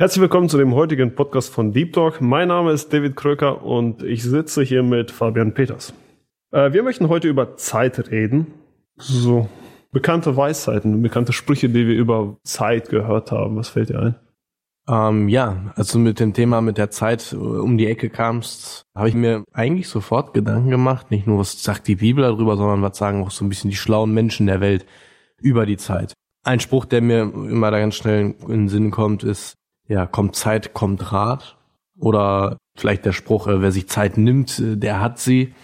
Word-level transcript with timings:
Herzlich 0.00 0.20
willkommen 0.20 0.48
zu 0.48 0.58
dem 0.58 0.76
heutigen 0.76 1.16
Podcast 1.16 1.52
von 1.52 1.72
Deep 1.72 1.92
Talk. 1.92 2.20
Mein 2.20 2.46
Name 2.46 2.70
ist 2.70 2.92
David 2.92 3.16
Kröker 3.16 3.64
und 3.64 4.04
ich 4.04 4.22
sitze 4.22 4.62
hier 4.62 4.84
mit 4.84 5.10
Fabian 5.10 5.54
Peters. 5.54 5.92
Äh, 6.52 6.72
wir 6.72 6.84
möchten 6.84 7.08
heute 7.08 7.26
über 7.26 7.56
Zeit 7.56 8.08
reden. 8.12 8.46
So 8.96 9.48
bekannte 9.90 10.36
Weisheiten, 10.36 11.02
bekannte 11.02 11.32
Sprüche, 11.32 11.68
die 11.68 11.88
wir 11.88 11.96
über 11.96 12.36
Zeit 12.44 12.90
gehört 12.90 13.32
haben. 13.32 13.56
Was 13.56 13.70
fällt 13.70 13.88
dir 13.88 13.98
ein? 13.98 14.14
Ähm, 14.88 15.28
ja, 15.28 15.72
also 15.74 15.98
mit 15.98 16.20
dem 16.20 16.32
Thema 16.32 16.60
mit 16.60 16.78
der 16.78 16.92
Zeit 16.92 17.32
äh, 17.32 17.36
um 17.36 17.76
die 17.76 17.88
Ecke 17.88 18.08
kamst, 18.08 18.82
habe 18.94 19.08
ich 19.08 19.16
mir 19.16 19.42
eigentlich 19.52 19.88
sofort 19.88 20.32
Gedanken 20.32 20.70
gemacht. 20.70 21.10
Nicht 21.10 21.26
nur, 21.26 21.40
was 21.40 21.60
sagt 21.60 21.88
die 21.88 21.96
Bibel 21.96 22.22
darüber, 22.22 22.56
sondern 22.56 22.82
was 22.82 22.96
sagen 22.96 23.24
auch 23.24 23.32
so 23.32 23.44
ein 23.44 23.48
bisschen 23.48 23.70
die 23.70 23.76
schlauen 23.76 24.14
Menschen 24.14 24.46
der 24.46 24.60
Welt 24.60 24.86
über 25.42 25.66
die 25.66 25.76
Zeit. 25.76 26.12
Ein 26.44 26.60
Spruch, 26.60 26.84
der 26.84 27.02
mir 27.02 27.22
immer 27.22 27.72
da 27.72 27.80
ganz 27.80 27.96
schnell 27.96 28.36
in 28.42 28.48
den 28.48 28.68
Sinn 28.68 28.92
kommt, 28.92 29.24
ist, 29.24 29.58
ja, 29.88 30.06
kommt 30.06 30.36
Zeit, 30.36 30.74
kommt 30.74 31.12
Rat. 31.12 31.56
Oder 31.98 32.58
vielleicht 32.76 33.04
der 33.04 33.12
Spruch, 33.12 33.48
äh, 33.48 33.60
wer 33.60 33.72
sich 33.72 33.88
Zeit 33.88 34.18
nimmt, 34.18 34.58
äh, 34.60 34.76
der 34.76 35.00
hat 35.00 35.18
sie. 35.18 35.54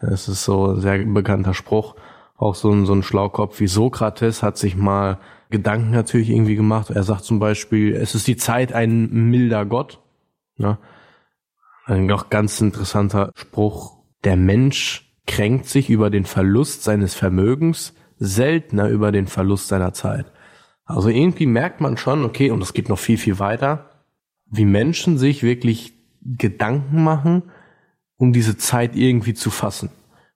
Das 0.00 0.28
ist 0.28 0.44
so 0.44 0.72
ein 0.72 0.80
sehr 0.80 0.98
bekannter 1.04 1.54
Spruch. 1.54 1.94
Auch 2.36 2.56
so 2.56 2.70
ein, 2.70 2.84
so 2.84 2.92
ein 2.92 3.02
Schlaukopf 3.02 3.60
wie 3.60 3.68
Sokrates 3.68 4.42
hat 4.42 4.58
sich 4.58 4.76
mal 4.76 5.18
Gedanken 5.50 5.92
natürlich 5.92 6.30
irgendwie 6.30 6.56
gemacht. 6.56 6.90
Er 6.90 7.04
sagt 7.04 7.24
zum 7.24 7.38
Beispiel, 7.38 7.94
es 7.94 8.14
ist 8.14 8.26
die 8.26 8.36
Zeit 8.36 8.72
ein 8.72 9.30
milder 9.30 9.64
Gott. 9.64 10.00
Ja. 10.56 10.78
Ein 11.84 12.06
noch 12.06 12.30
ganz 12.30 12.60
interessanter 12.60 13.30
Spruch. 13.36 13.98
Der 14.24 14.36
Mensch 14.36 15.14
kränkt 15.26 15.66
sich 15.66 15.90
über 15.90 16.10
den 16.10 16.24
Verlust 16.24 16.82
seines 16.82 17.14
Vermögens, 17.14 17.94
seltener 18.18 18.88
über 18.88 19.12
den 19.12 19.26
Verlust 19.26 19.68
seiner 19.68 19.92
Zeit. 19.92 20.32
Also 20.84 21.08
irgendwie 21.08 21.46
merkt 21.46 21.80
man 21.80 21.96
schon, 21.96 22.24
okay, 22.24 22.50
und 22.50 22.62
es 22.62 22.74
geht 22.74 22.88
noch 22.88 22.98
viel, 22.98 23.18
viel 23.18 23.38
weiter, 23.38 23.90
wie 24.46 24.64
Menschen 24.64 25.18
sich 25.18 25.42
wirklich 25.42 25.94
Gedanken 26.22 27.02
machen, 27.02 27.42
um 28.16 28.32
diese 28.32 28.56
Zeit 28.56 28.96
irgendwie 28.96 29.34
zu 29.34 29.50
fassen. 29.50 29.90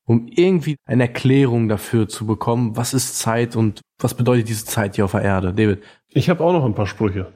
Um 0.04 0.26
irgendwie 0.28 0.76
eine 0.86 1.04
Erklärung 1.04 1.68
dafür 1.68 2.08
zu 2.08 2.26
bekommen, 2.26 2.76
was 2.76 2.94
ist 2.94 3.18
Zeit 3.18 3.56
und 3.56 3.82
was 3.98 4.14
bedeutet 4.14 4.48
diese 4.48 4.64
Zeit 4.64 4.96
hier 4.96 5.04
auf 5.04 5.12
der 5.12 5.22
Erde. 5.22 5.52
David? 5.52 5.82
Ich 6.08 6.30
habe 6.30 6.42
auch 6.42 6.52
noch 6.52 6.64
ein 6.64 6.74
paar 6.74 6.86
Sprüche. 6.86 7.32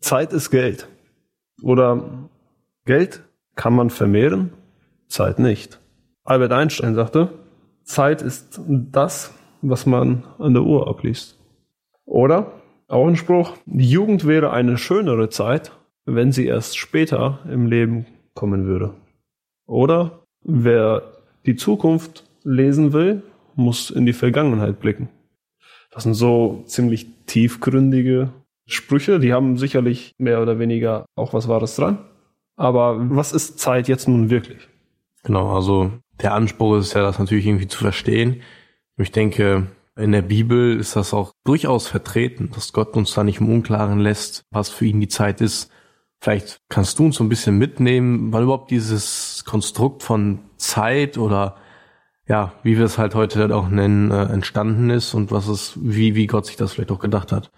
Zeit 0.00 0.32
ist 0.32 0.50
Geld. 0.50 0.88
Oder 1.62 2.28
Geld 2.86 3.22
kann 3.56 3.74
man 3.74 3.90
vermehren, 3.90 4.52
Zeit 5.08 5.38
nicht. 5.38 5.80
Albert 6.24 6.52
Einstein 6.52 6.94
sagte, 6.94 7.30
Zeit 7.84 8.22
ist 8.22 8.60
das, 8.66 9.34
was 9.60 9.84
man 9.84 10.24
an 10.38 10.54
der 10.54 10.62
Uhr 10.62 10.88
abliest. 10.88 11.38
Oder, 12.04 12.52
auch 12.88 13.06
ein 13.06 13.16
Spruch, 13.16 13.56
die 13.66 13.88
Jugend 13.88 14.26
wäre 14.26 14.52
eine 14.52 14.78
schönere 14.78 15.30
Zeit, 15.30 15.72
wenn 16.04 16.32
sie 16.32 16.46
erst 16.46 16.76
später 16.76 17.40
im 17.50 17.66
Leben 17.66 18.06
kommen 18.34 18.66
würde. 18.66 18.94
Oder, 19.66 20.20
wer 20.42 21.02
die 21.46 21.56
Zukunft 21.56 22.24
lesen 22.42 22.92
will, 22.92 23.22
muss 23.54 23.90
in 23.90 24.06
die 24.06 24.12
Vergangenheit 24.12 24.80
blicken. 24.80 25.08
Das 25.90 26.02
sind 26.02 26.14
so 26.14 26.64
ziemlich 26.66 27.06
tiefgründige 27.26 28.30
Sprüche, 28.66 29.20
die 29.20 29.32
haben 29.32 29.56
sicherlich 29.58 30.12
mehr 30.18 30.42
oder 30.42 30.58
weniger 30.58 31.06
auch 31.16 31.34
was 31.34 31.48
Wahres 31.48 31.76
dran. 31.76 31.98
Aber 32.56 32.96
was 33.10 33.32
ist 33.32 33.58
Zeit 33.58 33.88
jetzt 33.88 34.08
nun 34.08 34.30
wirklich? 34.30 34.68
Genau, 35.22 35.54
also 35.54 35.90
der 36.20 36.34
Anspruch 36.34 36.78
ist 36.78 36.94
ja, 36.94 37.02
das 37.02 37.18
natürlich 37.18 37.46
irgendwie 37.46 37.68
zu 37.68 37.78
verstehen. 37.78 38.42
Ich 38.96 39.12
denke, 39.12 39.66
in 39.96 40.12
der 40.12 40.22
Bibel 40.22 40.78
ist 40.78 40.96
das 40.96 41.14
auch 41.14 41.32
durchaus 41.44 41.86
vertreten, 41.86 42.50
dass 42.54 42.72
Gott 42.72 42.96
uns 42.96 43.14
da 43.14 43.22
nicht 43.22 43.40
im 43.40 43.50
Unklaren 43.50 44.00
lässt, 44.00 44.44
was 44.50 44.68
für 44.68 44.86
ihn 44.86 45.00
die 45.00 45.08
Zeit 45.08 45.40
ist. 45.40 45.70
Vielleicht 46.20 46.58
kannst 46.68 46.98
du 46.98 47.04
uns 47.04 47.16
so 47.16 47.24
ein 47.24 47.28
bisschen 47.28 47.58
mitnehmen, 47.58 48.32
weil 48.32 48.44
überhaupt 48.44 48.70
dieses 48.70 49.44
Konstrukt 49.44 50.02
von 50.02 50.40
Zeit 50.56 51.18
oder 51.18 51.56
ja, 52.26 52.54
wie 52.62 52.78
wir 52.78 52.86
es 52.86 52.98
halt 52.98 53.14
heute 53.14 53.54
auch 53.54 53.68
nennen, 53.68 54.10
äh, 54.10 54.24
entstanden 54.24 54.90
ist 54.90 55.14
und 55.14 55.30
was 55.30 55.46
es, 55.46 55.78
wie, 55.80 56.14
wie 56.14 56.26
Gott 56.26 56.46
sich 56.46 56.56
das 56.56 56.72
vielleicht 56.72 56.90
auch 56.90 56.98
gedacht 56.98 57.32
hat. 57.32 57.50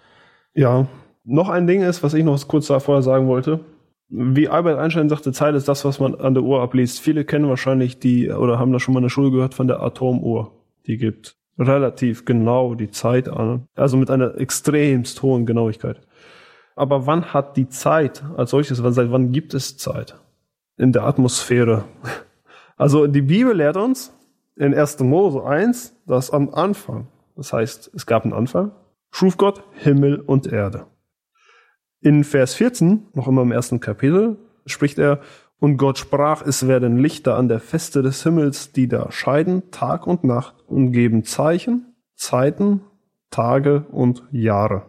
Ja, 0.53 0.87
noch 1.23 1.49
ein 1.49 1.67
Ding 1.67 1.81
ist, 1.81 2.03
was 2.03 2.13
ich 2.13 2.23
noch 2.23 2.47
kurz 2.47 2.67
da 2.67 2.79
vorher 2.79 3.01
sagen 3.01 3.27
wollte. 3.27 3.61
Wie 4.09 4.49
Albert 4.49 4.79
Einstein 4.79 5.09
sagte, 5.09 5.31
Zeit 5.31 5.55
ist 5.55 5.67
das, 5.67 5.85
was 5.85 5.99
man 5.99 6.15
an 6.15 6.33
der 6.33 6.43
Uhr 6.43 6.61
abliest. 6.61 6.99
Viele 6.99 7.25
kennen 7.25 7.49
wahrscheinlich 7.49 7.99
die 7.99 8.29
oder 8.29 8.59
haben 8.59 8.71
da 8.71 8.79
schon 8.79 8.93
mal 8.93 8.99
in 8.99 9.05
der 9.05 9.09
Schule 9.09 9.31
gehört 9.31 9.53
von 9.53 9.67
der 9.67 9.81
Atomuhr. 9.81 10.51
Die 10.85 10.97
gibt 10.97 11.37
relativ 11.57 12.25
genau 12.25 12.75
die 12.75 12.91
Zeit 12.91 13.29
an. 13.29 13.67
Also 13.75 13.97
mit 13.97 14.09
einer 14.09 14.37
extremst 14.37 15.21
hohen 15.21 15.45
Genauigkeit. 15.45 16.01
Aber 16.75 17.07
wann 17.07 17.33
hat 17.33 17.57
die 17.57 17.69
Zeit 17.69 18.23
als 18.35 18.51
solches, 18.51 18.77
seit 18.77 19.11
wann 19.11 19.31
gibt 19.31 19.53
es 19.53 19.77
Zeit? 19.77 20.15
In 20.77 20.91
der 20.91 21.03
Atmosphäre. 21.03 21.85
Also 22.79 23.07
die 23.07 23.23
Bibel 23.23 23.55
lehrt 23.55 23.75
uns 23.75 24.13
in 24.55 24.71
1. 24.75 24.99
Mose 24.99 25.43
1, 25.43 25.95
dass 26.05 26.29
am 26.29 26.53
Anfang, 26.53 27.07
das 27.35 27.51
heißt, 27.51 27.89
es 27.95 28.05
gab 28.05 28.23
einen 28.23 28.33
Anfang, 28.33 28.71
schuf 29.09 29.37
Gott 29.37 29.63
Himmel 29.73 30.19
und 30.19 30.45
Erde. 30.45 30.85
In 32.01 32.23
Vers 32.23 32.53
14, 32.53 33.07
noch 33.13 33.27
immer 33.27 33.41
im 33.41 33.51
ersten 33.51 33.79
Kapitel, 33.79 34.37
spricht 34.67 34.99
er, 34.99 35.21
und 35.59 35.77
Gott 35.77 35.97
sprach, 35.97 36.45
es 36.45 36.67
werden 36.67 36.97
Lichter 36.97 37.35
an 37.35 37.47
der 37.47 37.59
Feste 37.59 38.03
des 38.03 38.21
Himmels, 38.23 38.71
die 38.71 38.87
da 38.87 39.11
scheiden, 39.11 39.71
Tag 39.71 40.05
und 40.05 40.23
Nacht, 40.23 40.55
und 40.67 40.91
geben 40.91 41.23
Zeichen, 41.23 41.95
Zeiten, 42.15 42.81
Tage 43.31 43.85
und 43.91 44.23
Jahre. 44.31 44.83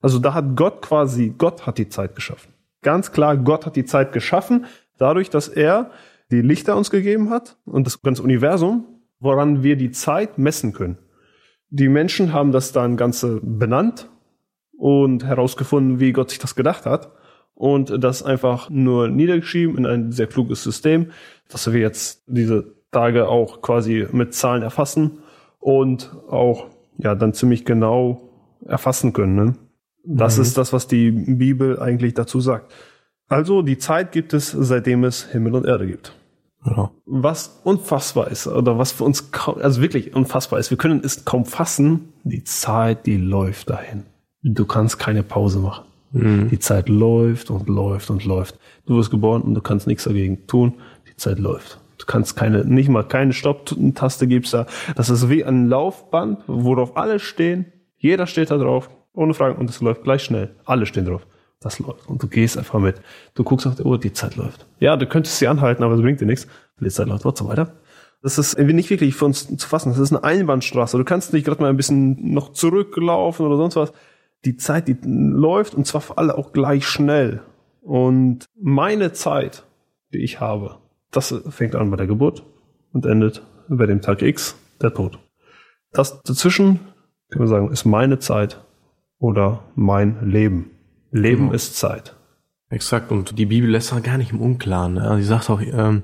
Also 0.00 0.20
da 0.20 0.34
hat 0.34 0.56
Gott 0.56 0.82
quasi, 0.82 1.34
Gott 1.36 1.66
hat 1.66 1.78
die 1.78 1.88
Zeit 1.88 2.14
geschaffen. 2.14 2.52
Ganz 2.82 3.10
klar, 3.10 3.36
Gott 3.36 3.66
hat 3.66 3.74
die 3.74 3.84
Zeit 3.84 4.12
geschaffen, 4.12 4.66
dadurch, 4.98 5.30
dass 5.30 5.48
er 5.48 5.90
die 6.30 6.42
Lichter 6.42 6.76
uns 6.76 6.90
gegeben 6.90 7.30
hat 7.30 7.56
und 7.64 7.86
das 7.86 8.00
ganze 8.00 8.22
Universum, 8.22 8.84
woran 9.18 9.64
wir 9.64 9.76
die 9.76 9.90
Zeit 9.90 10.38
messen 10.38 10.72
können. 10.72 10.98
Die 11.70 11.88
Menschen 11.88 12.32
haben 12.32 12.52
das 12.52 12.70
dann 12.70 12.96
Ganze 12.96 13.40
benannt 13.42 14.08
und 14.76 15.24
herausgefunden, 15.24 15.98
wie 15.98 16.12
Gott 16.12 16.30
sich 16.30 16.38
das 16.38 16.54
gedacht 16.54 16.86
hat 16.86 17.10
und 17.58 18.02
das 18.02 18.22
einfach 18.22 18.70
nur 18.70 19.08
niedergeschrieben 19.08 19.76
in 19.78 19.86
ein 19.86 20.12
sehr 20.12 20.28
kluges 20.28 20.62
System, 20.62 21.10
dass 21.48 21.70
wir 21.72 21.80
jetzt 21.80 22.22
diese 22.28 22.72
Tage 22.92 23.28
auch 23.28 23.60
quasi 23.62 24.06
mit 24.12 24.32
Zahlen 24.32 24.62
erfassen 24.62 25.18
und 25.58 26.14
auch 26.28 26.68
ja 26.98 27.16
dann 27.16 27.34
ziemlich 27.34 27.64
genau 27.64 28.30
erfassen 28.64 29.12
können. 29.12 29.34
Ne? 29.34 29.54
Das 30.04 30.36
mhm. 30.36 30.42
ist 30.42 30.56
das, 30.56 30.72
was 30.72 30.86
die 30.86 31.10
Bibel 31.10 31.80
eigentlich 31.80 32.14
dazu 32.14 32.40
sagt. 32.40 32.72
Also 33.28 33.62
die 33.62 33.76
Zeit 33.76 34.12
gibt 34.12 34.34
es, 34.34 34.52
seitdem 34.52 35.02
es 35.02 35.24
Himmel 35.24 35.56
und 35.56 35.66
Erde 35.66 35.88
gibt. 35.88 36.14
Ja. 36.64 36.92
Was 37.06 37.60
unfassbar 37.64 38.28
ist, 38.28 38.46
oder 38.46 38.78
was 38.78 38.92
für 38.92 39.04
uns 39.04 39.32
kaum, 39.32 39.58
also 39.60 39.82
wirklich 39.82 40.14
unfassbar 40.14 40.60
ist, 40.60 40.70
wir 40.70 40.78
können 40.78 41.02
es 41.04 41.24
kaum 41.24 41.44
fassen, 41.44 42.12
die 42.22 42.44
Zeit, 42.44 43.06
die 43.06 43.16
läuft 43.16 43.70
dahin. 43.70 44.04
Du 44.42 44.64
kannst 44.64 44.98
keine 45.00 45.24
Pause 45.24 45.58
machen. 45.58 45.87
Mhm. 46.12 46.48
Die 46.48 46.58
Zeit 46.58 46.88
läuft 46.88 47.50
und 47.50 47.68
läuft 47.68 48.10
und 48.10 48.24
läuft. 48.24 48.58
Du 48.86 48.96
wirst 48.96 49.10
geboren 49.10 49.42
und 49.42 49.54
du 49.54 49.60
kannst 49.60 49.86
nichts 49.86 50.04
dagegen 50.04 50.46
tun. 50.46 50.74
Die 51.08 51.16
Zeit 51.16 51.38
läuft. 51.38 51.80
Du 51.98 52.06
kannst 52.06 52.36
keine, 52.36 52.64
nicht 52.64 52.88
mal 52.88 53.02
keine 53.02 53.32
Stopptaste 53.32 54.26
gibt's 54.26 54.52
da. 54.52 54.66
Das 54.96 55.10
ist 55.10 55.28
wie 55.28 55.44
ein 55.44 55.68
Laufband, 55.68 56.40
worauf 56.46 56.96
alle 56.96 57.18
stehen. 57.18 57.66
Jeder 57.96 58.26
steht 58.26 58.50
da 58.50 58.56
drauf, 58.56 58.88
ohne 59.12 59.34
Fragen, 59.34 59.56
und 59.56 59.68
es 59.68 59.80
läuft 59.80 60.04
gleich 60.04 60.22
schnell. 60.22 60.54
Alle 60.64 60.86
stehen 60.86 61.06
drauf. 61.06 61.26
Das 61.60 61.80
läuft. 61.80 62.08
Und 62.08 62.22
du 62.22 62.28
gehst 62.28 62.56
einfach 62.56 62.78
mit. 62.78 63.00
Du 63.34 63.42
guckst 63.42 63.66
auf 63.66 63.74
die 63.74 63.82
Uhr, 63.82 63.98
die 63.98 64.12
Zeit 64.12 64.36
läuft. 64.36 64.66
Ja, 64.78 64.96
du 64.96 65.06
könntest 65.06 65.38
sie 65.38 65.48
anhalten, 65.48 65.82
aber 65.82 65.94
es 65.94 66.00
bringt 66.00 66.20
dir 66.20 66.26
nichts. 66.26 66.46
Die 66.80 66.88
Zeit 66.88 67.08
läuft, 67.08 67.24
so 67.36 67.48
weiter. 67.48 67.74
Das 68.22 68.38
ist 68.38 68.56
nicht 68.58 68.90
wirklich 68.90 69.14
für 69.16 69.24
uns 69.24 69.56
zu 69.56 69.68
fassen. 69.68 69.90
Das 69.90 69.98
ist 69.98 70.12
eine 70.12 70.22
Einbahnstraße. 70.22 70.96
Du 70.96 71.04
kannst 71.04 71.32
nicht 71.32 71.44
gerade 71.44 71.60
mal 71.60 71.68
ein 71.68 71.76
bisschen 71.76 72.32
noch 72.32 72.52
zurücklaufen 72.52 73.44
oder 73.44 73.56
sonst 73.56 73.74
was 73.76 73.92
die 74.44 74.56
Zeit, 74.56 74.88
die 74.88 74.96
läuft 75.02 75.74
und 75.74 75.86
zwar 75.86 76.00
für 76.00 76.18
alle 76.18 76.36
auch 76.36 76.52
gleich 76.52 76.86
schnell. 76.86 77.42
Und 77.80 78.46
meine 78.60 79.12
Zeit, 79.12 79.64
die 80.12 80.18
ich 80.18 80.40
habe, 80.40 80.78
das 81.10 81.34
fängt 81.48 81.74
an 81.74 81.90
bei 81.90 81.96
der 81.96 82.06
Geburt 82.06 82.44
und 82.92 83.06
endet 83.06 83.42
bei 83.68 83.86
dem 83.86 84.00
Tag 84.00 84.22
X, 84.22 84.56
der 84.80 84.94
Tod. 84.94 85.18
Das 85.92 86.22
dazwischen, 86.22 86.80
kann 87.30 87.40
man 87.40 87.48
sagen, 87.48 87.70
ist 87.70 87.84
meine 87.84 88.18
Zeit 88.18 88.62
oder 89.18 89.64
mein 89.74 90.28
Leben. 90.28 90.70
Leben 91.10 91.44
genau. 91.44 91.54
ist 91.54 91.76
Zeit. 91.76 92.14
Exakt, 92.70 93.10
und 93.10 93.38
die 93.38 93.46
Bibel 93.46 93.70
lässt 93.70 93.92
auch 93.92 94.02
gar 94.02 94.18
nicht 94.18 94.32
im 94.32 94.42
Unklaren. 94.42 94.94
Ne? 94.94 95.16
Sie 95.18 95.24
sagt 95.24 95.48
auch, 95.48 95.60
ähm, 95.62 96.02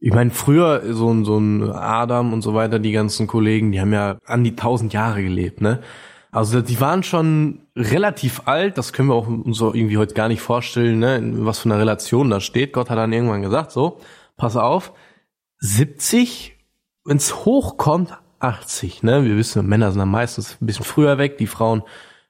Ich 0.00 0.12
meine, 0.12 0.30
früher 0.30 0.82
so 0.92 1.10
ein, 1.10 1.24
so 1.24 1.38
ein 1.38 1.62
Adam 1.72 2.32
und 2.32 2.42
so 2.42 2.54
weiter, 2.54 2.78
die 2.78 2.92
ganzen 2.92 3.26
Kollegen, 3.26 3.72
die 3.72 3.80
haben 3.80 3.92
ja 3.92 4.18
an 4.26 4.44
die 4.44 4.54
tausend 4.54 4.92
Jahre 4.92 5.22
gelebt, 5.22 5.60
ne? 5.60 5.80
Also 6.30 6.60
die 6.60 6.80
waren 6.80 7.02
schon 7.02 7.60
relativ 7.74 8.42
alt, 8.44 8.76
das 8.76 8.92
können 8.92 9.08
wir 9.08 9.14
auch 9.14 9.26
uns 9.28 9.56
so 9.56 9.72
irgendwie 9.72 9.96
heute 9.96 10.14
gar 10.14 10.28
nicht 10.28 10.42
vorstellen, 10.42 10.98
ne, 10.98 11.20
was 11.38 11.60
für 11.60 11.70
eine 11.70 11.78
Relation 11.78 12.28
da 12.28 12.40
steht. 12.40 12.72
Gott 12.74 12.90
hat 12.90 12.98
dann 12.98 13.12
irgendwann 13.12 13.42
gesagt, 13.42 13.72
so, 13.72 13.98
pass 14.36 14.56
auf, 14.56 14.92
70, 15.60 16.56
wenn's 17.04 17.34
hochkommt, 17.44 18.12
80, 18.40 19.02
ne? 19.02 19.24
Wir 19.24 19.36
wissen, 19.36 19.66
Männer 19.66 19.90
sind 19.90 19.98
dann 19.98 20.10
meistens 20.10 20.58
ein 20.60 20.66
bisschen 20.66 20.84
früher 20.84 21.18
weg, 21.18 21.38
die 21.38 21.46
Frauen 21.46 21.82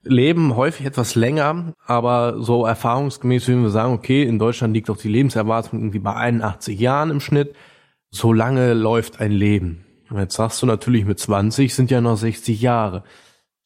leben 0.03 0.57
häufig 0.57 0.87
etwas 0.87 1.15
länger, 1.15 1.75
aber 1.85 2.41
so 2.41 2.65
erfahrungsgemäß 2.65 3.49
würden 3.49 3.63
wir 3.63 3.71
sagen, 3.71 3.93
okay, 3.93 4.23
in 4.23 4.39
Deutschland 4.39 4.75
liegt 4.75 4.89
auch 4.91 4.97
die 4.97 5.09
Lebenserwartung 5.09 5.81
irgendwie 5.81 5.99
bei 5.99 6.15
81 6.15 6.79
Jahren 6.79 7.11
im 7.11 7.21
Schnitt. 7.21 7.55
So 8.11 8.33
lange 8.33 8.73
läuft 8.73 9.21
ein 9.21 9.33
Leben. 9.33 9.85
Jetzt 10.11 10.37
sagst 10.37 10.63
du 10.63 10.67
natürlich 10.67 11.05
mit 11.05 11.19
20 11.19 11.75
sind 11.75 11.91
ja 11.91 12.01
noch 12.01 12.17
60 12.17 12.63
Jahre. 12.63 13.05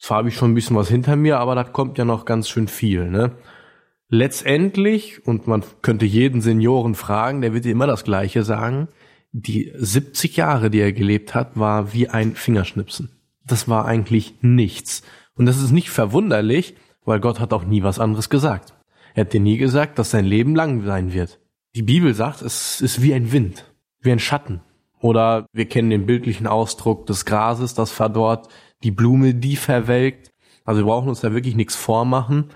Zwar 0.02 0.19
habe 0.19 0.31
ich 0.31 0.34
schon 0.34 0.50
ein 0.50 0.54
bisschen 0.54 0.75
was 0.75 0.88
hinter 0.88 1.14
mir, 1.14 1.38
aber 1.38 1.54
da 1.54 1.62
kommt 1.62 1.96
ja 1.96 2.04
noch 2.04 2.25
ganz 2.25 2.49
schön 2.49 2.66
viel, 2.66 3.08
ne? 3.08 3.37
Letztendlich, 4.08 5.25
und 5.26 5.46
man 5.46 5.62
könnte 5.81 6.04
jeden 6.06 6.40
Senioren 6.40 6.96
fragen, 6.96 7.40
der 7.40 7.54
wird 7.54 7.64
dir 7.64 7.70
immer 7.70 7.87
das 7.87 8.02
Gleiche 8.02 8.43
sagen, 8.43 8.88
die 9.31 9.72
70 9.75 10.37
Jahre, 10.37 10.70
die 10.70 10.81
er 10.81 10.93
gelebt 10.93 11.37
hat, 11.37 11.56
war 11.56 11.93
wie 11.93 12.08
ein 12.08 12.34
Fingerschnipsen. 12.34 13.10
Das 13.46 13.69
war 13.69 13.87
eigentlich 13.87 14.34
nichts. 14.43 15.02
Und 15.37 15.46
das 15.46 15.62
ist 15.62 15.70
nicht 15.70 15.88
verwunderlich, 15.88 16.75
weil 17.04 17.20
Gott 17.20 17.38
hat 17.38 17.52
auch 17.52 17.64
nie 17.64 17.84
was 17.84 18.00
anderes 18.00 18.28
gesagt. 18.28 18.75
Er 19.14 19.25
hat 19.25 19.32
dir 19.32 19.40
nie 19.40 19.56
gesagt, 19.56 20.00
dass 20.00 20.10
sein 20.10 20.25
Leben 20.25 20.56
lang 20.56 20.82
sein 20.84 21.12
wird. 21.12 21.38
Die 21.76 21.82
Bibel 21.82 22.12
sagt, 22.12 22.43
es 22.43 22.81
ist 22.81 23.02
wie 23.02 23.14
ein 23.14 23.31
Wind, 23.31 23.72
wie 24.00 24.10
ein 24.10 24.19
Schatten. 24.19 24.62
Oder 24.99 25.46
wir 25.52 25.66
kennen 25.66 25.90
den 25.90 26.06
bildlichen 26.06 26.49
Ausdruck 26.49 27.06
des 27.06 27.25
Grases, 27.25 27.75
das 27.75 27.93
verdorrt, 27.93 28.49
die 28.82 28.90
Blume, 28.90 29.34
die 29.34 29.56
verwelkt. 29.56 30.32
Also 30.64 30.82
wir 30.82 30.87
brauchen 30.87 31.08
uns 31.08 31.20
da 31.20 31.32
wirklich 31.32 31.56
nichts 31.56 31.76
vormachen. 31.76 32.50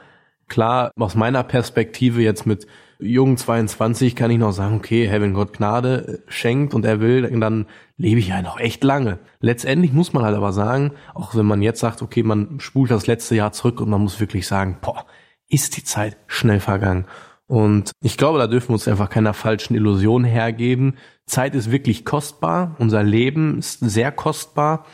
Klar, 0.49 0.93
aus 0.99 1.15
meiner 1.15 1.43
Perspektive 1.43 2.23
jetzt 2.23 2.47
mit 2.47 2.67
jungen 2.99 3.37
22 3.37 4.17
kann 4.17 4.31
ich 4.31 4.39
noch 4.39 4.53
sagen, 4.53 4.77
okay, 4.77 5.09
hey, 5.09 5.21
wenn 5.21 5.35
Gott 5.35 5.55
Gnade 5.55 6.23
äh, 6.27 6.31
schenkt 6.31 6.73
und 6.73 6.85
er 6.85 7.01
will, 7.01 7.23
dann 7.41 7.67
lebe 7.97 8.21
ich 8.21 8.29
ja 8.29 8.41
noch 8.43 8.59
echt 8.59 8.85
lange. 8.85 9.19
Letztendlich 9.41 9.93
muss 9.93 10.13
man 10.13 10.25
halt 10.25 10.37
aber 10.37 10.53
sagen, 10.53 10.93
auch 11.15 11.35
wenn 11.35 11.47
man 11.47 11.63
jetzt 11.63 11.81
sagt, 11.81 12.01
okay, 12.03 12.23
man 12.23 12.61
spult 12.61 12.91
das 12.91 13.07
letzte 13.07 13.35
Jahr 13.35 13.53
zurück 13.53 13.81
und 13.81 13.91
man 13.91 14.01
muss 14.01 14.21
wirklich 14.21 14.47
sagen, 14.47 14.79
boah, 14.81 15.05
ist 15.49 15.77
die 15.77 15.85
Zeit 15.85 16.17
schnell 16.27 16.61
vergangen. 16.61 17.07
Und 17.47 17.93
ich 18.03 18.17
glaube, 18.17 18.39
da 18.39 18.47
dürfen 18.47 18.71
wir 18.71 18.75
uns 18.75 18.89
einfach 18.89 19.11
keiner 19.11 19.35
falschen 19.35 19.75
Illusion 19.77 20.25
hergeben. 20.25 20.97
Zeit 21.27 21.55
ist 21.55 21.71
wirklich 21.71 22.05
kostbar. 22.05 22.75
Unser 22.79 23.03
Leben 23.03 23.59
ist 23.59 23.79
sehr 23.81 24.11
kostbar. 24.11 24.85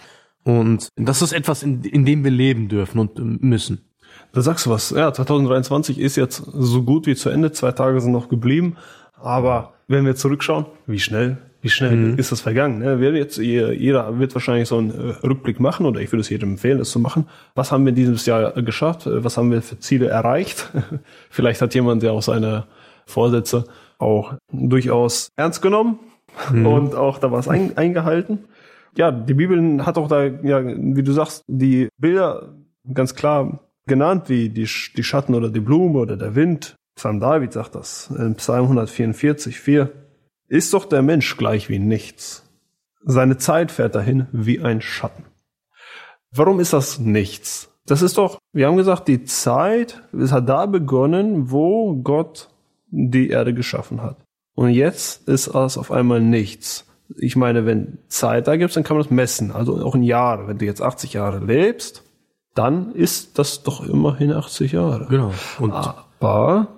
Und 0.45 0.89
das 0.97 1.23
ist 1.23 1.33
etwas, 1.33 1.63
in, 1.63 1.83
in 1.85 2.05
dem 2.05 2.25
wir 2.25 2.31
leben 2.31 2.69
dürfen 2.69 2.99
und 2.99 3.43
müssen. 3.43 3.89
Da 4.33 4.41
sagst 4.41 4.67
du 4.67 4.71
was. 4.71 4.91
Ja, 4.91 5.13
2023 5.13 5.99
ist 5.99 6.17
jetzt 6.17 6.37
so 6.37 6.83
gut 6.83 7.07
wie 7.07 7.15
zu 7.15 7.31
Ende. 7.31 7.53
Zwei 7.53 7.73
Tage 7.73 8.01
sind 8.01 8.13
noch 8.13 8.29
geblieben. 8.29 8.77
Aber 9.15 9.75
wenn 9.89 10.05
wir 10.05 10.17
zurückschauen, 10.17 10.67
wie 10.87 10.99
schnell, 10.99 11.39
wie 11.61 11.69
schnell 11.69 11.95
mhm. 11.95 12.19
ist 12.19 12.33
das 12.33 12.41
vergangen? 12.41 12.79
Ne? 12.79 13.01
Wir 13.01 13.13
jetzt, 13.13 13.39
jeder 13.39 14.19
wird 14.19 14.35
wahrscheinlich 14.35 14.69
so 14.69 14.79
einen 14.79 14.91
äh, 14.91 15.27
Rückblick 15.27 15.61
machen 15.61 15.87
oder 15.87 16.01
ich 16.01 16.11
würde 16.11 16.23
es 16.23 16.29
jedem 16.29 16.53
empfehlen, 16.53 16.79
das 16.79 16.91
zu 16.91 16.99
machen. 16.99 17.29
Was 17.55 17.71
haben 17.71 17.85
wir 17.85 17.93
dieses 17.93 18.27
Jahr 18.27 18.53
geschafft? 18.63 19.03
Was 19.07 19.37
haben 19.37 19.53
wir 19.53 19.63
für 19.63 19.79
Ziele 19.79 20.09
erreicht? 20.09 20.71
Vielleicht 21.31 21.63
hat 21.63 21.75
jemand, 21.75 22.03
der 22.03 22.13
auch 22.13 22.23
seine 22.23 22.65
Vorsätze 23.07 23.65
auch 23.99 24.35
durchaus 24.51 25.31
ernst 25.37 25.63
genommen 25.63 26.01
mhm. 26.53 26.67
und 26.67 26.95
auch 26.95 27.19
da 27.19 27.31
was 27.31 27.47
ein, 27.49 27.77
eingehalten. 27.77 28.41
Ja, 28.97 29.11
die 29.11 29.35
Bibel 29.35 29.85
hat 29.85 29.97
auch 29.97 30.09
da, 30.09 30.25
ja, 30.25 30.63
wie 30.65 31.03
du 31.03 31.13
sagst, 31.13 31.45
die 31.47 31.89
Bilder 31.99 32.55
ganz 32.93 33.15
klar 33.15 33.61
genannt, 33.87 34.29
wie 34.29 34.49
die, 34.49 34.69
die 34.97 35.05
Schatten 35.05 35.35
oder 35.35 35.49
die 35.49 35.61
Blume 35.61 35.99
oder 35.99 36.17
der 36.17 36.35
Wind. 36.35 36.77
Psalm 36.95 37.21
David 37.21 37.53
sagt 37.53 37.75
das 37.75 38.11
in 38.11 38.35
Psalm 38.37 38.65
144, 38.65 39.59
4. 39.59 39.91
Ist 40.49 40.75
doch 40.75 40.85
der 40.85 41.03
Mensch 41.03 41.37
gleich 41.37 41.69
wie 41.69 41.79
nichts. 41.79 42.45
Seine 43.05 43.39
Zeit 43.39 43.73
fährt 43.73 43.95
dahin 43.95 44.27
wie 44.33 44.61
ein 44.61 44.81
Schatten. 44.81 45.25
Warum 46.31 46.61
ist 46.61 46.73
das 46.73 46.99
nichts? 46.99 47.71
Das 47.87 48.03
ist 48.03 48.17
doch, 48.17 48.39
wir 48.53 48.67
haben 48.67 48.77
gesagt, 48.77 49.09
die 49.09 49.25
Zeit, 49.25 50.03
es 50.13 50.31
hat 50.31 50.49
da 50.49 50.67
begonnen, 50.67 51.51
wo 51.51 51.97
Gott 51.97 52.49
die 52.87 53.31
Erde 53.31 53.55
geschaffen 53.55 54.03
hat. 54.03 54.19
Und 54.55 54.71
jetzt 54.71 55.27
ist 55.29 55.49
es 55.49 55.79
auf 55.79 55.91
einmal 55.91 56.21
nichts. 56.21 56.87
Ich 57.19 57.37
meine, 57.37 57.67
wenn 57.67 57.99
Zeit 58.09 58.47
da 58.49 58.57
gibt, 58.57 58.75
dann 58.77 58.85
kann 58.85 58.97
man 58.97 59.05
das 59.05 59.11
messen. 59.11 59.53
Also 59.53 59.85
auch 59.85 59.95
in 59.95 60.03
Jahren. 60.03 60.49
Wenn 60.49 60.59
du 60.59 60.65
jetzt 60.65 60.83
80 60.83 61.13
Jahre 61.15 61.39
lebst, 61.39 62.03
dann 62.55 62.93
ist 62.93 63.39
das 63.39 63.63
doch 63.63 63.87
immerhin 63.87 64.33
80 64.33 64.73
Jahre. 64.73 65.07
Genau. 65.09 65.33
Und 65.59 65.73
Aber 65.73 66.69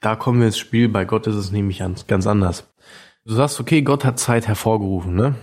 da 0.00 0.16
kommen 0.16 0.40
wir 0.40 0.46
ins 0.46 0.58
Spiel. 0.58 0.88
Bei 0.88 1.04
Gott 1.04 1.26
ist 1.26 1.36
es 1.36 1.50
nämlich 1.50 1.82
ganz 2.06 2.26
anders. 2.26 2.70
Du 3.24 3.34
sagst, 3.34 3.58
okay, 3.58 3.82
Gott 3.82 4.04
hat 4.04 4.18
Zeit 4.18 4.46
hervorgerufen, 4.46 5.14
ne? 5.14 5.34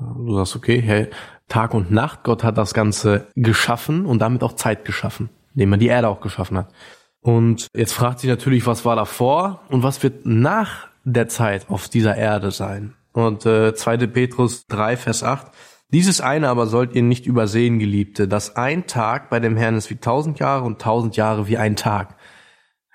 Du 0.00 0.34
sagst, 0.34 0.56
okay, 0.56 0.80
hey, 0.80 1.08
Tag 1.48 1.74
und 1.74 1.90
Nacht, 1.90 2.24
Gott 2.24 2.42
hat 2.42 2.58
das 2.58 2.74
Ganze 2.74 3.28
geschaffen 3.34 4.04
und 4.04 4.20
damit 4.20 4.42
auch 4.42 4.54
Zeit 4.54 4.84
geschaffen, 4.84 5.30
indem 5.54 5.72
er 5.72 5.78
die 5.78 5.86
Erde 5.86 6.08
auch 6.08 6.20
geschaffen 6.20 6.58
hat. 6.58 6.72
Und 7.20 7.68
jetzt 7.74 7.92
fragt 7.92 8.20
sich 8.20 8.30
natürlich, 8.30 8.66
was 8.66 8.84
war 8.84 8.96
davor 8.96 9.60
und 9.68 9.82
was 9.82 10.02
wird 10.02 10.26
nach 10.26 10.88
der 11.04 11.28
Zeit 11.28 11.70
auf 11.70 11.88
dieser 11.88 12.16
Erde 12.16 12.50
sein? 12.50 12.95
Und 13.16 13.46
äh, 13.46 13.74
2. 13.74 14.08
Petrus 14.08 14.66
3, 14.66 14.98
Vers 14.98 15.22
8, 15.22 15.46
dieses 15.90 16.20
eine 16.20 16.50
aber 16.50 16.66
sollt 16.66 16.94
ihr 16.94 17.02
nicht 17.02 17.24
übersehen, 17.24 17.78
Geliebte, 17.78 18.28
dass 18.28 18.56
ein 18.56 18.86
Tag 18.86 19.30
bei 19.30 19.40
dem 19.40 19.56
Herrn 19.56 19.74
ist 19.74 19.88
wie 19.88 19.96
tausend 19.96 20.38
Jahre 20.38 20.64
und 20.64 20.82
tausend 20.82 21.16
Jahre 21.16 21.48
wie 21.48 21.56
ein 21.56 21.76
Tag. 21.76 22.16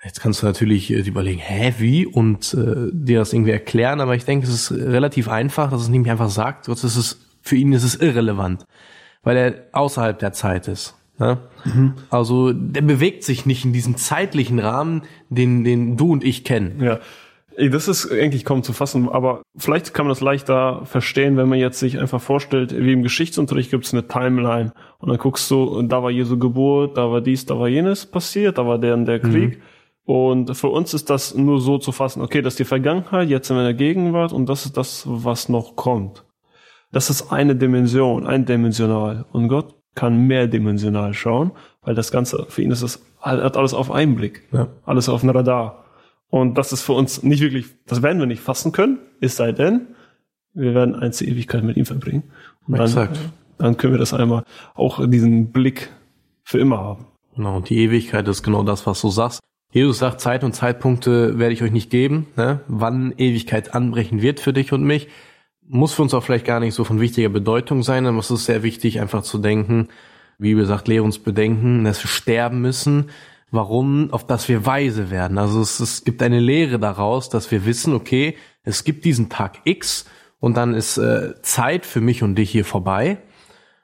Jetzt 0.04 0.22
kannst 0.22 0.44
du 0.44 0.46
natürlich 0.46 0.92
äh, 0.92 1.00
überlegen, 1.00 1.40
hä, 1.40 1.74
wie? 1.80 2.06
Und 2.06 2.54
äh, 2.54 2.92
dir 2.94 3.18
das 3.18 3.34
irgendwie 3.34 3.50
erklären, 3.50 4.00
aber 4.00 4.14
ich 4.14 4.24
denke, 4.24 4.46
es 4.46 4.54
ist 4.54 4.72
relativ 4.72 5.28
einfach, 5.28 5.72
dass 5.72 5.82
es 5.82 5.90
nämlich 5.90 6.12
einfach 6.12 6.30
sagt, 6.30 6.68
Gott, 6.68 6.84
es 6.84 6.96
ist, 6.96 7.18
für 7.42 7.56
ihn 7.56 7.74
ist 7.74 7.84
es 7.84 7.96
irrelevant, 7.96 8.68
weil 9.24 9.38
er 9.38 9.56
außerhalb 9.72 10.20
der 10.20 10.34
Zeit 10.34 10.68
ist. 10.68 10.94
Ne? 11.18 11.40
Mhm. 11.66 11.96
Also 12.12 12.54
der 12.54 12.84
bewegt 12.84 13.24
sich 13.24 13.48
nicht 13.48 13.66
in 13.66 13.74
diesem 13.74 13.98
zeitlichen 13.98 14.60
Rahmen, 14.60 15.02
den, 15.30 15.64
den 15.64 15.98
du 15.98 16.12
und 16.12 16.24
ich 16.24 16.44
kennen. 16.44 16.80
Ja. 16.80 17.00
Das 17.58 17.88
ist 17.88 18.12
eigentlich 18.12 18.46
kaum 18.46 18.64
zu 18.64 18.74
fassen, 18.74 19.10
aber 19.10 19.42
vielleicht 19.58 19.94
kann 19.94 20.06
man 20.06 20.12
das 20.12 20.22
leichter 20.22 20.86
verstehen, 20.86 21.36
wenn 21.38 21.50
man 21.50 21.60
jetzt 21.60 21.80
sich 21.80 22.00
einfach 22.00 22.22
vorstellt, 22.22 22.74
wie 22.76 22.94
im 22.94 23.04
Geschichtsunterricht 23.04 23.72
gibt 23.72 23.86
es 23.86 23.94
eine 23.94 24.08
Timeline 24.08 24.72
und 25.00 25.10
dann 25.10 25.18
guckst 25.18 25.52
du, 25.52 25.82
da 25.82 26.02
war 26.02 26.12
Jesu 26.12 26.40
Geburt, 26.40 26.98
da 26.98 27.12
war 27.12 27.20
dies, 27.20 27.46
da 27.46 27.60
war 27.60 27.68
jenes 27.68 28.06
passiert, 28.06 28.58
da 28.58 28.66
war 28.66 28.80
der 28.80 28.94
und 28.94 29.06
der 29.06 29.18
mhm. 29.18 29.32
Krieg. 29.32 29.58
Mhm. 29.58 29.62
Und 30.04 30.58
für 30.58 30.70
uns 30.70 30.94
ist 30.94 31.10
das 31.10 31.36
nur 31.36 31.62
so 31.62 31.78
zu 31.78 31.92
fassen, 31.92 32.22
okay, 32.22 32.42
das 32.42 32.54
ist 32.54 32.60
die 32.60 32.66
Vergangenheit, 32.66 33.30
jetzt 33.30 33.48
sind 33.48 33.58
wir 33.58 33.62
in 33.62 33.68
der 33.68 33.74
Gegenwart 33.74 34.34
und 34.34 34.48
das 34.48 34.66
ist 34.66 34.78
das, 34.78 35.04
was 35.08 35.50
noch 35.50 35.76
kommt. 35.76 36.26
Das 36.92 37.10
ist 37.10 37.32
eine 37.32 37.56
Dimension, 37.56 38.26
eindimensional. 38.26 39.26
Und 39.32 39.48
Gott 39.48 39.76
kann 39.96 40.28
mehrdimensional 40.28 41.14
schauen, 41.14 41.52
weil 41.82 41.96
das 41.96 42.12
Ganze, 42.12 42.46
für 42.50 42.62
ihn 42.62 42.72
ist 42.72 42.82
es, 42.82 43.06
hat 43.20 43.56
alles 43.58 43.74
auf 43.74 43.92
einen 43.92 44.16
Blick, 44.16 44.48
ja. 44.52 44.68
alles 44.86 45.10
auf 45.10 45.22
dem 45.22 45.30
Radar. 45.30 45.86
Und 46.32 46.58
das 46.58 46.72
ist 46.72 46.82
für 46.82 46.94
uns 46.94 47.24
nicht 47.24 47.42
wirklich, 47.42 47.68
das 47.86 48.02
werden 48.02 48.20
wir 48.20 48.26
nicht 48.26 48.42
fassen 48.42 48.72
können, 48.72 49.00
es 49.20 49.36
sei 49.36 49.52
denn, 49.52 49.88
wir 50.54 50.74
werden 50.74 50.96
eins 50.96 51.18
die 51.18 51.30
Ewigkeit 51.30 51.64
mit 51.64 51.78
ihm 51.78 51.86
verbringen. 51.86 52.24
Und 52.66 52.80
dann, 52.80 53.10
dann 53.58 53.78
können 53.78 53.94
wir 53.94 54.00
das 54.00 54.14
einmal 54.14 54.44
auch 54.74 55.06
diesen 55.08 55.52
Blick 55.52 55.90
für 56.44 56.58
immer 56.58 56.80
haben. 56.80 57.08
Genau, 57.36 57.58
und 57.58 57.70
die 57.70 57.78
Ewigkeit 57.78 58.28
ist 58.28 58.44
genau 58.44 58.64
das, 58.64 58.88
was 58.88 59.02
du 59.02 59.10
sagst. 59.10 59.42
Jesus 59.74 60.00
sagt, 60.00 60.22
Zeit 60.22 60.44
und 60.44 60.54
Zeitpunkte 60.54 61.38
werde 61.38 61.54
ich 61.54 61.64
euch 61.64 61.72
nicht 61.72 61.90
geben. 61.90 62.28
Ne? 62.38 62.62
Wann 62.68 63.14
Ewigkeit 63.18 63.76
anbrechen 63.76 64.22
wird 64.22 64.40
für 64.40 64.54
dich 64.54 64.74
und 64.74 64.84
mich, 64.84 65.10
muss 65.68 65.94
für 65.94 66.02
uns 66.02 66.14
auch 66.14 66.24
vielleicht 66.24 66.46
gar 66.46 66.60
nicht 66.60 66.74
so 66.74 66.84
von 66.84 67.00
wichtiger 67.00 67.30
Bedeutung 67.30 67.84
sein, 67.84 68.06
aber 68.06 68.20
es 68.20 68.32
ist 68.32 68.46
sehr 68.46 68.64
wichtig, 68.64 69.00
einfach 69.00 69.24
zu 69.24 69.38
denken, 69.38 69.90
wie 70.38 70.50
Bibel 70.50 70.66
sagt, 70.66 70.88
lehre 70.88 71.04
uns 71.04 71.20
bedenken, 71.20 71.84
dass 71.84 72.04
wir 72.04 72.10
sterben 72.10 72.62
müssen, 72.62 73.10
warum, 73.52 74.12
auf 74.12 74.26
das 74.26 74.48
wir 74.48 74.66
weise 74.66 75.12
werden. 75.12 75.38
Also 75.38 75.62
es, 75.62 75.80
es 75.80 76.04
gibt 76.04 76.24
eine 76.24 76.40
Lehre 76.40 76.80
daraus, 76.80 77.30
dass 77.30 77.52
wir 77.52 77.66
wissen, 77.66 77.94
okay, 77.94 78.36
es 78.64 78.84
gibt 78.84 79.06
diesen 79.06 79.30
Tag 79.30 79.60
X 79.66 80.06
und 80.40 80.58
dann 80.58 80.74
ist 80.74 80.98
äh, 80.98 81.40
Zeit 81.42 81.86
für 81.86 82.02
mich 82.02 82.24
und 82.24 82.36
dich 82.36 82.50
hier 82.50 82.66
vorbei. 82.66 83.20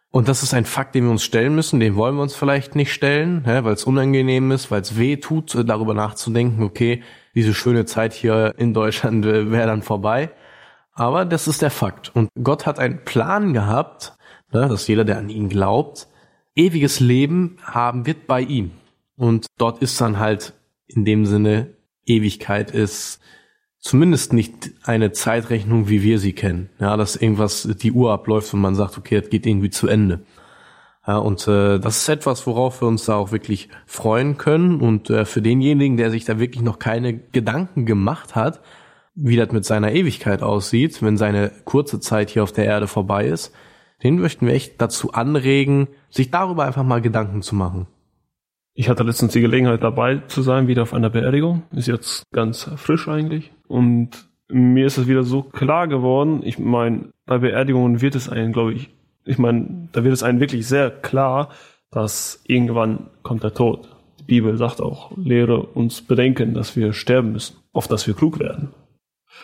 Und 0.10 0.30
das 0.30 0.42
ist 0.42 0.54
ein 0.54 0.66
Fakt, 0.66 0.96
den 0.96 1.04
wir 1.04 1.12
uns 1.12 1.24
stellen 1.24 1.54
müssen, 1.54 1.80
den 1.80 1.96
wollen 1.96 2.16
wir 2.16 2.24
uns 2.24 2.34
vielleicht 2.34 2.76
nicht 2.76 2.94
stellen, 2.94 3.46
weil 3.46 3.74
es 3.74 3.84
unangenehm 3.84 4.52
ist, 4.52 4.72
weil 4.72 4.82
es 4.82 4.98
weh 4.98 5.18
tut, 5.18 5.54
äh, 5.54 5.66
darüber 5.66 5.94
nachzudenken, 5.94 6.64
okay, 6.64 7.04
diese 7.36 7.54
schöne 7.54 7.86
Zeit 7.86 8.14
hier 8.14 8.56
in 8.58 8.74
Deutschland 8.74 9.26
äh, 9.26 9.52
wäre 9.52 9.68
dann 9.68 9.84
vorbei. 9.84 10.32
Aber 10.94 11.26
das 11.26 11.48
ist 11.48 11.62
der 11.62 11.70
Fakt. 11.70 12.16
Und 12.16 12.30
Gott 12.42 12.66
hat 12.66 12.80
einen 12.80 13.04
Plan 13.04 13.54
gehabt, 13.54 14.18
ne, 14.52 14.68
dass 14.68 14.88
jeder, 14.88 15.06
der 15.06 15.20
an 15.20 15.30
ihn 15.30 15.50
glaubt, 15.50 16.08
ewiges 16.56 17.00
Leben 17.00 17.58
haben 17.64 18.08
wird 18.08 18.26
bei 18.26 18.42
ihm. 18.42 18.72
Und 19.18 19.48
dort 19.58 19.82
ist 19.82 20.00
dann 20.00 20.20
halt 20.20 20.54
in 20.88 21.04
dem 21.04 21.26
Sinne 21.26 21.74
Ewigkeit 22.06 22.72
ist 22.72 23.20
zumindest 23.80 24.34
nicht 24.34 24.72
eine 24.84 25.12
Zeitrechnung, 25.12 25.90
wie 25.90 26.02
wir 26.04 26.20
sie 26.20 26.34
kennen. 26.34 26.70
Ja, 26.80 26.98
dass 26.98 27.16
irgendwas 27.16 27.68
die 27.82 27.92
Uhr 27.92 28.14
abläuft 28.14 28.54
und 28.54 28.62
man 28.62 28.76
sagt, 28.76 28.98
okay, 28.98 29.20
das 29.20 29.30
geht 29.30 29.46
irgendwie 29.46 29.70
zu 29.70 29.88
Ende. 29.88 30.22
Ja, 31.06 31.18
und 31.18 31.48
äh, 31.48 31.80
das 31.80 31.98
ist 31.98 32.10
etwas, 32.10 32.46
worauf 32.48 32.82
wir 32.82 32.88
uns 32.88 33.06
da 33.06 33.16
auch 33.16 33.32
wirklich 33.32 33.70
freuen 33.86 34.38
können. 34.38 34.82
Und 34.82 35.10
äh, 35.10 35.26
für 35.26 35.42
denjenigen, 35.42 35.96
der 35.96 36.12
sich 36.12 36.26
da 36.26 36.40
wirklich 36.40 36.62
noch 36.62 36.80
keine 36.80 37.18
Gedanken 37.18 37.86
gemacht 37.86 38.36
hat, 38.36 38.62
wie 39.16 39.38
das 39.38 39.52
mit 39.52 39.66
seiner 39.66 39.94
Ewigkeit 39.94 40.44
aussieht, 40.44 41.02
wenn 41.02 41.18
seine 41.18 41.52
kurze 41.66 42.00
Zeit 42.00 42.30
hier 42.30 42.44
auf 42.44 42.52
der 42.52 42.66
Erde 42.66 42.88
vorbei 42.88 43.28
ist, 43.28 43.54
den 44.04 44.20
möchten 44.20 44.46
wir 44.46 44.54
echt 44.54 44.80
dazu 44.82 45.14
anregen, 45.14 45.88
sich 46.10 46.30
darüber 46.30 46.66
einfach 46.66 46.84
mal 46.84 47.02
Gedanken 47.02 47.42
zu 47.42 47.56
machen. 47.56 47.88
Ich 48.80 48.90
hatte 48.90 49.02
letztens 49.02 49.34
die 49.34 49.42
Gelegenheit 49.42 49.82
dabei 49.82 50.22
zu 50.28 50.44
sein, 50.44 50.68
wieder 50.68 50.84
auf 50.84 50.94
einer 50.94 51.10
Beerdigung. 51.10 51.64
Ist 51.72 51.88
jetzt 51.88 52.22
ganz 52.32 52.70
frisch 52.76 53.08
eigentlich. 53.08 53.52
Und 53.68 54.30
mir 54.50 54.86
ist 54.86 55.00
es 55.00 55.08
wieder 55.08 55.24
so 55.24 55.42
klar 55.42 55.88
geworden. 55.88 56.42
Ich 56.44 56.60
meine, 56.60 57.12
bei 57.26 57.40
Beerdigungen 57.40 58.02
wird 58.02 58.14
es 58.14 58.30
einen, 58.30 58.54
glaube 58.54 58.74
ich, 58.74 58.92
ich 59.26 59.40
meine, 59.40 59.90
da 59.94 60.04
wird 60.04 60.14
es 60.14 60.22
einem 60.22 60.40
wirklich 60.40 60.68
sehr 60.68 60.92
klar, 60.92 61.50
dass 61.90 62.44
irgendwann 62.46 63.08
kommt 63.24 63.42
der 63.42 63.56
Tod. 63.56 63.90
Die 64.20 64.26
Bibel 64.26 64.56
sagt 64.58 64.80
auch, 64.80 65.12
lehre 65.18 65.58
uns 65.64 66.04
bedenken, 66.04 66.54
dass 66.54 66.76
wir 66.76 66.94
sterben 66.94 67.32
müssen, 67.32 67.58
auf 67.74 67.88
dass 67.88 68.06
wir 68.06 68.14
klug 68.14 68.40
werden. 68.40 68.76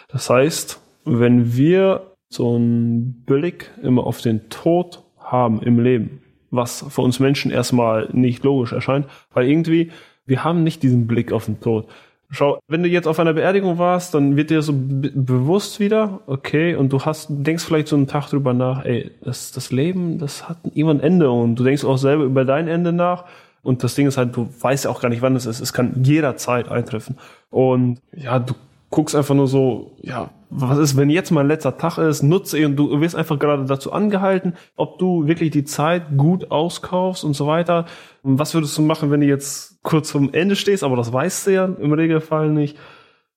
Das 0.10 0.30
heißt, 0.30 0.80
wenn 1.06 1.56
wir 1.56 2.14
so 2.30 2.54
einen 2.54 3.24
Blick 3.26 3.72
immer 3.82 4.06
auf 4.06 4.22
den 4.22 4.48
Tod 4.50 5.02
haben 5.18 5.60
im 5.64 5.80
Leben, 5.80 6.23
was 6.54 6.86
für 6.88 7.02
uns 7.02 7.20
Menschen 7.20 7.52
erstmal 7.52 8.10
nicht 8.14 8.44
logisch 8.44 8.72
erscheint, 8.72 9.08
weil 9.34 9.50
irgendwie, 9.50 9.92
wir 10.26 10.44
haben 10.44 10.64
nicht 10.64 10.84
diesen 10.84 11.08
Blick 11.08 11.32
auf 11.32 11.46
den 11.46 11.60
Tod. 11.60 11.88
Schau, 12.30 12.60
wenn 12.68 12.82
du 12.82 12.90
jetzt 12.90 13.08
auf 13.08 13.20
einer 13.20 13.34
Beerdigung 13.34 13.78
warst, 13.78 14.14
dann 14.14 14.36
wird 14.36 14.50
dir 14.50 14.62
so 14.62 14.74
bewusst 14.76 15.80
wieder, 15.80 16.22
okay, 16.26 16.76
und 16.76 16.92
du 16.94 17.02
hast, 17.02 17.28
denkst 17.30 17.64
vielleicht 17.64 17.88
so 17.88 17.96
einen 17.96 18.08
Tag 18.08 18.28
drüber 18.30 18.54
nach, 18.54 18.86
ey, 18.86 19.12
das, 19.22 19.52
das 19.52 19.72
Leben, 19.72 20.18
das 20.18 20.48
hat 20.48 20.58
immer 20.74 20.92
ein 20.92 21.00
Ende 21.00 21.30
und 21.30 21.56
du 21.56 21.64
denkst 21.64 21.84
auch 21.84 21.98
selber 21.98 22.24
über 22.24 22.46
dein 22.46 22.68
Ende 22.68 22.94
nach. 22.94 23.26
Und 23.62 23.84
das 23.84 23.96
Ding 23.96 24.08
ist 24.08 24.18
halt, 24.18 24.36
du 24.36 24.50
weißt 24.60 24.86
ja 24.86 24.92
auch 24.92 25.00
gar 25.00 25.10
nicht, 25.10 25.22
wann 25.22 25.36
es 25.36 25.46
ist. 25.46 25.60
Es 25.60 25.74
kann 25.74 26.04
jederzeit 26.04 26.70
eintreffen. 26.70 27.18
Und 27.50 28.02
ja, 28.16 28.40
du 28.40 28.54
guckst 28.90 29.16
einfach 29.16 29.36
nur 29.36 29.48
so, 29.48 29.92
ja, 30.02 30.30
was 30.56 30.78
ist, 30.78 30.98
wenn 30.98 31.10
jetzt 31.10 31.32
mein 31.32 31.48
letzter 31.48 31.78
Tag 31.78 31.98
ist, 31.98 32.22
nutze 32.22 32.66
und 32.66 32.76
du 32.76 33.02
wirst 33.02 33.16
einfach 33.16 33.40
gerade 33.40 33.66
dazu 33.66 33.92
angehalten, 33.92 34.54
ob 34.76 35.00
du 35.00 35.28
wirklich 35.28 35.52
die 35.52 35.64
Zeit 35.64 36.18
gut 36.18 36.52
auskaufst 36.52 37.24
und 37.24 37.34
so 37.34 37.48
weiter. 37.48 37.86
Was 38.22 38.54
würdest 38.54 38.78
du 38.78 38.82
machen, 38.82 39.12
wenn 39.12 39.22
du 39.22 39.28
jetzt 39.28 39.82
kurz 39.84 40.12
vorm 40.12 40.30
Ende 40.32 40.56
stehst, 40.56 40.84
aber 40.84 40.96
das 40.96 41.12
weißt 41.12 41.48
du 41.48 41.52
ja 41.52 41.66
im 41.66 41.94
Regelfall 41.94 42.50
nicht. 42.50 42.78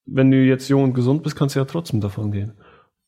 Wenn 0.04 0.30
du 0.30 0.36
jetzt 0.36 0.68
jung 0.68 0.84
und 0.84 0.94
gesund 0.94 1.22
bist, 1.22 1.36
kannst 1.36 1.56
du 1.56 1.60
ja 1.60 1.64
trotzdem 1.64 2.00
davon 2.00 2.30
gehen. 2.30 2.52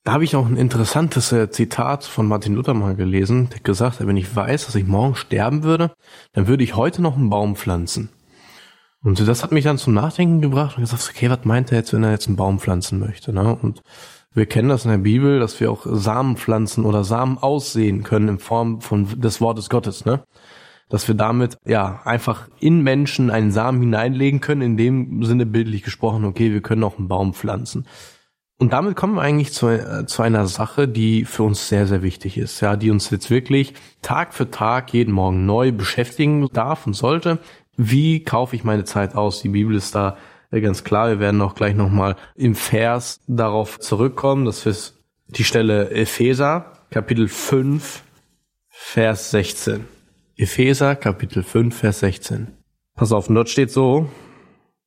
Da 0.05 0.13
habe 0.13 0.25
ich 0.25 0.35
auch 0.37 0.47
ein 0.47 0.57
interessantes 0.57 1.33
äh, 1.33 1.51
Zitat 1.51 2.05
von 2.05 2.27
Martin 2.27 2.55
Luther 2.55 2.75
mal 2.75 2.97
gelesen, 2.97 3.51
der 3.53 3.61
gesagt 3.61 4.01
hat, 4.01 4.07
wenn 4.07 4.17
ich 4.17 4.35
weiß, 4.35 4.67
dass 4.67 4.75
ich 4.75 4.87
morgen 4.87 5.15
sterben 5.15 5.63
würde, 5.63 5.93
dann 6.33 6.49
würde 6.49 6.65
ich 6.65 6.77
heute 6.77 7.03
noch 7.03 7.17
einen 7.17 7.31
Baum 7.31 7.57
pflanzen. 7.57 8.09
Und 9.05 9.27
das 9.27 9.43
hat 9.43 9.53
mich 9.53 9.65
dann 9.65 9.79
zum 9.79 9.95
Nachdenken 9.95 10.41
gebracht 10.41 10.77
und 10.77 10.83
gesagt, 10.83 11.09
okay, 11.09 11.31
was 11.31 11.45
meint 11.45 11.71
er 11.71 11.79
jetzt, 11.79 11.93
wenn 11.93 12.03
er 12.03 12.11
jetzt 12.11 12.27
einen 12.27 12.37
Baum 12.37 12.59
pflanzen 12.59 12.99
möchte? 12.99 13.33
Ne? 13.33 13.57
Und 13.61 13.83
wir 14.35 14.47
kennen 14.47 14.69
das 14.69 14.85
in 14.85 14.91
der 14.91 14.99
Bibel, 14.99 15.41
dass 15.41 15.59
wir 15.61 15.71
auch 15.71 15.87
Samen 15.89 16.37
pflanzen 16.37 16.85
oder 16.85 17.05
Samen 17.05 17.39
aussehen 17.39 18.03
können 18.03 18.29
in 18.29 18.39
Form 18.39 18.81
von 18.81 19.21
des 19.21 19.41
Wortes 19.41 19.71
Gottes, 19.71 20.05
ne? 20.05 20.23
Dass 20.89 21.07
wir 21.07 21.15
damit 21.15 21.59
ja 21.67 22.01
einfach 22.05 22.49
in 22.61 22.83
Menschen 22.83 23.31
einen 23.31 23.51
Samen 23.51 23.81
hineinlegen 23.81 24.41
können, 24.41 24.63
in 24.63 24.77
dem 24.77 25.23
Sinne 25.23 25.45
bildlich 25.45 25.83
gesprochen, 25.83 26.25
okay, 26.25 26.53
wir 26.53 26.63
können 26.63 26.85
auch 26.85 26.99
einen 26.99 27.09
Baum 27.09 27.35
pflanzen. 27.35 27.87
Und 28.61 28.73
damit 28.73 28.97
kommen 28.97 29.15
wir 29.15 29.23
eigentlich 29.23 29.53
zu, 29.53 29.69
äh, 29.69 30.07
zu 30.07 30.23
einer 30.23 30.47
Sache, 30.47 30.89
die 30.89 31.25
für 31.25 31.45
uns 31.45 31.69
sehr, 31.69 31.87
sehr 31.87 32.03
wichtig 32.03 32.39
ist, 32.39 32.61
ja, 32.61 32.77
die 32.77 32.91
uns 32.91 33.11
jetzt 33.11 33.31
wirklich 33.31 33.75
Tag 34.03 34.35
für 34.35 34.51
Tag 34.51 34.93
jeden 34.93 35.13
Morgen 35.13 35.47
neu 35.47 35.73
beschäftigen 35.73 36.49
darf 36.53 36.87
und 36.87 36.95
sollte 36.95 37.39
wie 37.79 38.25
kaufe 38.25 38.57
ich 38.57 38.65
meine 38.65 38.85
Zeit 38.85 39.15
aus? 39.15 39.41
Die 39.41 39.49
Bibel 39.49 39.75
ist 39.77 39.95
da 39.95 40.19
äh, 40.51 40.61
ganz 40.61 40.83
klar. 40.83 41.09
Wir 41.09 41.21
werden 41.21 41.41
auch 41.41 41.55
gleich 41.55 41.77
nochmal 41.77 42.17
im 42.35 42.57
Vers 42.57 43.21
darauf 43.29 43.79
zurückkommen. 43.79 44.45
Das 44.45 44.67
ist 44.67 44.99
die 45.29 45.45
Stelle 45.45 45.91
Epheser, 45.93 46.73
Kapitel 46.91 47.29
5, 47.29 48.03
Vers 48.69 49.31
16. 49.31 49.85
Epheser, 50.37 50.97
Kapitel 50.97 51.45
5, 51.45 51.77
Vers 51.77 52.01
16. 52.01 52.49
Pass 52.97 53.13
auf, 53.13 53.29
und 53.29 53.37
dort 53.37 53.49
steht 53.49 53.71
so, 53.71 54.11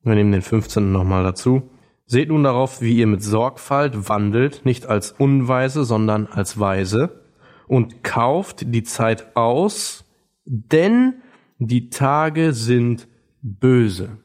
wir 0.02 0.14
nehmen 0.14 0.32
den 0.32 0.42
15. 0.42 0.92
nochmal 0.92 1.22
dazu. 1.24 1.70
Seht 2.04 2.28
nun 2.28 2.44
darauf, 2.44 2.82
wie 2.82 2.98
ihr 2.98 3.06
mit 3.06 3.22
Sorgfalt 3.22 4.10
wandelt, 4.10 4.66
nicht 4.66 4.86
als 4.86 5.12
Unweise, 5.12 5.84
sondern 5.84 6.26
als 6.26 6.60
Weise, 6.60 7.22
und 7.68 8.04
kauft 8.04 8.64
die 8.66 8.82
Zeit 8.82 9.34
aus, 9.34 10.04
denn 10.44 11.22
die 11.66 11.90
Tage 11.90 12.52
sind 12.52 13.08
böse. 13.42 14.18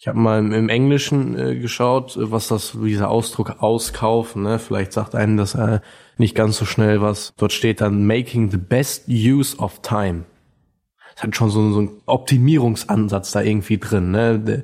Ich 0.00 0.06
habe 0.06 0.18
mal 0.18 0.38
im 0.52 0.68
Englischen 0.68 1.36
äh, 1.36 1.56
geschaut, 1.56 2.16
was 2.20 2.48
das, 2.48 2.76
dieser 2.80 3.10
Ausdruck 3.10 3.60
auskaufen, 3.60 4.42
ne? 4.42 4.60
vielleicht 4.60 4.92
sagt 4.92 5.16
einen 5.16 5.36
das 5.36 5.56
äh, 5.56 5.80
nicht 6.18 6.36
ganz 6.36 6.56
so 6.56 6.64
schnell 6.64 7.00
was. 7.00 7.32
Dort 7.36 7.52
steht 7.52 7.80
dann 7.80 8.06
making 8.06 8.50
the 8.50 8.58
best 8.58 9.08
use 9.08 9.56
of 9.58 9.82
time. 9.82 10.24
Das 11.14 11.24
hat 11.24 11.34
schon 11.34 11.50
so, 11.50 11.72
so 11.72 11.78
einen 11.80 12.00
Optimierungsansatz 12.06 13.32
da 13.32 13.42
irgendwie 13.42 13.78
drin, 13.78 14.12
ne? 14.12 14.62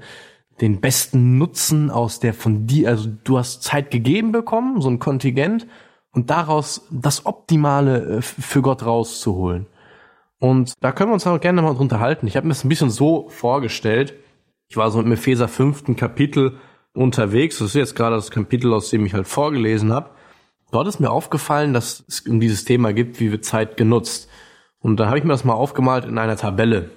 Den 0.60 0.80
besten 0.80 1.36
Nutzen 1.36 1.90
aus 1.90 2.20
der 2.20 2.32
von 2.32 2.68
dir, 2.68 2.90
also 2.90 3.08
du 3.24 3.38
hast 3.38 3.64
Zeit 3.64 3.90
gegeben 3.90 4.30
bekommen, 4.30 4.80
so 4.80 4.88
ein 4.88 5.00
Kontingent, 5.00 5.66
und 6.12 6.30
daraus 6.30 6.86
das 6.92 7.26
Optimale 7.26 8.18
äh, 8.18 8.22
für 8.22 8.62
Gott 8.62 8.86
rauszuholen. 8.86 9.66
Und 10.44 10.74
da 10.80 10.92
können 10.92 11.08
wir 11.08 11.14
uns 11.14 11.26
auch 11.26 11.40
gerne 11.40 11.62
mal 11.62 11.72
drunter 11.72 12.00
halten. 12.00 12.26
Ich 12.26 12.36
habe 12.36 12.46
mir 12.46 12.52
das 12.52 12.64
ein 12.64 12.68
bisschen 12.68 12.90
so 12.90 13.30
vorgestellt. 13.30 14.12
Ich 14.68 14.76
war 14.76 14.90
so 14.90 15.00
im 15.00 15.10
Epheser 15.10 15.48
fünften 15.48 15.96
Kapitel 15.96 16.58
unterwegs. 16.92 17.60
Das 17.60 17.68
ist 17.68 17.74
jetzt 17.74 17.96
gerade 17.96 18.16
das 18.16 18.30
Kapitel, 18.30 18.74
aus 18.74 18.90
dem 18.90 19.06
ich 19.06 19.14
halt 19.14 19.26
vorgelesen 19.26 19.90
habe. 19.90 20.10
Dort 20.70 20.86
ist 20.86 21.00
mir 21.00 21.08
aufgefallen, 21.08 21.72
dass 21.72 22.04
es 22.08 22.20
um 22.28 22.40
dieses 22.40 22.66
Thema 22.66 22.92
gibt, 22.92 23.20
wie 23.20 23.32
wird 23.32 23.46
Zeit 23.46 23.78
genutzt. 23.78 24.28
Und 24.80 25.00
da 25.00 25.06
habe 25.06 25.16
ich 25.16 25.24
mir 25.24 25.32
das 25.32 25.46
mal 25.46 25.54
aufgemalt 25.54 26.04
in 26.04 26.18
einer 26.18 26.36
Tabelle. 26.36 26.90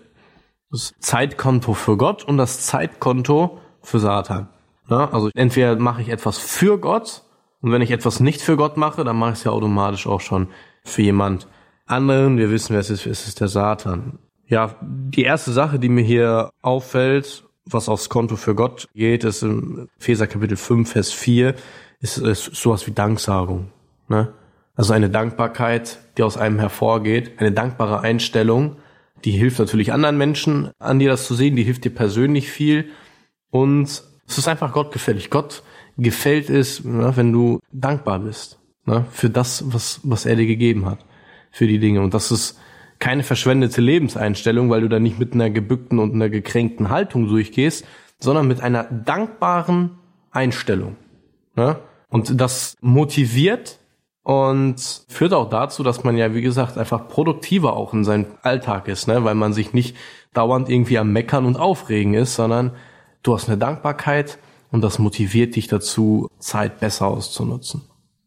Das 0.70 0.94
Zeitkonto 1.00 1.74
für 1.74 1.96
Gott 1.96 2.26
und 2.26 2.38
das 2.38 2.66
Zeitkonto 2.66 3.62
für 3.82 4.00
Satan. 4.00 4.50
Ja, 4.90 5.10
also 5.12 5.30
entweder 5.36 5.78
mache 5.78 6.02
ich 6.02 6.10
etwas 6.10 6.38
für 6.38 6.80
Gott 6.80 7.24
und 7.62 7.72
wenn 7.72 7.82
ich 7.82 7.92
etwas 7.92 8.20
nicht 8.20 8.42
für 8.42 8.58
Gott 8.58 8.76
mache, 8.76 9.06
dann 9.06 9.16
mache 9.16 9.32
ich 9.32 9.38
es 9.38 9.44
ja 9.46 9.54
automatisch 9.54 10.06
auch 10.06 10.20
schon 10.20 10.50
für 10.84 11.02
jemand 11.02 11.48
anderen. 11.88 12.38
Wir 12.38 12.52
wissen, 12.52 12.74
wer 12.74 12.80
es 12.80 12.90
ist, 12.90 13.06
es 13.06 13.28
ist 13.28 13.40
der 13.40 13.48
Satan. 13.48 14.20
Ja, 14.48 14.76
die 14.82 15.24
erste 15.24 15.52
Sache, 15.52 15.80
die 15.80 15.90
mir 15.90 16.04
hier 16.04 16.52
auffällt, 16.62 17.44
was 17.66 17.90
aufs 17.90 18.10
Konto 18.10 18.36
für 18.36 18.56
Gott 18.56 18.88
geht, 18.94 19.24
ist 19.24 19.44
im 19.44 19.90
Epheser 20.00 20.28
Kapitel 20.28 20.56
5, 20.56 20.90
Vers 20.90 21.12
4, 21.12 21.56
ist, 22.00 22.18
ist 22.18 22.56
sowas 22.56 22.88
wie 22.88 22.92
Danksagung. 22.92 23.72
Ne? 24.08 24.34
Also 24.76 24.94
eine 24.94 25.10
Dankbarkeit, 25.10 26.00
die 26.18 26.24
aus 26.24 26.38
einem 26.38 26.60
hervorgeht, 26.60 27.40
eine 27.40 27.52
dankbare 27.52 28.02
Einstellung, 28.02 28.78
die 29.26 29.32
hilft 29.32 29.60
natürlich 29.60 29.92
anderen 29.92 30.18
Menschen, 30.18 30.70
an 30.80 31.00
dir 31.00 31.10
das 31.10 31.26
zu 31.26 31.34
sehen, 31.34 31.56
die 31.56 31.64
hilft 31.64 31.84
dir 31.84 31.94
persönlich 31.94 32.50
viel 32.50 32.90
und 33.50 34.04
es 34.28 34.38
ist 34.38 34.48
einfach 34.48 34.72
Gott 34.72 34.94
gefällig. 34.94 35.30
Gott 35.30 35.64
gefällt 35.98 36.50
es, 36.50 36.84
ne, 36.84 37.12
wenn 37.16 37.34
du 37.34 37.60
dankbar 37.72 38.20
bist 38.20 38.60
ne, 38.86 39.06
für 39.12 39.30
das, 39.30 39.64
was, 39.74 40.00
was 40.04 40.26
er 40.26 40.36
dir 40.36 40.46
gegeben 40.46 40.86
hat 40.86 41.00
für 41.52 41.68
die 41.68 41.80
Dinge. 41.80 42.02
Und 42.02 42.14
das 42.14 42.32
ist 42.32 42.60
keine 43.00 43.24
verschwendete 43.24 43.82
Lebenseinstellung, 43.82 44.70
weil 44.70 44.82
du 44.82 44.90
da 44.90 45.00
nicht 45.00 45.20
mit 45.20 45.34
einer 45.34 45.50
gebückten 45.50 46.00
und 46.00 46.14
einer 46.14 46.30
gekränkten 46.30 46.90
Haltung 46.90 47.28
durchgehst, 47.28 47.86
sondern 48.20 48.48
mit 48.48 48.62
einer 48.62 48.84
dankbaren 48.86 49.92
Einstellung. 50.32 50.96
Ja? 51.56 51.80
Und 52.10 52.40
das 52.40 52.76
motiviert 52.82 53.80
und 54.24 54.76
führt 55.08 55.34
auch 55.34 55.50
dazu, 55.50 55.84
dass 55.84 56.04
man 56.04 56.18
ja, 56.18 56.34
wie 56.34 56.42
gesagt, 56.42 56.78
einfach 56.78 57.08
produktiver 57.08 57.74
auch 57.74 57.94
in 57.94 58.04
seinem 58.04 58.26
Alltag 58.42 58.88
ist, 58.88 59.08
ne? 59.08 59.24
weil 59.24 59.36
man 59.36 59.54
sich 59.54 59.74
nicht 59.74 59.96
dauernd 60.34 60.70
irgendwie 60.70 60.98
am 60.98 61.12
Meckern 61.14 61.46
und 61.46 61.58
Aufregen 61.58 62.14
ist, 62.14 62.36
sondern 62.36 62.72
du 63.24 63.34
hast 63.34 63.48
eine 63.48 63.58
Dankbarkeit 63.58 64.40
und 64.72 64.82
das 64.82 65.00
motiviert 65.00 65.56
dich 65.56 65.68
dazu, 65.68 66.30
Zeit 66.40 66.80
besser 66.80 67.08
auszunutzen. 67.08 67.84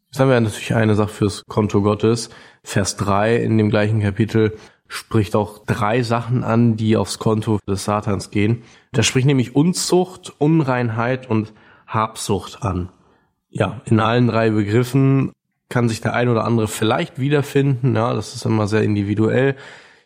Jetzt 0.07 0.19
haben 0.19 0.29
wir 0.29 0.39
natürlich 0.39 0.73
eine 0.73 0.95
Sache 0.95 1.09
fürs 1.09 1.45
Konto 1.45 1.81
Gottes. 1.81 2.29
Vers 2.63 2.95
3 2.97 3.37
in 3.37 3.57
dem 3.57 3.69
gleichen 3.69 4.01
Kapitel 4.01 4.57
spricht 4.87 5.35
auch 5.35 5.59
drei 5.65 6.03
Sachen 6.03 6.43
an, 6.43 6.75
die 6.75 6.97
aufs 6.97 7.17
Konto 7.17 7.59
des 7.67 7.85
Satans 7.85 8.29
gehen. 8.29 8.63
Da 8.91 9.03
spricht 9.03 9.25
nämlich 9.25 9.55
Unzucht, 9.55 10.33
Unreinheit 10.37 11.29
und 11.29 11.53
Habsucht 11.87 12.63
an. 12.63 12.89
Ja, 13.49 13.81
in 13.85 13.99
allen 13.99 14.27
drei 14.27 14.49
Begriffen 14.49 15.31
kann 15.69 15.87
sich 15.87 16.01
der 16.01 16.13
ein 16.13 16.27
oder 16.27 16.43
andere 16.43 16.67
vielleicht 16.67 17.19
wiederfinden. 17.19 17.95
Ja, 17.95 18.13
das 18.13 18.35
ist 18.35 18.45
immer 18.45 18.67
sehr 18.67 18.83
individuell. 18.83 19.55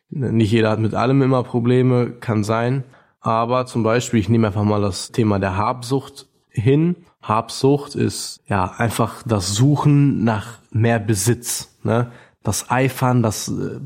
Nicht 0.09 0.51
jeder 0.51 0.69
hat 0.69 0.79
mit 0.79 0.93
allem 0.93 1.21
immer 1.23 1.43
Probleme, 1.43 2.11
kann 2.11 2.43
sein. 2.43 2.83
Aber 3.21 3.65
zum 3.65 3.81
Beispiel, 3.81 4.19
ich 4.19 4.29
nehme 4.29 4.47
einfach 4.47 4.63
mal 4.63 4.81
das 4.81 5.11
Thema 5.11 5.39
der 5.39 5.57
Habsucht 5.57 6.27
hin. 6.49 6.95
Habsucht 7.23 7.95
ist 7.95 8.41
ja 8.47 8.71
einfach 8.77 9.23
das 9.23 9.55
Suchen 9.55 10.23
nach 10.23 10.59
mehr 10.69 10.99
Besitz, 10.99 11.75
ne? 11.83 12.11
Das 12.45 12.69
Eifern, 12.69 13.21
das 13.21 13.49
äh, 13.49 13.79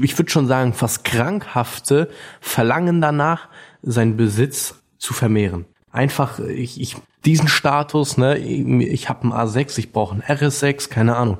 ich 0.00 0.16
würde 0.16 0.30
schon 0.30 0.46
sagen 0.46 0.72
fast 0.72 1.02
krankhafte 1.04 2.08
Verlangen 2.40 3.00
danach, 3.00 3.48
seinen 3.82 4.16
Besitz 4.16 4.76
zu 4.98 5.12
vermehren. 5.12 5.64
Einfach 5.90 6.38
ich, 6.38 6.80
ich 6.80 6.96
diesen 7.24 7.48
Status, 7.48 8.16
ne? 8.16 8.38
Ich 8.38 9.08
habe 9.08 9.22
einen 9.22 9.32
A6, 9.32 9.78
ich 9.78 9.92
brauche 9.92 10.12
einen 10.14 10.22
RS6, 10.22 10.88
keine 10.88 11.16
Ahnung. 11.16 11.38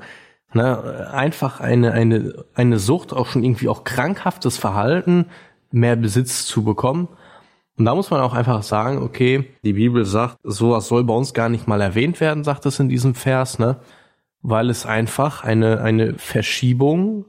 Ne? 0.53 1.09
Einfach 1.13 1.61
eine 1.61 1.93
eine 1.93 2.43
eine 2.53 2.79
Sucht, 2.79 3.13
auch 3.13 3.27
schon 3.27 3.43
irgendwie 3.43 3.69
auch 3.69 3.85
krankhaftes 3.85 4.57
Verhalten, 4.57 5.27
mehr 5.71 5.95
Besitz 5.95 6.45
zu 6.45 6.65
bekommen 6.65 7.07
und 7.81 7.85
da 7.85 7.95
muss 7.95 8.11
man 8.11 8.21
auch 8.21 8.33
einfach 8.33 8.61
sagen, 8.61 9.01
okay, 9.01 9.55
die 9.63 9.73
Bibel 9.73 10.05
sagt, 10.05 10.37
sowas 10.43 10.87
soll 10.87 11.03
bei 11.03 11.15
uns 11.15 11.33
gar 11.33 11.49
nicht 11.49 11.67
mal 11.67 11.81
erwähnt 11.81 12.19
werden, 12.19 12.43
sagt 12.43 12.67
es 12.67 12.79
in 12.79 12.89
diesem 12.89 13.15
Vers, 13.15 13.57
ne? 13.57 13.77
Weil 14.43 14.69
es 14.69 14.85
einfach 14.85 15.43
eine, 15.43 15.81
eine 15.81 16.15
Verschiebung, 16.15 17.25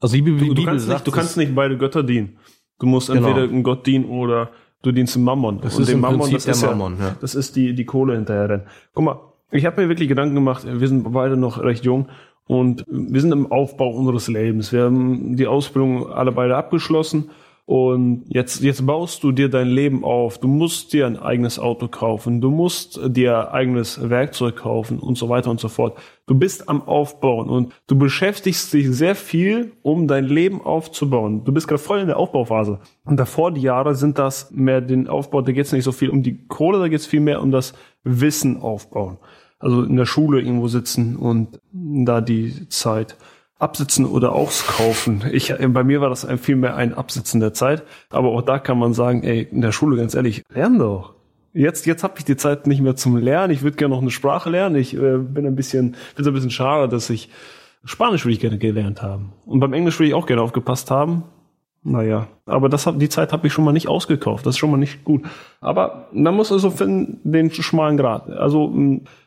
also 0.00 0.16
die 0.16 0.22
Bibel, 0.22 0.48
du, 0.48 0.54
du 0.54 0.64
kannst 0.64 0.86
sagt, 0.86 1.00
nicht, 1.00 1.06
du 1.06 1.10
kannst 1.12 1.36
nicht 1.36 1.54
beide 1.54 1.76
Götter 1.76 2.02
dienen. 2.02 2.38
Du 2.78 2.86
musst 2.86 3.08
genau. 3.08 3.28
entweder 3.28 3.48
einem 3.48 3.62
Gott 3.62 3.86
dienen 3.86 4.06
oder 4.06 4.50
du 4.82 4.92
dienst 4.92 5.14
dem 5.14 5.24
Mammon. 5.24 5.60
Das 5.60 5.76
Und 5.76 5.82
ist 5.82 5.92
dem 5.92 6.00
Mammon, 6.00 6.30
das 6.30 6.46
ist 6.46 6.62
Mammon, 6.62 6.98
ja, 6.98 7.06
ja. 7.08 7.16
Das 7.20 7.34
ist 7.34 7.56
die, 7.56 7.74
die 7.74 7.84
Kohle 7.84 8.14
hinterher 8.14 8.48
rennen. 8.48 8.62
Guck 8.92 9.04
mal, 9.04 9.20
ich 9.50 9.64
habe 9.66 9.82
mir 9.82 9.88
wirklich 9.88 10.08
Gedanken 10.08 10.34
gemacht, 10.34 10.66
wir 10.66 10.88
sind 10.88 11.12
beide 11.12 11.36
noch 11.36 11.62
recht 11.62 11.84
jung 11.84 12.08
und 12.46 12.84
wir 12.88 13.20
sind 13.20 13.32
im 13.32 13.50
Aufbau 13.50 13.90
unseres 13.90 14.28
Lebens. 14.28 14.72
Wir 14.72 14.84
haben 14.84 15.36
die 15.36 15.46
Ausbildung 15.46 16.10
alle 16.12 16.32
beide 16.32 16.56
abgeschlossen 16.56 17.30
und 17.66 18.24
jetzt, 18.28 18.62
jetzt 18.62 18.84
baust 18.84 19.24
du 19.24 19.32
dir 19.32 19.48
dein 19.48 19.68
Leben 19.68 20.04
auf. 20.04 20.38
Du 20.38 20.48
musst 20.48 20.92
dir 20.92 21.06
ein 21.06 21.18
eigenes 21.18 21.58
Auto 21.58 21.88
kaufen. 21.88 22.42
Du 22.42 22.50
musst 22.50 23.00
dir 23.06 23.52
eigenes 23.52 24.10
Werkzeug 24.10 24.56
kaufen 24.56 24.98
und 24.98 25.16
so 25.16 25.30
weiter 25.30 25.50
und 25.50 25.60
so 25.60 25.68
fort. 25.68 25.96
Du 26.26 26.34
bist 26.34 26.68
am 26.68 26.82
Aufbauen 26.82 27.48
und 27.48 27.72
du 27.86 27.96
beschäftigst 27.96 28.70
dich 28.74 28.90
sehr 28.90 29.14
viel, 29.14 29.72
um 29.80 30.08
dein 30.08 30.26
Leben 30.26 30.60
aufzubauen. 30.60 31.44
Du 31.44 31.52
bist 31.52 31.66
gerade 31.66 31.80
voll 31.80 32.00
in 32.00 32.06
der 32.06 32.18
Aufbauphase. 32.18 32.80
Und 33.04 33.18
davor 33.18 33.50
die 33.50 33.62
Jahre 33.62 33.94
sind 33.94 34.18
das 34.18 34.50
mehr 34.50 34.82
den 34.82 35.08
Aufbau, 35.08 35.40
da 35.40 35.52
geht 35.52 35.64
es 35.64 35.72
nicht 35.72 35.84
so 35.84 35.92
viel 35.92 36.10
um 36.10 36.22
die 36.22 36.46
Kohle, 36.46 36.78
da 36.78 36.88
geht 36.88 37.00
es 37.00 37.06
viel 37.06 37.20
mehr 37.20 37.40
um 37.40 37.50
das 37.50 37.72
Wissen 38.02 38.60
aufbauen. 38.60 39.16
Also 39.58 39.84
in 39.84 39.96
der 39.96 40.04
Schule 40.04 40.40
irgendwo 40.40 40.68
sitzen 40.68 41.16
und 41.16 41.60
da 41.72 42.20
die 42.20 42.68
Zeit 42.68 43.16
absitzen 43.64 44.06
oder 44.06 44.32
auskaufen. 44.32 45.24
Ich, 45.32 45.52
bei 45.58 45.82
mir 45.82 46.00
war 46.00 46.10
das 46.10 46.26
vielmehr 46.40 46.76
ein 46.76 46.94
Absitzen 46.94 47.40
der 47.40 47.52
Zeit. 47.52 47.82
Aber 48.10 48.28
auch 48.28 48.42
da 48.42 48.58
kann 48.58 48.78
man 48.78 48.94
sagen, 48.94 49.22
ey, 49.24 49.42
in 49.50 49.60
der 49.60 49.72
Schule 49.72 49.96
ganz 49.96 50.14
ehrlich, 50.14 50.44
lern 50.48 50.78
doch. 50.78 51.14
Jetzt, 51.52 51.86
jetzt 51.86 52.04
habe 52.04 52.14
ich 52.18 52.24
die 52.24 52.36
Zeit 52.36 52.66
nicht 52.66 52.80
mehr 52.80 52.96
zum 52.96 53.16
Lernen. 53.16 53.52
Ich 53.52 53.62
würde 53.62 53.76
gerne 53.76 53.94
noch 53.94 54.02
eine 54.02 54.10
Sprache 54.10 54.50
lernen. 54.50 54.76
Ich 54.76 54.94
äh, 54.94 55.18
bin 55.18 55.46
ein 55.46 55.56
bisschen, 55.56 55.96
so 56.16 56.30
ein 56.30 56.34
bisschen 56.34 56.50
schade, 56.50 56.88
dass 56.88 57.10
ich 57.10 57.30
Spanisch 57.84 58.24
würde 58.24 58.32
ich 58.32 58.40
gerne 58.40 58.58
gelernt 58.58 59.02
haben. 59.02 59.32
Und 59.44 59.60
beim 59.60 59.72
Englisch 59.74 59.98
würde 59.98 60.08
ich 60.08 60.14
auch 60.14 60.26
gerne 60.26 60.42
aufgepasst 60.42 60.90
haben. 60.90 61.24
Naja, 61.82 62.28
aber 62.46 62.70
das 62.70 62.86
hab, 62.86 62.98
die 62.98 63.10
Zeit 63.10 63.34
habe 63.34 63.46
ich 63.46 63.52
schon 63.52 63.64
mal 63.64 63.72
nicht 63.72 63.88
ausgekauft. 63.88 64.46
Das 64.46 64.54
ist 64.54 64.58
schon 64.58 64.70
mal 64.70 64.78
nicht 64.78 65.04
gut. 65.04 65.22
Aber 65.60 66.08
man 66.12 66.34
muss 66.34 66.50
also 66.50 66.70
finden, 66.70 67.20
den 67.30 67.50
schmalen 67.50 67.98
Grad. 67.98 68.30
Also 68.30 68.72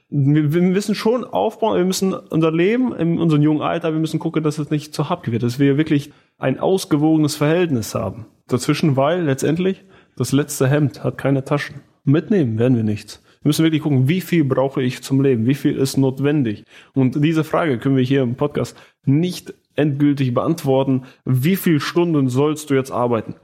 wir, 0.09 0.53
wir 0.53 0.61
müssen 0.61 0.95
schon 0.95 1.25
aufbauen, 1.25 1.77
wir 1.77 1.85
müssen 1.85 2.13
unser 2.13 2.51
Leben 2.51 2.95
in 2.95 3.19
unserem 3.19 3.41
jungen 3.41 3.61
Alter, 3.61 3.93
wir 3.93 3.99
müssen 3.99 4.19
gucken, 4.19 4.43
dass 4.43 4.57
es 4.57 4.69
nicht 4.69 4.93
zu 4.93 5.09
hart 5.09 5.29
wird, 5.29 5.43
dass 5.43 5.59
wir 5.59 5.77
wirklich 5.77 6.11
ein 6.37 6.59
ausgewogenes 6.59 7.35
Verhältnis 7.35 7.93
haben. 7.93 8.25
Dazwischen, 8.47 8.95
weil 8.95 9.23
letztendlich 9.23 9.83
das 10.15 10.31
letzte 10.31 10.67
Hemd 10.67 11.03
hat 11.03 11.17
keine 11.17 11.43
Taschen. 11.43 11.81
Mitnehmen 12.03 12.57
werden 12.57 12.77
wir 12.77 12.83
nichts. 12.83 13.21
Wir 13.41 13.49
müssen 13.49 13.63
wirklich 13.63 13.83
gucken, 13.83 14.07
wie 14.07 14.21
viel 14.21 14.43
brauche 14.45 14.81
ich 14.81 15.03
zum 15.03 15.21
Leben? 15.21 15.45
Wie 15.45 15.55
viel 15.55 15.77
ist 15.77 15.97
notwendig? 15.97 16.63
Und 16.93 17.23
diese 17.23 17.43
Frage 17.43 17.77
können 17.77 17.97
wir 17.97 18.03
hier 18.03 18.23
im 18.23 18.35
Podcast 18.35 18.75
nicht 19.05 19.53
endgültig 19.75 20.33
beantworten. 20.33 21.03
Wie 21.25 21.55
viele 21.55 21.79
Stunden 21.79 22.29
sollst 22.29 22.69
du 22.69 22.75
jetzt 22.75 22.91
arbeiten? 22.91 23.35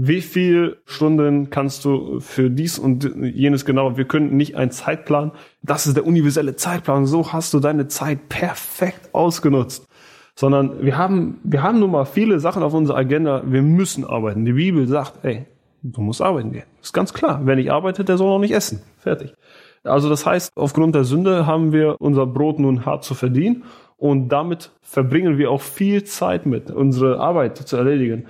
Wie 0.00 0.20
viel 0.20 0.76
Stunden 0.84 1.50
kannst 1.50 1.84
du 1.84 2.20
für 2.20 2.50
dies 2.50 2.78
und 2.78 3.10
jenes 3.16 3.64
genau. 3.64 3.96
Wir 3.96 4.04
können 4.04 4.36
nicht 4.36 4.54
einen 4.56 4.70
Zeitplan. 4.70 5.32
Das 5.62 5.86
ist 5.88 5.96
der 5.96 6.06
universelle 6.06 6.54
Zeitplan. 6.54 7.06
So 7.06 7.32
hast 7.32 7.52
du 7.52 7.58
deine 7.58 7.88
Zeit 7.88 8.28
perfekt 8.28 9.12
ausgenutzt. 9.12 9.88
Sondern 10.36 10.84
wir 10.84 10.96
haben, 10.96 11.40
wir 11.42 11.64
haben 11.64 11.80
nun 11.80 11.90
mal 11.90 12.04
viele 12.04 12.38
Sachen 12.38 12.62
auf 12.62 12.74
unserer 12.74 12.98
Agenda. 12.98 13.42
Wir 13.44 13.62
müssen 13.62 14.04
arbeiten. 14.04 14.44
Die 14.44 14.52
Bibel 14.52 14.86
sagt, 14.86 15.24
ey, 15.24 15.46
du 15.82 16.00
musst 16.00 16.22
arbeiten 16.22 16.52
gehen. 16.52 16.66
Ist 16.80 16.92
ganz 16.92 17.12
klar. 17.12 17.40
Wer 17.42 17.56
nicht 17.56 17.72
arbeitet, 17.72 18.08
der 18.08 18.18
soll 18.18 18.30
auch 18.30 18.38
nicht 18.38 18.54
essen. 18.54 18.82
Fertig. 18.98 19.34
Also 19.82 20.08
das 20.08 20.24
heißt, 20.24 20.52
aufgrund 20.54 20.94
der 20.94 21.04
Sünde 21.04 21.46
haben 21.46 21.72
wir 21.72 21.96
unser 21.98 22.26
Brot 22.26 22.60
nun 22.60 22.86
hart 22.86 23.02
zu 23.02 23.14
verdienen 23.14 23.64
und 23.96 24.28
damit 24.28 24.70
verbringen 24.80 25.38
wir 25.38 25.50
auch 25.50 25.60
viel 25.60 26.04
Zeit 26.04 26.46
mit, 26.46 26.70
unsere 26.70 27.18
Arbeit 27.18 27.58
zu 27.58 27.76
erledigen. 27.76 28.26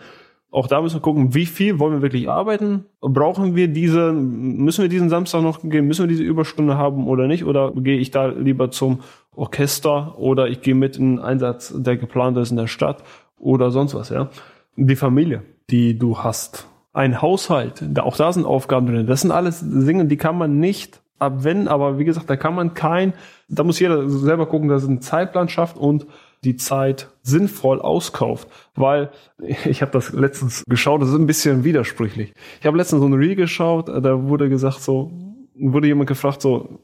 Auch 0.51 0.67
da 0.67 0.81
müssen 0.81 0.97
wir 0.97 1.03
gucken, 1.03 1.35
wie 1.35 1.45
viel 1.45 1.79
wollen 1.79 1.95
wir 1.95 2.03
wirklich 2.03 2.29
arbeiten? 2.29 2.87
Brauchen 3.01 3.55
wir 3.55 3.69
diese, 3.69 4.13
müssen 4.13 4.83
wir 4.83 4.89
diesen 4.89 5.11
Samstag 5.11 5.43
noch 5.43 5.61
gehen? 5.63 5.87
Müssen 5.87 6.05
wir 6.05 6.09
diese 6.09 6.23
Überstunde 6.23 6.79
haben 6.79 7.07
oder 7.07 7.27
nicht? 7.27 7.45
Oder 7.45 7.73
gehe 7.73 7.99
ich 7.99 8.11
da 8.11 8.27
lieber 8.27 8.71
zum 8.71 9.01
Orchester 9.37 10.19
oder 10.19 10.49
ich 10.49 10.63
gehe 10.63 10.75
mit 10.75 10.97
in 10.97 11.19
einen 11.19 11.19
Einsatz, 11.19 11.73
der 11.77 11.99
geplant 11.99 12.39
ist 12.39 12.51
in 12.51 12.57
der 12.57 12.67
Stadt 12.67 13.05
oder 13.39 13.71
sonst 13.71 13.95
was, 13.95 14.09
ja? 14.09 14.31
Die 14.77 14.97
Familie, 14.97 15.43
die 15.71 15.99
du 15.99 16.19
hast. 16.19 16.67
Ein 16.95 17.21
Haushalt, 17.21 17.85
auch 17.99 18.17
da 18.17 18.33
sind 18.33 18.47
Aufgaben 18.47 18.87
drin. 18.87 19.07
Das 19.07 19.21
sind 19.21 19.31
alles 19.31 19.63
Dinge, 19.63 20.07
die 20.07 20.17
kann 20.17 20.39
man 20.39 20.59
nicht 20.59 21.01
abwenden, 21.19 21.69
aber 21.69 21.99
wie 21.99 22.05
gesagt, 22.05 22.31
da 22.31 22.37
kann 22.37 22.55
man 22.55 22.75
kein, 22.75 23.13
da 23.49 23.65
muss 23.65 23.81
jeder 23.81 24.09
selber 24.09 24.47
gucken, 24.47 24.69
dass 24.69 24.83
es 24.83 24.89
einen 24.89 25.03
Zeitplan 25.03 25.49
schafft 25.49 25.77
und 25.77 26.07
die 26.45 26.57
Zeit 26.57 27.09
sinnvoll 27.23 27.81
auskauft. 27.81 28.49
Weil 28.75 29.11
ich 29.65 29.83
habe 29.83 29.93
das 29.93 30.13
letztens 30.13 30.65
geschaut, 30.69 31.03
das 31.03 31.09
ist 31.11 31.15
ein 31.15 31.27
bisschen 31.27 31.65
widersprüchlich. 31.65 32.35
Ich 32.61 32.67
habe 32.67 32.77
letztens 32.77 33.01
so 33.01 33.09
ein 33.09 33.15
Reel 33.15 33.37
geschaut, 33.37 33.89
da 33.89 34.23
wurde 34.25 34.49
gesagt 34.49 34.81
so, 34.81 35.11
wurde 35.55 35.89
jemand 35.89 36.09
gefragt 36.09 36.43
so, 36.43 36.79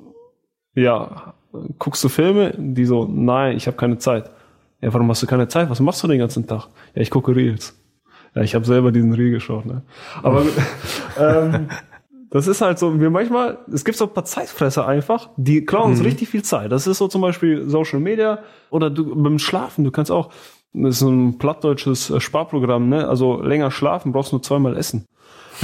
ja, 0.75 1.35
guckst 1.79 2.03
du 2.03 2.09
Filme? 2.09 2.55
Die 2.57 2.85
so, 2.85 3.07
nein, 3.07 3.57
ich 3.57 3.67
habe 3.67 3.77
keine 3.77 3.99
Zeit. 3.99 4.31
Ja, 4.81 4.93
warum 4.93 5.09
hast 5.09 5.23
du 5.23 5.27
keine 5.27 5.49
Zeit? 5.49 5.71
Was 5.71 5.81
machst 5.81 6.03
du 6.03 6.09
den 6.09 6.19
ganzen 6.19 6.47
Tag? 6.47 6.69
Ja, 6.95 7.03
ich 7.03 7.11
gucke 7.11 7.35
Reels. 7.35 7.79
Ja, 8.35 8.43
ich 8.43 8.55
habe 8.55 8.65
selber 8.65 8.91
diesen 8.91 9.13
Reel 9.13 9.31
geschaut. 9.31 9.65
Ne? 9.65 9.83
Aber 10.23 10.45
ähm, 11.19 11.69
das 12.35 12.49
ist 12.49 12.61
halt 12.61 12.81
so, 12.81 12.99
wir 12.99 13.11
manchmal, 13.11 13.59
es 13.73 13.85
gibt 13.85 13.97
so 13.97 14.07
ein 14.07 14.13
paar 14.13 14.25
Zeitfresser 14.25 14.89
einfach, 14.89 15.31
die 15.37 15.65
klauen 15.65 15.93
uns 15.93 16.01
mhm. 16.01 16.07
richtig 16.07 16.29
viel 16.29 16.43
Zeit. 16.43 16.73
Das 16.73 16.89
ist 16.89 16.99
so 16.99 17.07
zum 17.07 17.21
Beispiel 17.21 17.71
Social 17.71 18.01
Media 18.01 18.41
oder 18.71 18.91
du 18.91 19.15
beim 19.15 19.39
Schlafen, 19.39 19.85
du 19.85 19.93
kannst 19.93 20.11
auch, 20.11 20.33
das 20.73 20.97
ist 20.97 21.03
ein 21.03 21.39
plattdeutsches 21.39 22.13
Sparprogramm, 22.21 22.89
ne? 22.89 23.07
Also 23.07 23.41
länger 23.41 23.71
schlafen, 23.71 24.11
brauchst 24.11 24.33
nur 24.33 24.43
zweimal 24.43 24.77
essen. 24.77 25.07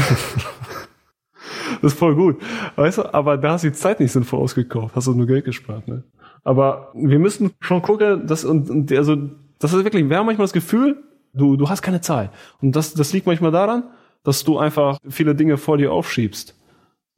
das 1.83 1.93
ist 1.93 1.99
voll 1.99 2.15
gut. 2.15 2.37
Weißt 2.77 2.99
du, 2.99 3.15
aber 3.15 3.37
da 3.37 3.55
hast 3.55 3.65
du 3.65 3.71
die 3.71 3.77
Zeit 3.77 3.99
nicht 3.99 4.13
sinnvoll 4.13 4.39
ausgekauft, 4.39 4.95
hast 4.95 5.09
du 5.09 5.15
nur 5.15 5.27
Geld 5.27 5.47
gespart, 5.47 5.89
ne? 5.89 6.05
Aber 6.45 6.93
wir 6.95 7.19
müssen 7.19 7.51
schon 7.59 7.83
gucken, 7.83 8.29
dass, 8.29 8.45
und, 8.45 8.71
und 8.71 8.93
also, 8.93 9.17
das 9.59 9.73
ist 9.73 9.83
wirklich, 9.83 10.09
wir 10.09 10.19
haben 10.19 10.27
manchmal 10.27 10.45
das 10.45 10.53
Gefühl, 10.53 11.03
du, 11.35 11.57
du 11.57 11.69
hast 11.69 11.83
keine 11.83 12.01
Zeit. 12.01 12.31
Und 12.63 12.77
das, 12.77 12.95
das 12.95 13.13
liegt 13.13 13.27
manchmal 13.27 13.51
daran, 13.51 13.91
dass 14.23 14.45
du 14.45 14.59
einfach 14.59 14.99
viele 15.09 15.35
Dinge 15.35 15.57
vor 15.57 15.77
dir 15.77 15.93
aufschiebst. 15.93 16.55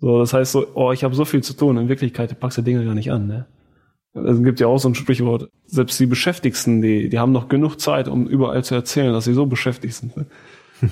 So, 0.03 0.19
das 0.19 0.35
heißt 0.35 0.51
so, 0.51 0.67
oh, 0.75 0.91
ich 0.91 1.05
habe 1.05 1.15
so 1.15 1.25
viel 1.25 1.45
zu 1.45 1.55
tun. 1.55 1.77
In 1.77 1.89
Wirklichkeit 1.89 2.39
packst 2.41 2.59
du 2.59 2.63
Dinge 2.63 2.85
gar 2.85 2.95
nicht 2.95 3.13
an. 3.13 3.29
Ne? 3.29 3.47
Es 4.15 4.43
gibt 4.43 4.59
ja 4.59 4.67
auch 4.67 4.79
so 4.79 4.89
ein 4.89 4.97
Sprichwort, 4.97 5.49
selbst 5.65 5.99
die 6.01 6.07
Beschäftigsten, 6.07 6.83
die, 6.83 7.09
die 7.09 7.21
haben 7.21 7.31
noch 7.31 7.47
genug 7.47 7.81
Zeit, 7.81 8.09
um 8.09 8.27
überall 8.27 8.65
zu 8.65 8.75
erzählen, 8.75 9.13
dass 9.13 9.27
sie 9.27 9.33
so 9.33 9.47
beschäftigt 9.47 9.95
sind. 9.95 10.17
Ne? 10.17 10.27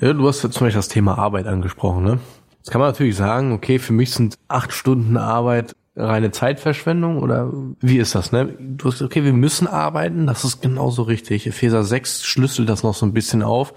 ja, 0.00 0.12
du 0.12 0.26
hast 0.26 0.40
zum 0.40 0.50
Beispiel 0.50 0.72
das 0.72 0.88
Thema 0.88 1.18
Arbeit 1.18 1.46
angesprochen. 1.46 2.02
Ne? 2.02 2.18
Jetzt 2.56 2.72
kann 2.72 2.80
man 2.80 2.90
natürlich 2.90 3.14
sagen, 3.14 3.52
okay, 3.52 3.78
für 3.78 3.92
mich 3.92 4.10
sind 4.10 4.38
acht 4.48 4.72
Stunden 4.72 5.16
Arbeit 5.16 5.76
reine 5.94 6.32
Zeitverschwendung 6.32 7.18
oder 7.22 7.52
wie 7.80 7.98
ist 7.98 8.16
das, 8.16 8.32
ne? 8.32 8.56
Du 8.58 8.88
hast 8.88 9.02
okay, 9.02 9.22
wir 9.24 9.32
müssen 9.32 9.68
arbeiten, 9.68 10.26
das 10.26 10.44
ist 10.44 10.62
genauso 10.62 11.02
richtig. 11.02 11.46
Epheser 11.46 11.84
6 11.84 12.24
schlüsselt 12.24 12.68
das 12.68 12.82
noch 12.82 12.94
so 12.94 13.06
ein 13.06 13.12
bisschen 13.12 13.44
auf. 13.44 13.72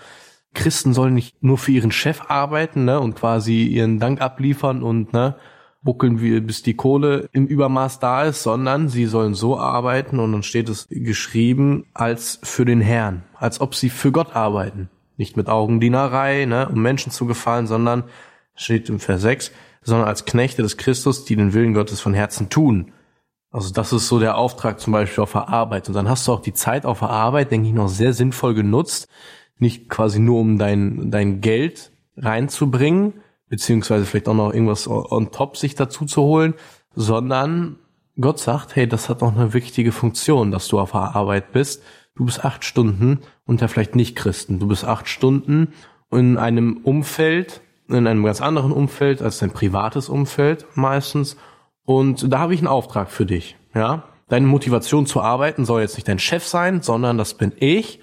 Christen 0.53 0.93
sollen 0.93 1.13
nicht 1.13 1.41
nur 1.43 1.57
für 1.57 1.71
ihren 1.71 1.91
Chef 1.91 2.21
arbeiten 2.27 2.85
ne, 2.85 2.99
und 2.99 3.15
quasi 3.15 3.63
ihren 3.63 3.99
Dank 3.99 4.21
abliefern 4.21 4.83
und 4.83 5.13
ne, 5.13 5.35
buckeln 5.81 6.21
wir, 6.21 6.41
bis 6.41 6.63
die 6.63 6.75
Kohle 6.75 7.29
im 7.33 7.45
Übermaß 7.45 7.99
da 7.99 8.23
ist, 8.23 8.43
sondern 8.43 8.87
sie 8.87 9.05
sollen 9.05 9.33
so 9.33 9.57
arbeiten 9.57 10.19
und 10.19 10.31
dann 10.31 10.43
steht 10.43 10.69
es 10.69 10.87
geschrieben 10.89 11.85
als 11.93 12.39
für 12.43 12.65
den 12.65 12.81
Herrn, 12.81 13.23
als 13.35 13.61
ob 13.61 13.75
sie 13.75 13.89
für 13.89 14.11
Gott 14.11 14.35
arbeiten. 14.35 14.89
Nicht 15.17 15.37
mit 15.37 15.49
Augendienerei, 15.49 16.45
ne, 16.45 16.69
um 16.69 16.81
Menschen 16.81 17.11
zu 17.11 17.25
gefallen, 17.25 17.67
sondern 17.67 18.05
steht 18.55 18.89
im 18.89 18.99
Vers 18.99 19.21
6, 19.21 19.51
sondern 19.83 20.07
als 20.07 20.25
Knechte 20.25 20.61
des 20.61 20.77
Christus, 20.77 21.25
die 21.25 21.35
den 21.35 21.53
Willen 21.53 21.73
Gottes 21.73 21.99
von 21.99 22.13
Herzen 22.13 22.49
tun. 22.49 22.91
Also 23.51 23.71
das 23.71 23.93
ist 23.93 24.07
so 24.07 24.19
der 24.19 24.37
Auftrag 24.37 24.79
zum 24.79 24.93
Beispiel 24.93 25.21
auf 25.21 25.33
der 25.33 25.49
Arbeit. 25.49 25.87
Und 25.87 25.93
dann 25.93 26.09
hast 26.09 26.27
du 26.27 26.33
auch 26.33 26.41
die 26.41 26.53
Zeit 26.53 26.85
auf 26.85 26.99
der 26.99 27.11
Arbeit, 27.11 27.51
denke 27.51 27.67
ich, 27.67 27.73
noch 27.73 27.87
sehr 27.87 28.13
sinnvoll 28.13 28.55
genutzt, 28.55 29.07
nicht 29.63 29.89
quasi 29.89 30.19
nur 30.19 30.39
um 30.39 30.59
dein, 30.59 31.09
dein 31.09 31.41
Geld 31.41 31.91
reinzubringen, 32.15 33.13
beziehungsweise 33.49 34.05
vielleicht 34.05 34.27
auch 34.27 34.35
noch 34.35 34.53
irgendwas 34.53 34.87
on 34.87 35.31
top 35.31 35.57
sich 35.57 35.73
dazu 35.73 36.05
zu 36.05 36.21
holen, 36.21 36.53
sondern 36.95 37.77
Gott 38.19 38.37
sagt, 38.39 38.75
hey, 38.75 38.87
das 38.87 39.09
hat 39.09 39.21
noch 39.21 39.35
eine 39.35 39.53
wichtige 39.53 39.91
Funktion, 39.91 40.51
dass 40.51 40.67
du 40.67 40.79
auf 40.79 40.91
der 40.91 41.15
Arbeit 41.15 41.51
bist. 41.51 41.81
Du 42.15 42.25
bist 42.25 42.45
acht 42.45 42.63
Stunden 42.63 43.19
unter 43.45 43.67
vielleicht 43.67 43.95
nicht 43.95 44.15
Christen. 44.15 44.59
Du 44.59 44.67
bist 44.67 44.85
acht 44.85 45.07
Stunden 45.07 45.69
in 46.11 46.37
einem 46.37 46.77
Umfeld, 46.83 47.61
in 47.89 48.05
einem 48.05 48.23
ganz 48.23 48.39
anderen 48.39 48.71
Umfeld 48.71 49.23
als 49.23 49.39
dein 49.39 49.49
privates 49.49 50.09
Umfeld 50.09 50.67
meistens. 50.75 51.37
Und 51.85 52.31
da 52.31 52.39
habe 52.39 52.53
ich 52.53 52.59
einen 52.59 52.67
Auftrag 52.67 53.09
für 53.09 53.25
dich, 53.25 53.57
ja. 53.73 54.03
Deine 54.29 54.47
Motivation 54.47 55.05
zu 55.05 55.21
arbeiten 55.21 55.65
soll 55.65 55.81
jetzt 55.81 55.95
nicht 55.95 56.07
dein 56.07 56.17
Chef 56.17 56.45
sein, 56.45 56.81
sondern 56.81 57.17
das 57.17 57.33
bin 57.33 57.51
ich, 57.57 57.99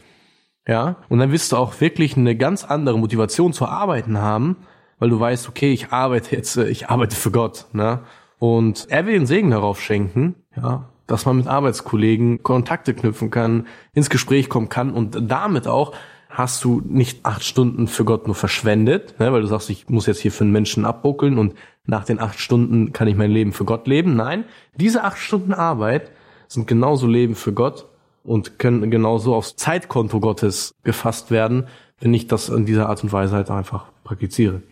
ja. 0.67 0.97
Und 1.09 1.19
dann 1.19 1.33
wirst 1.33 1.53
du 1.53 1.57
auch 1.57 1.81
wirklich 1.81 2.17
eine 2.17 2.37
ganz 2.37 2.65
andere 2.65 2.99
Motivation 2.99 3.53
zu 3.53 3.67
arbeiten 3.67 4.19
haben, 4.19 4.57
weil 4.99 5.11
du 5.11 5.19
weißt, 5.19 5.49
okay, 5.49 5.73
ich 5.73 5.93
arbeite 5.93 6.37
jetzt, 6.37 6.57
äh, 6.57 6.69
ich 6.69 6.89
arbeite 6.89 7.17
für 7.17 7.31
Gott, 7.31 7.67
ne? 7.73 8.01
Und 8.39 8.87
er 8.89 9.05
will 9.05 9.13
den 9.13 9.27
Segen 9.27 9.51
darauf 9.51 9.83
schenken, 9.83 10.35
ja, 10.57 10.89
dass 11.07 11.27
man 11.27 11.37
mit 11.37 11.47
Arbeitskollegen 11.47 12.43
Kontakte 12.43 12.95
knüpfen 12.95 13.31
kann, 13.31 13.67
ins 13.93 14.09
Gespräch 14.09 14.49
kommen 14.49 14.71
kann 14.71 14.93
und 14.93 15.31
damit 15.31 15.69
auch 15.69 15.93
hast 16.31 16.65
du 16.65 16.81
nicht 16.87 17.27
acht 17.27 17.45
Stunden 17.45 17.89
für 17.89 18.05
Gott 18.05 18.27
nur 18.27 18.37
verschwendet, 18.37 19.19
ne, 19.19 19.33
weil 19.33 19.43
du 19.43 19.49
sagst, 19.49 19.69
ich 19.69 19.89
muss 19.89 20.07
jetzt 20.07 20.21
hier 20.21 20.33
für 20.33 20.45
einen 20.45 20.53
Menschen 20.53 20.87
abbuckeln 20.87 21.39
und 21.39 21.55
nach 21.85 22.05
den 22.05 22.21
acht 22.21 22.39
Stunden 22.39 22.93
kann 22.93 23.09
ich 23.09 23.17
mein 23.17 23.33
Leben 23.33 23.53
für 23.53 23.65
Gott 23.65 23.87
leben. 23.89 24.15
Nein, 24.15 24.45
diese 24.75 25.03
acht 25.03 25.19
Stunden 25.19 25.53
Arbeit 25.53 26.13
sind 26.47 26.67
genauso 26.67 27.07
Leben 27.07 27.35
für 27.35 27.53
Gott 27.53 27.87
und 28.23 28.59
können 28.59 28.91
genauso 28.91 29.35
aufs 29.35 29.57
Zeitkonto 29.57 30.21
Gottes 30.21 30.75
gefasst 30.85 31.31
werden, 31.31 31.67
wenn 32.01 32.15
ich 32.15 32.27
das 32.27 32.49
in 32.49 32.67
dieser 32.67 32.89
Art 32.89 33.03
und 33.03 33.13
Weise 33.13 33.37
halt 33.37 33.51
einfach 33.51 33.87
praktiziere. 34.05 34.63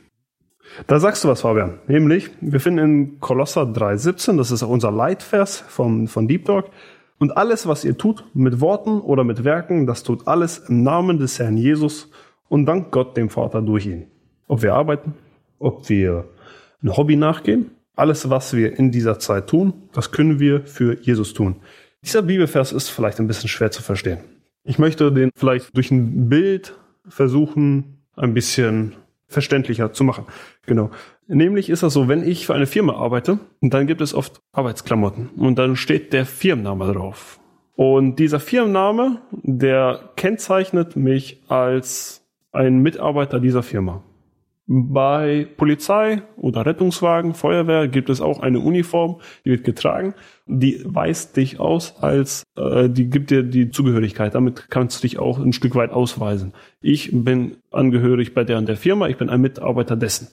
Da 0.86 1.00
sagst 1.00 1.24
du 1.24 1.28
was, 1.28 1.40
Fabian. 1.40 1.78
Nämlich, 1.86 2.30
wir 2.40 2.60
finden 2.60 2.78
in 2.78 3.20
Kolosser 3.20 3.62
3,17, 3.62 4.36
das 4.36 4.50
ist 4.50 4.62
unser 4.62 4.90
Leitvers 4.90 5.58
vom, 5.60 6.08
von 6.08 6.28
Deep 6.28 6.44
Talk. 6.44 6.66
Und 7.18 7.36
alles, 7.36 7.66
was 7.66 7.84
ihr 7.84 7.98
tut, 7.98 8.24
mit 8.34 8.60
Worten 8.60 9.00
oder 9.00 9.24
mit 9.24 9.44
Werken, 9.44 9.86
das 9.86 10.02
tut 10.04 10.28
alles 10.28 10.58
im 10.68 10.82
Namen 10.82 11.18
des 11.18 11.38
Herrn 11.38 11.56
Jesus 11.56 12.10
und 12.48 12.66
dank 12.66 12.92
Gott 12.92 13.16
dem 13.16 13.28
Vater 13.28 13.60
durch 13.60 13.86
ihn. 13.86 14.06
Ob 14.46 14.62
wir 14.62 14.74
arbeiten, 14.74 15.14
ob 15.58 15.88
wir 15.88 16.28
ein 16.82 16.96
Hobby 16.96 17.16
nachgehen, 17.16 17.72
alles, 17.96 18.30
was 18.30 18.54
wir 18.54 18.78
in 18.78 18.92
dieser 18.92 19.18
Zeit 19.18 19.48
tun, 19.48 19.72
das 19.92 20.12
können 20.12 20.38
wir 20.38 20.64
für 20.64 21.00
Jesus 21.00 21.34
tun. 21.34 21.56
Dieser 22.02 22.22
Bibelvers 22.22 22.72
ist 22.72 22.88
vielleicht 22.88 23.18
ein 23.18 23.26
bisschen 23.26 23.48
schwer 23.48 23.70
zu 23.70 23.82
verstehen. 23.82 24.18
Ich 24.64 24.78
möchte 24.78 25.12
den 25.12 25.30
vielleicht 25.34 25.76
durch 25.76 25.90
ein 25.90 26.28
Bild 26.28 26.74
versuchen, 27.08 28.02
ein 28.16 28.34
bisschen 28.34 28.94
verständlicher 29.26 29.92
zu 29.92 30.04
machen. 30.04 30.26
Genau. 30.66 30.90
Nämlich 31.26 31.68
ist 31.70 31.82
das 31.82 31.92
so, 31.92 32.08
wenn 32.08 32.26
ich 32.26 32.46
für 32.46 32.54
eine 32.54 32.66
Firma 32.66 32.94
arbeite, 32.94 33.38
dann 33.60 33.86
gibt 33.86 34.00
es 34.00 34.14
oft 34.14 34.40
Arbeitsklamotten 34.52 35.28
und 35.36 35.58
dann 35.58 35.76
steht 35.76 36.12
der 36.12 36.24
Firmenname 36.24 36.92
drauf. 36.92 37.38
Und 37.76 38.16
dieser 38.16 38.40
Firmenname, 38.40 39.20
der 39.30 40.10
kennzeichnet 40.16 40.96
mich 40.96 41.42
als 41.48 42.26
ein 42.50 42.78
Mitarbeiter 42.78 43.40
dieser 43.40 43.62
Firma. 43.62 44.02
Bei 44.70 45.48
Polizei 45.56 46.20
oder 46.36 46.66
Rettungswagen, 46.66 47.32
Feuerwehr 47.32 47.88
gibt 47.88 48.10
es 48.10 48.20
auch 48.20 48.40
eine 48.40 48.60
Uniform, 48.60 49.22
die 49.46 49.50
wird 49.50 49.64
getragen. 49.64 50.12
Die 50.44 50.82
weist 50.84 51.38
dich 51.38 51.58
aus 51.58 51.96
als, 52.02 52.42
äh, 52.54 52.90
die 52.90 53.08
gibt 53.08 53.30
dir 53.30 53.44
die 53.44 53.70
Zugehörigkeit. 53.70 54.34
Damit 54.34 54.68
kannst 54.68 54.98
du 54.98 55.08
dich 55.08 55.18
auch 55.18 55.38
ein 55.38 55.54
Stück 55.54 55.74
weit 55.74 55.90
ausweisen. 55.90 56.52
Ich 56.82 57.08
bin 57.12 57.56
angehörig 57.70 58.34
bei 58.34 58.44
der 58.44 58.58
und 58.58 58.68
der 58.68 58.76
Firma, 58.76 59.08
ich 59.08 59.16
bin 59.16 59.30
ein 59.30 59.40
Mitarbeiter 59.40 59.96
dessen. 59.96 60.28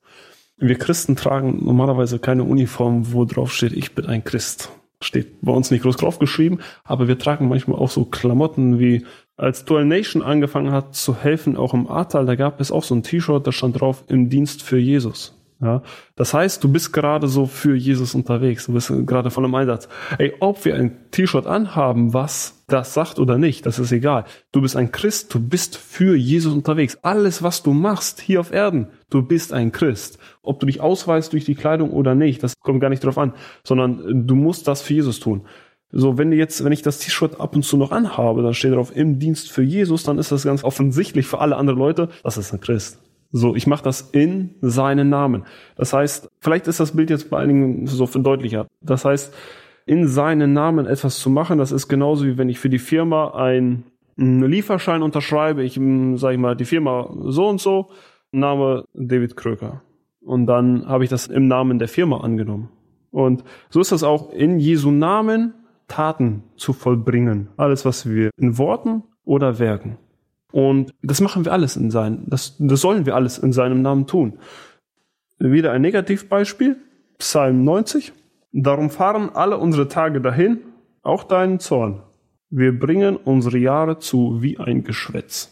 Wir 0.57 0.75
Christen 0.75 1.15
tragen 1.15 1.63
normalerweise 1.63 2.19
keine 2.19 2.43
Uniform, 2.43 3.13
wo 3.13 3.23
drauf 3.23 3.53
steht, 3.53 3.71
ich 3.71 3.95
bin 3.95 4.05
ein 4.05 4.25
Christ. 4.25 4.69
Steht 4.99 5.41
bei 5.41 5.53
uns 5.53 5.71
nicht 5.71 5.83
groß 5.83 5.95
drauf 5.95 6.19
geschrieben, 6.19 6.59
aber 6.83 7.07
wir 7.07 7.17
tragen 7.17 7.47
manchmal 7.47 7.79
auch 7.79 7.89
so 7.89 8.03
Klamotten 8.03 8.79
wie 8.79 9.05
als 9.37 9.65
Dual 9.65 9.85
Nation 9.85 10.21
angefangen 10.21 10.71
hat 10.71 10.95
zu 10.95 11.15
helfen, 11.15 11.57
auch 11.57 11.73
im 11.73 11.87
Ahrtal, 11.87 12.25
da 12.25 12.35
gab 12.35 12.61
es 12.61 12.71
auch 12.71 12.83
so 12.83 12.95
ein 12.95 13.03
T-Shirt, 13.03 13.45
da 13.45 13.51
stand 13.51 13.79
drauf, 13.79 14.03
im 14.07 14.29
Dienst 14.29 14.63
für 14.63 14.77
Jesus. 14.77 15.33
Ja, 15.61 15.83
das 16.17 16.33
heißt, 16.33 16.61
du 16.65 16.71
bist 16.71 16.91
gerade 16.91 17.29
so 17.29 17.45
für 17.45 17.75
Jesus 17.75 18.13
unterwegs, 18.13 18.65
du 18.65 18.73
bist 18.73 18.91
gerade 19.05 19.31
voll 19.31 19.45
im 19.45 19.55
Einsatz. 19.55 19.87
Ey, 20.17 20.33
ob 20.41 20.65
wir 20.65 20.75
ein 20.75 21.09
T-Shirt 21.11 21.47
anhaben, 21.47 22.13
was 22.13 22.65
das 22.67 22.93
sagt 22.93 23.19
oder 23.19 23.37
nicht, 23.37 23.65
das 23.65 23.79
ist 23.79 23.93
egal. 23.93 24.25
Du 24.51 24.61
bist 24.61 24.75
ein 24.75 24.91
Christ, 24.91 25.33
du 25.33 25.39
bist 25.39 25.77
für 25.77 26.15
Jesus 26.15 26.53
unterwegs. 26.53 26.97
Alles, 27.03 27.41
was 27.41 27.63
du 27.63 27.71
machst 27.71 28.19
hier 28.19 28.41
auf 28.41 28.51
Erden, 28.51 28.87
du 29.09 29.21
bist 29.21 29.53
ein 29.53 29.71
Christ. 29.71 30.19
Ob 30.41 30.59
du 30.59 30.65
dich 30.65 30.81
ausweist 30.81 31.31
durch 31.31 31.45
die 31.45 31.55
Kleidung 31.55 31.91
oder 31.91 32.15
nicht, 32.15 32.43
das 32.43 32.55
kommt 32.59 32.81
gar 32.81 32.89
nicht 32.89 33.03
drauf 33.05 33.17
an, 33.17 33.33
sondern 33.63 34.27
du 34.27 34.35
musst 34.35 34.67
das 34.67 34.81
für 34.81 34.93
Jesus 34.93 35.21
tun. 35.21 35.45
So, 35.91 36.17
wenn 36.17 36.31
jetzt, 36.31 36.63
wenn 36.63 36.71
ich 36.71 36.81
das 36.81 36.99
T-Shirt 36.99 37.39
ab 37.39 37.55
und 37.55 37.63
zu 37.63 37.77
noch 37.77 37.91
anhabe, 37.91 38.41
dann 38.41 38.53
steht 38.53 38.73
drauf 38.73 38.95
im 38.95 39.19
Dienst 39.19 39.51
für 39.51 39.61
Jesus, 39.61 40.03
dann 40.03 40.17
ist 40.17 40.31
das 40.31 40.43
ganz 40.43 40.63
offensichtlich 40.63 41.25
für 41.27 41.39
alle 41.39 41.55
anderen 41.55 41.79
Leute, 41.79 42.09
das 42.23 42.37
ist 42.37 42.53
ein 42.53 42.59
Christ. 42.59 42.99
So, 43.31 43.55
ich 43.55 43.67
mache 43.67 43.83
das 43.83 44.01
in 44.01 44.55
seinen 44.61 45.09
Namen. 45.09 45.45
Das 45.75 45.93
heißt, 45.93 46.29
vielleicht 46.39 46.67
ist 46.67 46.79
das 46.79 46.95
Bild 46.95 47.09
jetzt 47.09 47.29
bei 47.29 47.39
einigen 47.39 47.85
so 47.87 48.07
viel 48.07 48.23
deutlicher. 48.23 48.67
Das 48.81 49.05
heißt, 49.05 49.33
in 49.85 50.07
seinen 50.07 50.53
Namen 50.53 50.85
etwas 50.85 51.19
zu 51.19 51.29
machen, 51.29 51.57
das 51.57 51.71
ist 51.71 51.87
genauso 51.87 52.25
wie 52.25 52.37
wenn 52.37 52.49
ich 52.49 52.59
für 52.59 52.69
die 52.69 52.79
Firma 52.79 53.35
einen 53.35 53.83
Lieferschein 54.15 55.03
unterschreibe. 55.03 55.63
Ich 55.63 55.73
sage 55.73 56.33
ich 56.33 56.39
mal 56.39 56.55
die 56.55 56.65
Firma 56.65 57.13
so 57.25 57.47
und 57.47 57.61
so, 57.61 57.89
Name 58.31 58.85
David 58.93 59.35
Kröker. 59.35 59.81
Und 60.21 60.47
dann 60.47 60.87
habe 60.87 61.03
ich 61.03 61.09
das 61.09 61.27
im 61.27 61.47
Namen 61.47 61.77
der 61.77 61.87
Firma 61.87 62.21
angenommen. 62.21 62.69
Und 63.11 63.43
so 63.69 63.79
ist 63.79 63.91
das 63.91 64.03
auch 64.03 64.31
in 64.31 64.59
Jesu 64.59 64.91
Namen 64.91 65.53
Taten 65.87 66.43
zu 66.55 66.73
vollbringen. 66.73 67.49
Alles, 67.57 67.85
was 67.85 68.09
wir 68.09 68.31
in 68.37 68.57
Worten 68.57 69.03
oder 69.23 69.59
Werken. 69.59 69.97
Und 70.51 70.93
das 71.01 71.21
machen 71.21 71.43
wir 71.45 71.51
alles 71.51 71.75
in 71.75 71.91
seinem, 71.91 72.23
das, 72.27 72.55
das 72.59 72.81
sollen 72.81 73.05
wir 73.05 73.15
alles 73.15 73.37
in 73.37 73.51
seinem 73.51 73.81
Namen 73.81 74.07
tun. 74.07 74.39
Wieder 75.37 75.71
ein 75.73 75.81
Negativbeispiel. 75.81 76.77
Psalm 77.17 77.63
90. 77.63 78.13
Darum 78.53 78.89
fahren 78.89 79.29
alle 79.33 79.57
unsere 79.57 79.89
Tage 79.89 80.21
dahin, 80.21 80.59
auch 81.01 81.23
deinen 81.23 81.59
Zorn. 81.59 82.03
Wir 82.49 82.77
bringen 82.77 83.17
unsere 83.17 83.57
Jahre 83.57 83.99
zu 83.99 84.41
wie 84.41 84.57
ein 84.57 84.83
Geschwätz. 84.83 85.51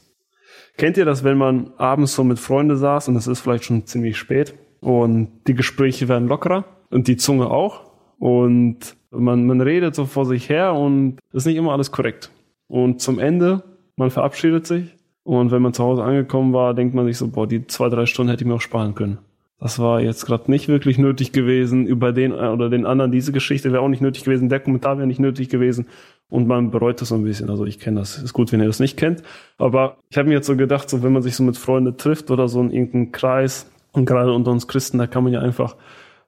Kennt 0.78 0.96
ihr 0.98 1.06
das, 1.06 1.24
wenn 1.24 1.38
man 1.38 1.74
abends 1.78 2.16
so 2.16 2.24
mit 2.24 2.40
Freunden 2.40 2.78
saß 2.78 3.10
und 3.10 3.16
es 3.18 3.28
ist 3.28 3.42
vielleicht 3.42 3.66
schon 3.66 3.86
ziemlich 3.86 4.18
spät 4.18 4.54
und 4.80 5.30
die 5.48 5.54
Gespräche 5.54 6.08
werden 6.08 6.28
lockerer 6.28 6.66
und 6.90 7.08
die 7.08 7.18
Zunge 7.18 7.50
auch 7.50 7.93
und 8.24 8.96
man, 9.12 9.46
man 9.46 9.60
redet 9.60 9.96
so 9.96 10.06
vor 10.06 10.26
sich 10.26 10.48
her 10.48 10.74
und 10.76 11.18
ist 11.34 11.46
nicht 11.46 11.58
immer 11.58 11.74
alles 11.74 11.92
korrekt. 11.92 12.32
Und 12.70 13.02
zum 13.02 13.20
Ende, 13.20 13.64
man 13.98 14.12
verabschiedet 14.12 14.66
sich 14.66 14.96
und 15.24 15.52
wenn 15.52 15.62
man 15.62 15.74
zu 15.74 15.84
Hause 15.84 16.06
angekommen 16.06 16.54
war, 16.54 16.74
denkt 16.74 16.96
man 16.96 17.06
sich 17.06 17.18
so, 17.18 17.28
boah, 17.28 17.48
die 17.48 17.68
zwei, 17.68 17.90
drei 17.90 18.06
Stunden 18.06 18.30
hätte 18.30 18.46
ich 18.46 18.48
mir 18.48 18.56
auch 18.56 18.62
sparen 18.62 18.96
können. 18.96 19.18
Das 19.60 19.78
war 19.78 20.00
jetzt 20.00 20.26
gerade 20.26 20.50
nicht 20.50 20.70
wirklich 20.70 20.98
nötig 20.98 21.34
gewesen. 21.34 21.86
Über 21.86 22.14
den 22.14 22.32
äh, 22.32 22.48
oder 22.48 22.70
den 22.70 22.86
anderen 22.86 23.12
diese 23.12 23.34
Geschichte 23.34 23.74
wäre 23.74 23.82
auch 23.82 23.90
nicht 23.90 24.02
nötig 24.02 24.24
gewesen. 24.24 24.48
Der 24.48 24.62
Kommentar 24.62 24.98
wäre 24.98 25.08
nicht 25.08 25.20
nötig 25.20 25.50
gewesen. 25.50 25.88
Und 26.30 26.48
man 26.48 26.72
bereut 26.72 27.02
das 27.02 27.10
so 27.10 27.16
ein 27.16 27.26
bisschen. 27.26 27.50
Also 27.50 27.66
ich 27.66 27.78
kenne 27.78 28.00
das. 28.00 28.18
Ist 28.18 28.32
gut, 28.32 28.54
wenn 28.54 28.62
ihr 28.62 28.68
das 28.68 28.80
nicht 28.80 28.96
kennt. 28.96 29.22
Aber 29.58 29.98
ich 30.10 30.18
habe 30.18 30.30
mir 30.30 30.36
jetzt 30.36 30.48
so 30.48 30.56
gedacht, 30.56 30.90
so 30.90 31.04
wenn 31.04 31.12
man 31.12 31.24
sich 31.24 31.36
so 31.36 31.44
mit 31.44 31.58
Freunden 31.58 31.98
trifft 31.98 32.32
oder 32.32 32.48
so 32.48 32.62
in 32.62 32.72
irgendeinem 32.72 33.12
Kreis 33.12 33.70
und 33.92 34.06
gerade 34.06 34.32
unter 34.32 34.52
uns 34.52 34.70
Christen, 34.70 34.98
da 34.98 35.08
kann 35.08 35.26
man 35.26 35.34
ja 35.34 35.42
einfach, 35.42 35.76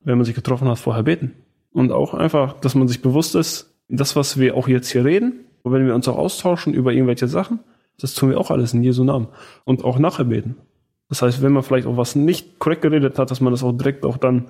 wenn 0.01 0.17
man 0.17 0.25
sich 0.25 0.35
getroffen 0.35 0.67
hat, 0.67 0.77
vorher 0.77 1.03
beten. 1.03 1.33
Und 1.75 1.91
auch 1.91 2.13
einfach, 2.13 2.53
dass 2.61 2.73
man 2.73 2.87
sich 2.87 3.01
bewusst 3.01 3.35
ist, 3.35 3.75
das, 3.89 4.15
was 4.15 4.39
wir 4.39 4.55
auch 4.55 4.69
jetzt 4.69 4.89
hier 4.89 5.03
reden, 5.03 5.41
wenn 5.65 5.85
wir 5.85 5.93
uns 5.93 6.07
auch 6.07 6.17
austauschen 6.17 6.73
über 6.73 6.93
irgendwelche 6.93 7.27
Sachen, 7.27 7.59
das 7.99 8.13
tun 8.13 8.29
wir 8.29 8.39
auch 8.39 8.49
alles 8.49 8.73
in 8.73 8.81
Jesu 8.81 9.03
Namen. 9.03 9.27
Und 9.65 9.83
auch 9.83 9.99
nachher 9.99 10.23
beten. 10.23 10.55
Das 11.09 11.21
heißt, 11.21 11.41
wenn 11.41 11.51
man 11.51 11.63
vielleicht 11.63 11.85
auch 11.85 11.97
was 11.97 12.15
nicht 12.15 12.59
korrekt 12.59 12.81
geredet 12.81 13.19
hat, 13.19 13.29
dass 13.29 13.41
man 13.41 13.51
das 13.51 13.61
auch 13.61 13.73
direkt 13.73 14.05
auch 14.05 14.15
dann 14.15 14.45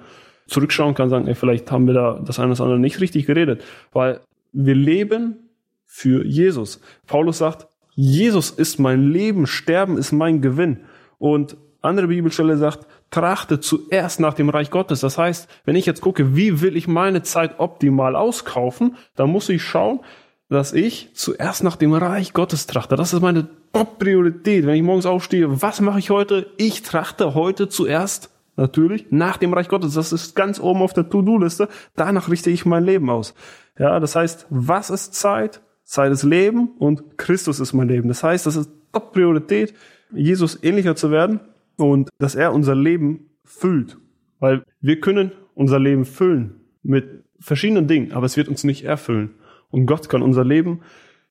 zurückschauen 0.46 0.94
kann, 0.94 1.10
sagen, 1.10 1.26
ey, 1.26 1.34
vielleicht 1.34 1.72
haben 1.72 1.88
wir 1.88 1.96
da 1.96 2.22
das 2.24 2.38
eine 2.38 2.52
oder 2.52 2.62
andere 2.62 2.80
nicht 2.80 3.02
richtig 3.02 3.26
geredet. 3.26 3.64
Weil 3.92 4.20
wir 4.54 4.76
leben 4.76 5.50
für 5.88 6.24
Jesus. 6.24 6.80
Paulus 7.08 7.40
sagt, 7.40 7.66
Jesus 7.96 8.52
ist 8.52 8.78
mein 8.78 9.10
Leben, 9.10 9.48
Sterben 9.48 9.98
ist 9.98 10.12
mein 10.12 10.42
Gewinn. 10.42 10.82
Und 11.18 11.58
andere 11.82 12.08
Bibelstelle 12.08 12.56
sagt, 12.58 12.86
trachte 13.12 13.60
zuerst 13.60 14.20
nach 14.20 14.34
dem 14.34 14.50
Reich 14.50 14.72
Gottes. 14.72 15.00
Das 15.00 15.18
heißt, 15.18 15.48
wenn 15.63 15.76
ich 15.76 15.86
jetzt 15.86 16.02
gucke, 16.02 16.36
wie 16.36 16.62
will 16.62 16.76
ich 16.76 16.88
meine 16.88 17.24
Zeit 17.24 17.60
optimal 17.60 18.15
auskaufen, 18.15 18.98
dann 19.15 19.30
muss 19.30 19.50
ich 19.50 19.63
schauen, 19.63 20.02
dass 20.50 20.74
ich 20.74 21.10
zuerst 21.13 21.63
nach 21.63 21.76
dem 21.76 21.94
Reich 21.94 22.34
Gottes 22.34 22.68
trachte. 22.68 22.96
Das 22.96 23.13
ist 23.13 23.22
meine 23.22 23.48
Top-Priorität. 23.74 24.65
Wenn 24.65 24.76
ich 24.76 24.84
morgens 24.84 25.06
aufstehe, 25.06 25.62
was 25.62 25.82
mache 25.82 26.00
ich 26.00 26.10
heute? 26.10 26.48
Ich 26.58 26.84
trachte 26.84 27.34
heute 27.34 27.68
zuerst 27.68 28.30
natürlich 28.56 29.08
nach 29.10 29.38
dem 29.38 29.54
Reich 29.54 29.68
Gottes. 29.68 29.96
Das 29.96 30.13
ist 30.13 30.36
ganz 30.36 30.60
oben 30.60 30.82
auf 30.82 30.94
der 30.94 31.10
To-Do-Liste. 31.10 31.68
Danach 31.96 32.30
richte 32.30 32.50
ich 32.50 32.65
mein 32.65 32.84
Leben 32.84 33.10
aus. 33.10 33.34
Ja, 33.80 34.00
das 34.00 34.15
heißt, 34.15 34.48
was 34.50 34.89
ist 34.89 35.13
Zeit? 35.15 35.62
Zeit 35.84 36.12
ist 36.12 36.24
Leben 36.24 36.70
und 36.80 37.18
Christus 37.18 37.60
ist 37.60 37.74
mein 37.74 37.88
Leben. 37.88 38.08
Das 38.08 38.24
heißt, 38.24 38.46
das 38.46 38.56
ist 38.56 38.72
Top-Priorität, 38.91 39.74
Jesus 40.13 40.63
ähnlicher 40.63 40.96
zu 40.96 41.12
werden 41.12 41.39
und 41.78 42.10
dass 42.20 42.36
er 42.36 42.54
unser 42.54 42.76
Leben 42.76 43.30
füllt. 43.44 43.98
Weil 44.40 44.64
wir 44.82 45.00
können 45.00 45.32
unser 45.54 45.80
Leben 45.80 46.06
füllen 46.06 46.56
mit 46.84 47.24
verschiedenen 47.40 47.88
Dingen, 47.88 48.12
aber 48.12 48.26
es 48.26 48.38
wird 48.38 48.48
uns 48.48 48.64
nicht 48.64 48.84
erfüllen. 48.84 49.32
Und 49.70 49.86
Gott 49.86 50.10
kann 50.10 50.22
unser 50.22 50.44
Leben 50.44 50.82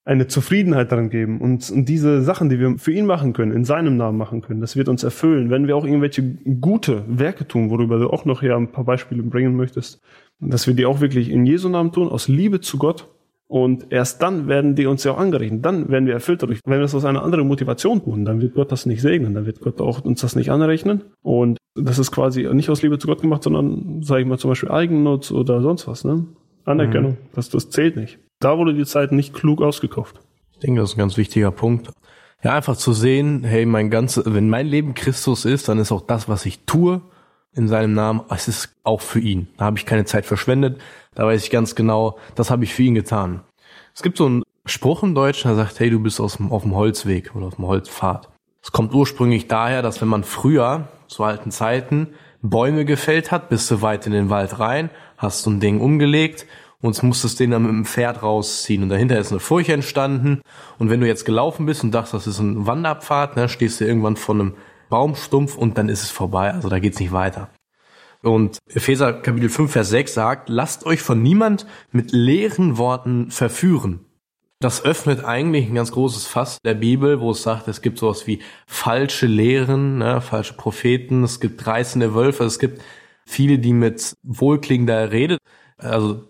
eine 0.06 0.26
Zufriedenheit 0.26 0.92
daran 0.92 1.08
geben 1.08 1.40
und, 1.40 1.70
und 1.70 1.88
diese 1.88 2.20
Sachen, 2.22 2.50
die 2.50 2.58
wir 2.58 2.76
für 2.76 2.92
ihn 2.92 3.06
machen 3.06 3.32
können, 3.32 3.52
in 3.52 3.64
seinem 3.64 3.96
Namen 3.96 4.18
machen 4.18 4.42
können, 4.42 4.60
das 4.60 4.76
wird 4.76 4.90
uns 4.90 5.02
erfüllen. 5.02 5.48
Wenn 5.48 5.66
wir 5.66 5.76
auch 5.76 5.84
irgendwelche 5.86 6.22
gute 6.60 7.04
Werke 7.08 7.48
tun, 7.48 7.70
worüber 7.70 7.98
du 7.98 8.10
auch 8.10 8.26
noch 8.26 8.40
hier 8.40 8.54
ein 8.54 8.70
paar 8.70 8.84
Beispiele 8.84 9.22
bringen 9.22 9.56
möchtest, 9.56 10.02
dass 10.40 10.66
wir 10.66 10.74
die 10.74 10.84
auch 10.84 11.00
wirklich 11.00 11.30
in 11.30 11.46
Jesu 11.46 11.70
Namen 11.70 11.90
tun, 11.90 12.08
aus 12.08 12.28
Liebe 12.28 12.60
zu 12.60 12.76
Gott. 12.76 13.13
Und 13.54 13.92
erst 13.92 14.20
dann 14.20 14.48
werden 14.48 14.74
die 14.74 14.86
uns 14.86 15.04
ja 15.04 15.12
auch 15.12 15.18
angerechnet. 15.18 15.64
Dann 15.64 15.88
werden 15.88 16.06
wir 16.06 16.14
erfüllt 16.14 16.42
dadurch. 16.42 16.58
Wenn 16.64 16.78
wir 16.78 16.80
das 16.80 16.94
aus 16.96 17.04
einer 17.04 17.22
anderen 17.22 17.46
Motivation 17.46 18.02
tun, 18.02 18.24
dann 18.24 18.40
wird 18.40 18.56
Gott 18.56 18.72
das 18.72 18.84
nicht 18.84 19.00
segnen. 19.00 19.32
Dann 19.32 19.46
wird 19.46 19.60
Gott 19.60 19.80
auch 19.80 20.04
uns 20.04 20.22
das 20.22 20.34
nicht 20.34 20.50
anrechnen. 20.50 21.04
Und 21.22 21.58
das 21.76 22.00
ist 22.00 22.10
quasi 22.10 22.52
nicht 22.52 22.68
aus 22.68 22.82
Liebe 22.82 22.98
zu 22.98 23.06
Gott 23.06 23.20
gemacht, 23.20 23.44
sondern, 23.44 24.02
sage 24.02 24.22
ich 24.22 24.26
mal, 24.26 24.40
zum 24.40 24.50
Beispiel 24.50 24.72
Eigennutz 24.72 25.30
oder 25.30 25.62
sonst 25.62 25.86
was. 25.86 26.02
Ne? 26.02 26.26
Anerkennung. 26.64 27.12
Mhm. 27.12 27.16
Das, 27.32 27.48
das 27.48 27.70
zählt 27.70 27.94
nicht. 27.94 28.18
Da 28.40 28.58
wurde 28.58 28.74
die 28.74 28.84
Zeit 28.86 29.12
nicht 29.12 29.34
klug 29.34 29.62
ausgekauft. 29.62 30.18
Ich 30.54 30.58
denke, 30.58 30.80
das 30.80 30.90
ist 30.90 30.96
ein 30.96 30.98
ganz 30.98 31.16
wichtiger 31.16 31.52
Punkt. 31.52 31.92
Ja, 32.42 32.56
einfach 32.56 32.76
zu 32.76 32.92
sehen, 32.92 33.44
hey, 33.44 33.66
mein 33.66 33.88
ganzes, 33.88 34.24
wenn 34.34 34.48
mein 34.48 34.66
Leben 34.66 34.94
Christus 34.94 35.44
ist, 35.44 35.68
dann 35.68 35.78
ist 35.78 35.92
auch 35.92 36.02
das, 36.02 36.28
was 36.28 36.44
ich 36.44 36.64
tue, 36.66 37.02
in 37.54 37.68
seinem 37.68 37.94
Namen, 37.94 38.22
es 38.30 38.48
ist 38.48 38.74
auch 38.82 39.00
für 39.00 39.20
ihn. 39.20 39.48
Da 39.56 39.66
habe 39.66 39.78
ich 39.78 39.86
keine 39.86 40.04
Zeit 40.04 40.26
verschwendet. 40.26 40.80
Da 41.14 41.26
weiß 41.26 41.44
ich 41.44 41.50
ganz 41.50 41.74
genau, 41.74 42.18
das 42.34 42.50
habe 42.50 42.64
ich 42.64 42.74
für 42.74 42.82
ihn 42.82 42.94
getan. 42.94 43.40
Es 43.94 44.02
gibt 44.02 44.18
so 44.18 44.26
einen 44.26 44.42
Spruch 44.66 45.02
im 45.02 45.14
Deutschen, 45.14 45.48
der 45.48 45.56
sagt, 45.56 45.78
hey, 45.78 45.90
du 45.90 46.00
bist 46.00 46.20
aus 46.20 46.36
dem, 46.36 46.50
auf 46.50 46.62
dem 46.62 46.74
Holzweg 46.74 47.34
oder 47.34 47.46
auf 47.46 47.56
dem 47.56 47.66
Holzpfad. 47.66 48.28
Es 48.62 48.72
kommt 48.72 48.94
ursprünglich 48.94 49.46
daher, 49.46 49.82
dass 49.82 50.00
wenn 50.00 50.08
man 50.08 50.24
früher, 50.24 50.88
zu 51.06 51.22
alten 51.22 51.50
Zeiten, 51.50 52.08
Bäume 52.42 52.84
gefällt 52.84 53.30
hat, 53.30 53.48
bist 53.48 53.70
du 53.70 53.82
weit 53.82 54.06
in 54.06 54.12
den 54.12 54.30
Wald 54.30 54.58
rein, 54.58 54.90
hast 55.16 55.42
so 55.42 55.50
ein 55.50 55.60
Ding 55.60 55.80
umgelegt 55.80 56.46
und 56.80 57.02
musstest 57.02 57.40
den 57.40 57.50
dann 57.50 57.62
mit 57.62 57.70
dem 57.70 57.84
Pferd 57.84 58.22
rausziehen. 58.22 58.82
Und 58.82 58.88
dahinter 58.88 59.18
ist 59.18 59.30
eine 59.30 59.40
Furche 59.40 59.72
entstanden. 59.72 60.42
Und 60.78 60.90
wenn 60.90 61.00
du 61.00 61.06
jetzt 61.06 61.24
gelaufen 61.24 61.66
bist 61.66 61.82
und 61.84 61.92
dachtest, 61.92 62.14
das 62.14 62.26
ist 62.26 62.40
ein 62.40 62.66
Wanderpfad, 62.66 63.36
ne, 63.36 63.48
stehst 63.48 63.80
du 63.80 63.86
irgendwann 63.86 64.16
vor 64.16 64.34
einem 64.34 64.54
Baumstumpf 64.94 65.56
und 65.56 65.76
dann 65.76 65.88
ist 65.88 66.04
es 66.04 66.12
vorbei. 66.12 66.52
Also 66.52 66.68
da 66.68 66.78
geht's 66.78 67.00
nicht 67.00 67.10
weiter. 67.10 67.50
Und 68.22 68.58
Epheser 68.72 69.12
Kapitel 69.12 69.48
5, 69.48 69.72
Vers 69.72 69.88
6 69.88 70.14
sagt, 70.14 70.48
lasst 70.48 70.86
euch 70.86 71.02
von 71.02 71.20
niemand 71.20 71.66
mit 71.90 72.12
leeren 72.12 72.78
Worten 72.78 73.32
verführen. 73.32 74.06
Das 74.60 74.84
öffnet 74.84 75.24
eigentlich 75.24 75.66
ein 75.66 75.74
ganz 75.74 75.90
großes 75.90 76.28
Fass 76.28 76.58
der 76.64 76.74
Bibel, 76.74 77.20
wo 77.20 77.32
es 77.32 77.42
sagt, 77.42 77.66
es 77.66 77.82
gibt 77.82 77.98
sowas 77.98 78.28
wie 78.28 78.38
falsche 78.68 79.26
Lehren, 79.26 79.98
ne, 79.98 80.20
falsche 80.20 80.54
Propheten, 80.54 81.24
es 81.24 81.40
gibt 81.40 81.66
reißende 81.66 82.14
Wölfe, 82.14 82.44
es 82.44 82.60
gibt 82.60 82.80
viele, 83.26 83.58
die 83.58 83.72
mit 83.72 84.14
wohlklingender 84.22 85.10
Rede, 85.10 85.38
also 85.76 86.22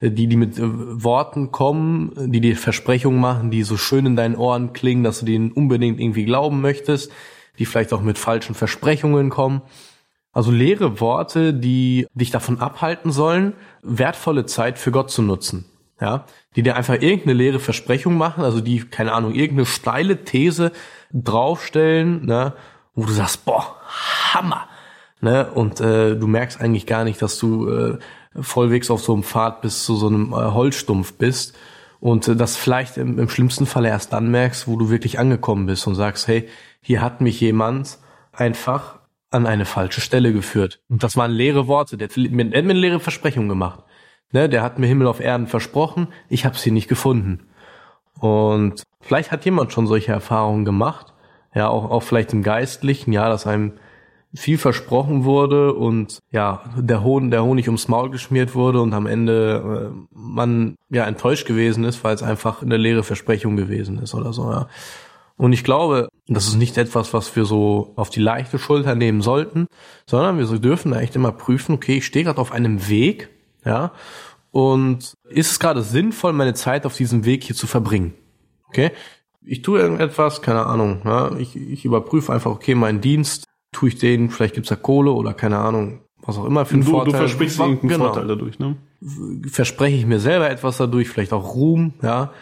die, 0.00 0.28
die 0.28 0.36
mit 0.36 0.60
Worten 0.60 1.50
kommen, 1.50 2.12
die 2.30 2.40
dir 2.40 2.56
Versprechungen 2.56 3.20
machen, 3.20 3.50
die 3.50 3.64
so 3.64 3.76
schön 3.76 4.06
in 4.06 4.14
deinen 4.14 4.36
Ohren 4.36 4.72
klingen, 4.72 5.02
dass 5.02 5.18
du 5.18 5.26
denen 5.26 5.50
unbedingt 5.50 5.98
irgendwie 5.98 6.24
glauben 6.24 6.60
möchtest, 6.60 7.10
die 7.58 7.66
vielleicht 7.66 7.92
auch 7.92 8.02
mit 8.02 8.18
falschen 8.18 8.54
Versprechungen 8.54 9.30
kommen. 9.30 9.62
Also 10.32 10.50
leere 10.50 11.00
Worte, 11.00 11.52
die 11.52 12.06
dich 12.14 12.30
davon 12.30 12.60
abhalten 12.60 13.12
sollen, 13.12 13.52
wertvolle 13.82 14.46
Zeit 14.46 14.78
für 14.78 14.90
Gott 14.90 15.10
zu 15.10 15.22
nutzen. 15.22 15.66
Ja, 16.00 16.24
die 16.56 16.62
dir 16.64 16.74
einfach 16.74 16.94
irgendeine 16.94 17.34
leere 17.34 17.60
Versprechung 17.60 18.16
machen, 18.16 18.42
also 18.42 18.60
die, 18.60 18.80
keine 18.80 19.12
Ahnung, 19.12 19.34
irgendeine 19.34 19.66
steile 19.66 20.24
These 20.24 20.72
draufstellen, 21.12 22.26
ne, 22.26 22.54
wo 22.96 23.04
du 23.04 23.12
sagst, 23.12 23.44
boah, 23.44 23.76
Hammer, 24.32 24.66
ne, 25.20 25.48
und 25.52 25.80
äh, 25.80 26.16
du 26.16 26.26
merkst 26.26 26.60
eigentlich 26.60 26.86
gar 26.86 27.04
nicht, 27.04 27.22
dass 27.22 27.38
du 27.38 27.68
äh, 27.68 27.98
vollwegs 28.40 28.90
auf 28.90 29.00
so 29.00 29.12
einem 29.12 29.22
Pfad 29.22 29.60
bis 29.60 29.84
zu 29.84 29.94
so 29.94 30.08
einem 30.08 30.32
äh, 30.32 30.36
Holzstumpf 30.36 31.12
bist 31.12 31.56
und 32.02 32.26
äh, 32.26 32.34
das 32.34 32.56
vielleicht 32.56 32.98
im, 32.98 33.18
im 33.18 33.28
schlimmsten 33.28 33.64
Fall 33.64 33.86
erst 33.86 34.12
dann 34.12 34.30
merkst, 34.30 34.66
wo 34.66 34.76
du 34.76 34.90
wirklich 34.90 35.20
angekommen 35.20 35.66
bist 35.66 35.86
und 35.86 35.94
sagst, 35.94 36.26
hey, 36.26 36.48
hier 36.80 37.00
hat 37.00 37.20
mich 37.20 37.40
jemand 37.40 37.98
einfach 38.32 38.98
an 39.30 39.46
eine 39.46 39.64
falsche 39.64 40.00
Stelle 40.00 40.32
geführt. 40.32 40.80
Und 40.88 41.04
das 41.04 41.16
waren 41.16 41.30
leere 41.30 41.68
Worte. 41.68 41.96
Der 41.96 42.08
hat 42.08 42.16
mir, 42.16 42.44
der 42.44 42.58
hat 42.58 42.64
mir 42.66 42.72
eine 42.72 42.80
leere 42.80 42.98
Versprechung 42.98 43.48
gemacht. 43.48 43.84
Ne, 44.32 44.48
der 44.48 44.62
hat 44.62 44.80
mir 44.80 44.88
Himmel 44.88 45.06
auf 45.06 45.20
Erden 45.20 45.46
versprochen, 45.46 46.08
ich 46.28 46.44
habe 46.44 46.56
sie 46.56 46.72
nicht 46.72 46.88
gefunden. 46.88 47.46
Und 48.18 48.82
vielleicht 49.00 49.30
hat 49.30 49.44
jemand 49.44 49.72
schon 49.72 49.86
solche 49.86 50.10
Erfahrungen 50.10 50.64
gemacht, 50.64 51.12
ja, 51.54 51.68
auch, 51.68 51.88
auch 51.88 52.02
vielleicht 52.02 52.32
im 52.32 52.42
Geistlichen, 52.42 53.12
ja, 53.12 53.28
dass 53.28 53.46
einem 53.46 53.74
viel 54.34 54.58
versprochen 54.58 55.24
wurde 55.24 55.74
und 55.74 56.20
ja, 56.30 56.62
der, 56.76 57.02
Hohn, 57.02 57.30
der 57.30 57.44
Honig 57.44 57.66
ums 57.66 57.88
Maul 57.88 58.10
geschmiert 58.10 58.54
wurde 58.54 58.80
und 58.80 58.94
am 58.94 59.06
Ende 59.06 59.92
äh, 59.92 60.06
man 60.14 60.76
ja 60.88 61.04
enttäuscht 61.04 61.46
gewesen 61.46 61.84
ist, 61.84 62.02
weil 62.02 62.14
es 62.14 62.22
einfach 62.22 62.62
eine 62.62 62.78
leere 62.78 63.02
Versprechung 63.02 63.56
gewesen 63.56 63.98
ist 63.98 64.14
oder 64.14 64.32
so, 64.32 64.50
ja. 64.50 64.68
Und 65.36 65.52
ich 65.52 65.64
glaube, 65.64 66.08
das 66.28 66.46
ist 66.46 66.56
nicht 66.56 66.78
etwas, 66.78 67.14
was 67.14 67.34
wir 67.34 67.46
so 67.46 67.92
auf 67.96 68.10
die 68.10 68.20
leichte 68.20 68.58
Schulter 68.58 68.94
nehmen 68.94 69.22
sollten, 69.22 69.66
sondern 70.06 70.38
wir 70.38 70.46
dürfen 70.58 70.92
da 70.92 71.00
echt 71.00 71.16
immer 71.16 71.32
prüfen, 71.32 71.74
okay, 71.74 71.96
ich 71.96 72.06
stehe 72.06 72.24
gerade 72.24 72.40
auf 72.40 72.52
einem 72.52 72.88
Weg, 72.88 73.28
ja, 73.64 73.92
und 74.50 75.14
ist 75.28 75.50
es 75.50 75.58
gerade 75.58 75.82
sinnvoll, 75.82 76.32
meine 76.32 76.54
Zeit 76.54 76.86
auf 76.86 76.96
diesem 76.96 77.24
Weg 77.24 77.44
hier 77.44 77.56
zu 77.56 77.66
verbringen? 77.66 78.14
Okay? 78.68 78.92
Ich 79.44 79.62
tue 79.62 79.80
irgendetwas, 79.80 80.42
keine 80.42 80.66
Ahnung, 80.66 81.02
ja, 81.04 81.34
ich, 81.36 81.56
ich 81.56 81.84
überprüfe 81.84 82.32
einfach, 82.32 82.50
okay, 82.50 82.74
meinen 82.74 83.00
Dienst, 83.00 83.46
tue 83.72 83.88
ich 83.88 83.98
den, 83.98 84.30
vielleicht 84.30 84.54
gibt's 84.54 84.68
da 84.68 84.76
Kohle 84.76 85.12
oder 85.12 85.34
keine 85.34 85.58
Ahnung, 85.58 86.00
was 86.22 86.38
auch 86.38 86.44
immer 86.44 86.64
für 86.64 86.74
einen 86.74 86.84
du, 86.84 86.90
Vorteil. 86.90 87.12
Du 87.12 87.18
versprichst 87.18 87.58
irgendeinen 87.58 87.88
genau. 87.88 88.04
Vorteil 88.04 88.28
dadurch, 88.28 88.58
ne? 88.58 88.76
Verspreche 89.50 89.96
ich 89.96 90.06
mir 90.06 90.20
selber 90.20 90.48
etwas 90.48 90.76
dadurch, 90.76 91.08
vielleicht 91.08 91.32
auch 91.32 91.54
Ruhm, 91.54 91.94
ja. 92.02 92.32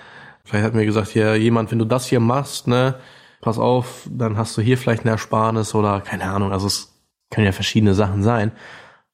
Vielleicht 0.44 0.64
hat 0.64 0.74
mir 0.74 0.84
gesagt, 0.84 1.14
ja, 1.14 1.34
jemand, 1.34 1.70
wenn 1.70 1.78
du 1.78 1.84
das 1.84 2.06
hier 2.06 2.20
machst, 2.20 2.66
ne, 2.66 2.96
pass 3.40 3.58
auf, 3.58 4.08
dann 4.10 4.36
hast 4.36 4.56
du 4.56 4.62
hier 4.62 4.76
vielleicht 4.76 5.02
eine 5.02 5.12
Ersparnis 5.12 5.74
oder 5.74 6.00
keine 6.00 6.24
Ahnung, 6.24 6.52
also 6.52 6.66
es 6.66 6.98
können 7.30 7.46
ja 7.46 7.52
verschiedene 7.52 7.94
Sachen 7.94 8.22
sein. 8.22 8.52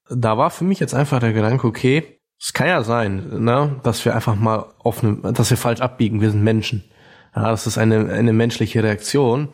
Da 0.08 0.38
war 0.38 0.50
für 0.50 0.64
mich 0.64 0.80
jetzt 0.80 0.94
einfach 0.94 1.20
der 1.20 1.32
Gedanke, 1.32 1.66
okay, 1.66 2.20
es 2.40 2.52
kann 2.52 2.68
ja 2.68 2.82
sein, 2.82 3.44
ne, 3.44 3.76
dass 3.82 4.04
wir 4.04 4.14
einfach 4.14 4.34
mal 4.34 4.66
auf 4.78 5.02
eine, 5.02 5.32
dass 5.32 5.50
wir 5.50 5.56
falsch 5.56 5.80
abbiegen, 5.80 6.20
wir 6.20 6.30
sind 6.30 6.42
Menschen. 6.42 6.84
Ja, 7.34 7.50
das 7.50 7.66
ist 7.66 7.76
eine, 7.76 8.10
eine 8.10 8.32
menschliche 8.32 8.82
Reaktion. 8.82 9.48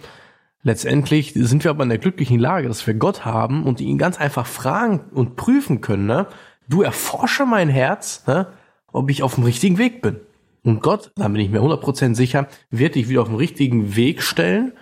Letztendlich 0.62 1.32
sind 1.34 1.64
wir 1.64 1.70
aber 1.70 1.82
in 1.82 1.88
der 1.88 1.98
glücklichen 1.98 2.38
Lage, 2.38 2.68
dass 2.68 2.86
wir 2.86 2.94
Gott 2.94 3.24
haben 3.24 3.64
und 3.64 3.80
ihn 3.80 3.98
ganz 3.98 4.18
einfach 4.18 4.46
fragen 4.46 5.00
und 5.12 5.36
prüfen 5.36 5.80
können, 5.80 6.06
ne? 6.06 6.26
Du 6.68 6.82
erforsche 6.82 7.44
mein 7.44 7.68
Herz, 7.68 8.24
ne? 8.26 8.46
ob 8.92 9.10
ich 9.10 9.22
auf 9.22 9.34
dem 9.34 9.44
richtigen 9.44 9.78
Weg 9.78 10.00
bin. 10.00 10.20
Und 10.64 10.80
Gott, 10.80 11.10
da 11.16 11.26
bin 11.26 11.40
ich 11.40 11.50
mir 11.50 11.60
100% 11.60 12.14
sicher, 12.14 12.46
wird 12.70 12.94
dich 12.94 13.08
wieder 13.08 13.22
auf 13.22 13.28
den 13.28 13.36
richtigen 13.36 13.96
Weg 13.96 14.22
stellen, 14.22 14.72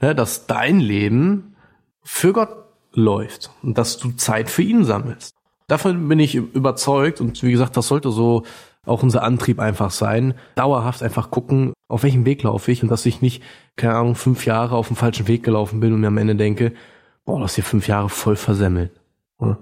ne, 0.00 0.14
dass 0.14 0.46
dein 0.46 0.78
Leben 0.78 1.56
für 2.02 2.34
Gott 2.34 2.54
läuft 2.92 3.50
und 3.62 3.78
dass 3.78 3.96
du 3.96 4.12
Zeit 4.12 4.50
für 4.50 4.62
ihn 4.62 4.84
sammelst. 4.84 5.34
Davon 5.68 6.06
bin 6.08 6.18
ich 6.18 6.34
überzeugt 6.34 7.22
und 7.22 7.42
wie 7.42 7.52
gesagt, 7.52 7.76
das 7.78 7.88
sollte 7.88 8.10
so 8.10 8.42
auch 8.86 9.02
unser 9.02 9.22
Antrieb 9.22 9.60
einfach 9.60 9.90
sein. 9.90 10.34
Dauerhaft 10.54 11.02
einfach 11.02 11.30
gucken, 11.30 11.72
auf 11.88 12.02
welchem 12.02 12.24
Weg 12.26 12.42
laufe 12.42 12.72
ich 12.72 12.82
und 12.82 12.90
dass 12.90 13.06
ich 13.06 13.22
nicht, 13.22 13.42
keine 13.76 13.94
Ahnung, 13.94 14.14
fünf 14.14 14.46
Jahre 14.46 14.76
auf 14.76 14.88
dem 14.88 14.96
falschen 14.96 15.28
Weg 15.28 15.42
gelaufen 15.42 15.80
bin 15.80 15.92
und 15.92 16.00
mir 16.00 16.08
am 16.08 16.18
Ende 16.18 16.34
denke, 16.34 16.72
boah, 17.24 17.40
das 17.40 17.54
hier 17.54 17.64
fünf 17.64 17.86
Jahre 17.86 18.08
voll 18.08 18.36
versemmelt. 18.36 18.90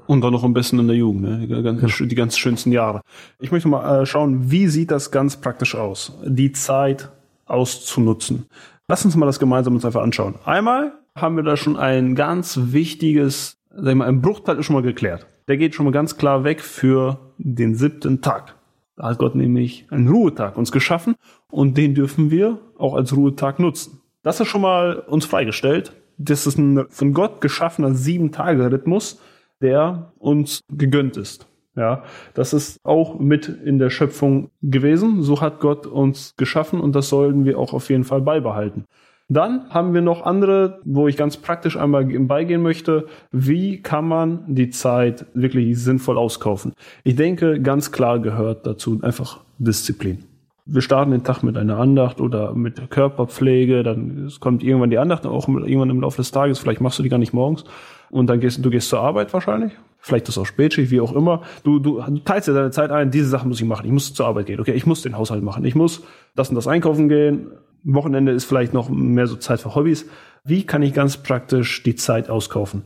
Und 0.06 0.20
dann 0.20 0.33
noch 0.33 0.44
am 0.44 0.52
besten 0.52 0.78
in 0.78 0.88
der 0.88 0.96
Jugend, 0.96 1.22
ne? 1.22 1.38
die, 1.38 1.62
ganz, 1.62 1.96
die 1.98 2.14
ganz 2.14 2.37
schönsten 2.37 2.70
Jahre. 2.70 3.00
Ich 3.38 3.50
möchte 3.50 3.68
mal 3.68 4.02
äh, 4.02 4.06
schauen, 4.06 4.50
wie 4.50 4.66
sieht 4.68 4.90
das 4.90 5.11
ganz 5.11 5.38
praktisch 5.40 5.74
aus, 5.74 6.18
die 6.22 6.52
Zeit 6.52 7.09
auszunutzen. 7.46 8.46
Lass 8.88 9.04
uns 9.06 9.16
mal 9.16 9.24
das 9.24 9.38
gemeinsam 9.38 9.74
uns 9.74 9.87
einfach 9.87 10.02
anschauen. 10.02 10.35
Einmal 10.44 10.92
haben 11.14 11.37
wir 11.37 11.44
da 11.44 11.56
schon 11.56 11.78
ein 11.78 12.14
ganz 12.14 12.59
wichtiges, 12.72 13.56
sag 13.70 13.88
ich 13.88 13.94
mal, 13.94 14.06
ein 14.06 14.20
Bruchteil 14.20 14.59
ist 14.59 14.66
schon 14.66 14.74
mal 14.74 14.83
geklärt. 14.83 15.26
Der 15.48 15.56
geht 15.56 15.74
schon 15.74 15.87
mal 15.87 15.92
ganz 15.92 16.18
klar 16.18 16.44
weg 16.44 16.61
für 16.61 17.18
den 17.38 17.74
siebten 17.74 18.20
Tag. 18.20 18.56
Da 19.00 19.08
hat 19.08 19.18
Gott 19.18 19.34
nämlich 19.34 19.86
einen 19.88 20.08
Ruhetag 20.08 20.58
uns 20.58 20.72
geschaffen 20.72 21.14
und 21.50 21.78
den 21.78 21.94
dürfen 21.94 22.30
wir 22.30 22.58
auch 22.76 22.94
als 22.94 23.16
Ruhetag 23.16 23.58
nutzen. 23.58 24.02
Das 24.22 24.40
ist 24.40 24.48
schon 24.48 24.60
mal 24.60 24.98
uns 24.98 25.24
freigestellt. 25.24 25.94
Das 26.18 26.46
ist 26.46 26.58
ein 26.58 26.84
von 26.90 27.14
Gott 27.14 27.40
geschaffener 27.40 27.94
Sieben-Tage-Rhythmus 27.94 29.18
der 29.60 30.12
uns 30.18 30.62
gegönnt 30.70 31.16
ist. 31.16 31.46
Ja, 31.76 32.02
das 32.34 32.52
ist 32.52 32.80
auch 32.84 33.18
mit 33.18 33.48
in 33.48 33.78
der 33.78 33.90
Schöpfung 33.90 34.50
gewesen. 34.60 35.22
So 35.22 35.40
hat 35.40 35.60
Gott 35.60 35.86
uns 35.86 36.34
geschaffen 36.36 36.80
und 36.80 36.94
das 36.94 37.08
sollten 37.08 37.44
wir 37.44 37.58
auch 37.58 37.72
auf 37.72 37.90
jeden 37.90 38.04
Fall 38.04 38.20
beibehalten. 38.20 38.86
Dann 39.32 39.70
haben 39.70 39.94
wir 39.94 40.02
noch 40.02 40.26
andere, 40.26 40.80
wo 40.84 41.06
ich 41.06 41.16
ganz 41.16 41.36
praktisch 41.36 41.76
einmal 41.76 42.04
beigehen 42.04 42.62
möchte. 42.62 43.06
Wie 43.30 43.80
kann 43.80 44.08
man 44.08 44.42
die 44.48 44.70
Zeit 44.70 45.24
wirklich 45.34 45.78
sinnvoll 45.78 46.18
auskaufen? 46.18 46.72
Ich 47.04 47.14
denke, 47.14 47.62
ganz 47.62 47.92
klar 47.92 48.18
gehört 48.18 48.66
dazu 48.66 48.98
einfach 49.02 49.38
Disziplin. 49.58 50.24
Wir 50.66 50.82
starten 50.82 51.12
den 51.12 51.22
Tag 51.22 51.44
mit 51.44 51.56
einer 51.56 51.78
Andacht 51.78 52.20
oder 52.20 52.54
mit 52.54 52.90
Körperpflege, 52.90 53.84
dann 53.84 54.32
kommt 54.40 54.64
irgendwann 54.64 54.90
die 54.90 54.98
Andacht, 54.98 55.24
auch 55.26 55.46
irgendwann 55.48 55.90
im 55.90 56.00
Laufe 56.00 56.16
des 56.16 56.32
Tages, 56.32 56.58
vielleicht 56.58 56.80
machst 56.80 56.98
du 56.98 57.02
die 57.04 57.08
gar 57.08 57.18
nicht 57.18 57.32
morgens 57.32 57.64
und 58.10 58.26
dann 58.26 58.40
gehst 58.40 58.64
du 58.64 58.70
gehst 58.70 58.88
zur 58.88 59.00
Arbeit 59.00 59.32
wahrscheinlich. 59.32 59.72
vielleicht 60.00 60.28
ist 60.28 60.38
auch 60.38 60.46
Spätschicht, 60.46 60.90
wie 60.90 61.00
auch 61.00 61.14
immer. 61.14 61.42
Du, 61.62 61.78
du, 61.78 62.02
du 62.02 62.18
teilst 62.18 62.48
dir 62.48 62.54
deine 62.54 62.72
Zeit 62.72 62.90
ein, 62.90 63.10
diese 63.12 63.28
Sachen 63.28 63.48
muss 63.48 63.60
ich 63.60 63.66
machen. 63.66 63.86
Ich 63.86 63.92
muss 63.92 64.12
zur 64.12 64.26
Arbeit 64.26 64.46
gehen. 64.46 64.60
Okay, 64.60 64.72
ich 64.72 64.86
muss 64.86 65.02
den 65.02 65.16
Haushalt 65.16 65.42
machen. 65.42 65.64
Ich 65.64 65.74
muss 65.74 66.02
das 66.34 66.48
und 66.48 66.56
das 66.56 66.66
einkaufen 66.66 67.08
gehen. 67.08 67.52
Wochenende 67.84 68.32
ist 68.32 68.44
vielleicht 68.44 68.74
noch 68.74 68.88
mehr 68.88 69.26
so 69.26 69.36
Zeit 69.36 69.60
für 69.60 69.74
Hobbys. 69.74 70.06
Wie 70.44 70.64
kann 70.64 70.82
ich 70.82 70.94
ganz 70.94 71.18
praktisch 71.18 71.82
die 71.82 71.94
Zeit 71.94 72.30
auskaufen? 72.30 72.84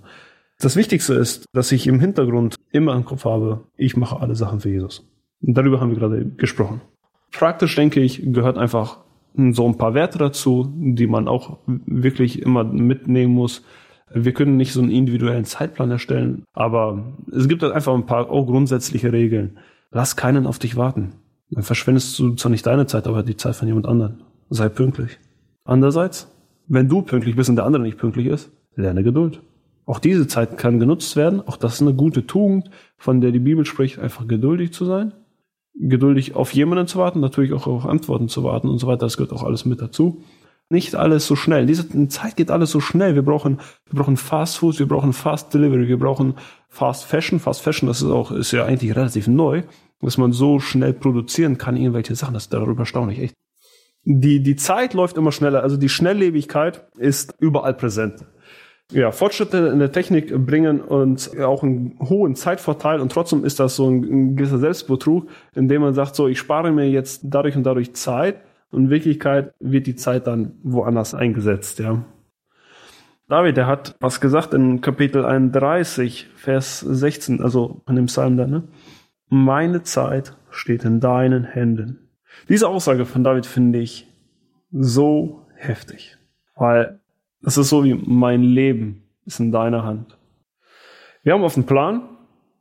Das 0.60 0.76
Wichtigste 0.76 1.14
ist, 1.14 1.46
dass 1.52 1.72
ich 1.72 1.86
im 1.86 2.00
Hintergrund 2.00 2.56
immer 2.72 2.94
im 2.94 3.04
Kopf 3.04 3.24
habe, 3.24 3.64
ich 3.76 3.96
mache 3.96 4.20
alle 4.20 4.34
Sachen 4.34 4.60
für 4.60 4.70
Jesus. 4.70 5.06
Und 5.42 5.54
darüber 5.54 5.80
haben 5.80 5.90
wir 5.90 5.98
gerade 5.98 6.24
gesprochen. 6.24 6.80
Praktisch, 7.32 7.74
denke 7.74 8.00
ich, 8.00 8.22
gehört 8.32 8.56
einfach 8.56 8.98
so 9.36 9.66
ein 9.66 9.76
paar 9.76 9.94
Werte 9.94 10.18
dazu, 10.18 10.72
die 10.76 11.06
man 11.06 11.26
auch 11.26 11.58
wirklich 11.66 12.40
immer 12.40 12.62
mitnehmen 12.64 13.34
muss. 13.34 13.64
Wir 14.12 14.32
können 14.32 14.56
nicht 14.56 14.72
so 14.72 14.80
einen 14.80 14.92
individuellen 14.92 15.44
Zeitplan 15.44 15.90
erstellen, 15.90 16.44
aber 16.52 17.14
es 17.32 17.48
gibt 17.48 17.62
halt 17.62 17.72
einfach 17.72 17.94
ein 17.94 18.06
paar 18.06 18.30
auch 18.30 18.46
grundsätzliche 18.46 19.12
Regeln. 19.12 19.58
Lass 19.90 20.16
keinen 20.16 20.46
auf 20.46 20.60
dich 20.60 20.76
warten. 20.76 21.14
Dann 21.50 21.64
verschwendest 21.64 22.18
du 22.18 22.34
zwar 22.34 22.50
nicht 22.50 22.66
deine 22.66 22.86
Zeit, 22.86 23.06
aber 23.06 23.22
die 23.22 23.36
Zeit 23.36 23.56
von 23.56 23.68
jemand 23.68 23.86
anderem. 23.86 24.18
Sei 24.50 24.68
pünktlich. 24.68 25.18
Andererseits, 25.64 26.28
wenn 26.66 26.88
du 26.88 27.02
pünktlich 27.02 27.36
bist 27.36 27.50
und 27.50 27.56
der 27.56 27.64
andere 27.64 27.82
nicht 27.82 27.98
pünktlich 27.98 28.26
ist, 28.26 28.50
lerne 28.76 29.02
Geduld. 29.02 29.40
Auch 29.86 29.98
diese 29.98 30.26
Zeit 30.26 30.56
kann 30.56 30.80
genutzt 30.80 31.16
werden. 31.16 31.42
Auch 31.46 31.56
das 31.56 31.74
ist 31.74 31.82
eine 31.82 31.94
gute 31.94 32.26
Tugend, 32.26 32.70
von 32.96 33.20
der 33.20 33.32
die 33.32 33.38
Bibel 33.38 33.66
spricht, 33.66 33.98
einfach 33.98 34.26
geduldig 34.26 34.72
zu 34.72 34.84
sein. 34.84 35.12
Geduldig 35.74 36.34
auf 36.34 36.54
jemanden 36.54 36.86
zu 36.86 36.98
warten, 36.98 37.20
natürlich 37.20 37.52
auch 37.52 37.66
auf 37.66 37.86
Antworten 37.86 38.28
zu 38.28 38.44
warten 38.44 38.68
und 38.68 38.78
so 38.78 38.86
weiter. 38.86 39.06
Das 39.06 39.16
gehört 39.16 39.32
auch 39.32 39.42
alles 39.42 39.64
mit 39.64 39.80
dazu. 39.80 40.22
Nicht 40.70 40.94
alles 40.94 41.26
so 41.26 41.36
schnell. 41.36 41.62
In 41.62 41.66
dieser 41.66 42.08
Zeit 42.08 42.36
geht 42.36 42.50
alles 42.50 42.70
so 42.70 42.80
schnell. 42.80 43.14
Wir 43.14 43.22
brauchen, 43.22 43.58
wir 43.90 44.00
brauchen 44.00 44.16
Fast 44.16 44.58
Food, 44.58 44.78
wir 44.78 44.88
brauchen 44.88 45.12
Fast 45.12 45.52
Delivery, 45.52 45.88
wir 45.88 45.98
brauchen 45.98 46.34
Fast 46.68 47.04
Fashion. 47.04 47.38
Fast 47.38 47.60
Fashion, 47.60 47.86
das 47.86 48.00
ist 48.00 48.08
auch, 48.08 48.30
ist 48.30 48.52
ja 48.52 48.64
eigentlich 48.64 48.96
relativ 48.96 49.26
neu, 49.26 49.64
dass 50.00 50.16
man 50.16 50.32
so 50.32 50.60
schnell 50.60 50.94
produzieren 50.94 51.58
kann, 51.58 51.76
irgendwelche 51.76 52.14
Sachen. 52.14 52.32
Das 52.32 52.44
ist 52.44 52.52
darüber 52.52 52.80
erstaunlich, 52.80 53.18
echt. 53.18 53.34
Die, 54.04 54.42
die 54.42 54.56
Zeit 54.56 54.94
läuft 54.94 55.16
immer 55.16 55.32
schneller. 55.32 55.62
Also 55.62 55.76
die 55.76 55.88
Schnelllebigkeit 55.88 56.86
ist 56.98 57.34
überall 57.38 57.74
präsent 57.74 58.24
ja, 58.92 59.10
Fortschritte 59.10 59.68
in 59.68 59.78
der 59.78 59.92
Technik 59.92 60.34
bringen 60.46 60.80
und 60.80 61.38
auch 61.40 61.62
einen 61.62 61.98
hohen 62.00 62.34
Zeitvorteil 62.34 63.00
und 63.00 63.10
trotzdem 63.10 63.44
ist 63.44 63.60
das 63.60 63.76
so 63.76 63.88
ein, 63.88 64.04
ein 64.04 64.36
gewisser 64.36 64.58
Selbstbetrug, 64.58 65.28
indem 65.54 65.82
man 65.82 65.94
sagt, 65.94 66.14
so, 66.14 66.28
ich 66.28 66.38
spare 66.38 66.70
mir 66.70 66.88
jetzt 66.88 67.22
dadurch 67.24 67.56
und 67.56 67.64
dadurch 67.64 67.94
Zeit 67.94 68.40
und 68.70 68.84
in 68.84 68.90
Wirklichkeit 68.90 69.54
wird 69.58 69.86
die 69.86 69.96
Zeit 69.96 70.26
dann 70.26 70.58
woanders 70.62 71.14
eingesetzt, 71.14 71.78
ja. 71.78 72.04
David, 73.26 73.56
der 73.56 73.66
hat 73.66 73.96
was 74.00 74.20
gesagt 74.20 74.52
in 74.52 74.82
Kapitel 74.82 75.24
31, 75.24 76.28
Vers 76.36 76.80
16, 76.80 77.40
also 77.40 77.82
in 77.88 77.96
dem 77.96 78.06
Psalm 78.06 78.36
da, 78.36 78.46
ne? 78.46 78.64
Meine 79.30 79.82
Zeit 79.82 80.36
steht 80.50 80.84
in 80.84 81.00
deinen 81.00 81.44
Händen. 81.44 82.03
Diese 82.48 82.68
Aussage 82.68 83.06
von 83.06 83.24
David 83.24 83.46
finde 83.46 83.80
ich 83.80 84.06
so 84.70 85.46
heftig, 85.56 86.16
weil 86.56 87.00
das 87.40 87.56
ist 87.56 87.68
so 87.68 87.84
wie 87.84 87.94
mein 87.94 88.42
Leben 88.42 89.04
ist 89.24 89.40
in 89.40 89.52
deiner 89.52 89.84
Hand. 89.84 90.18
Wir 91.22 91.32
haben 91.32 91.44
auf 91.44 91.54
den 91.54 91.64
Plan 91.64 92.13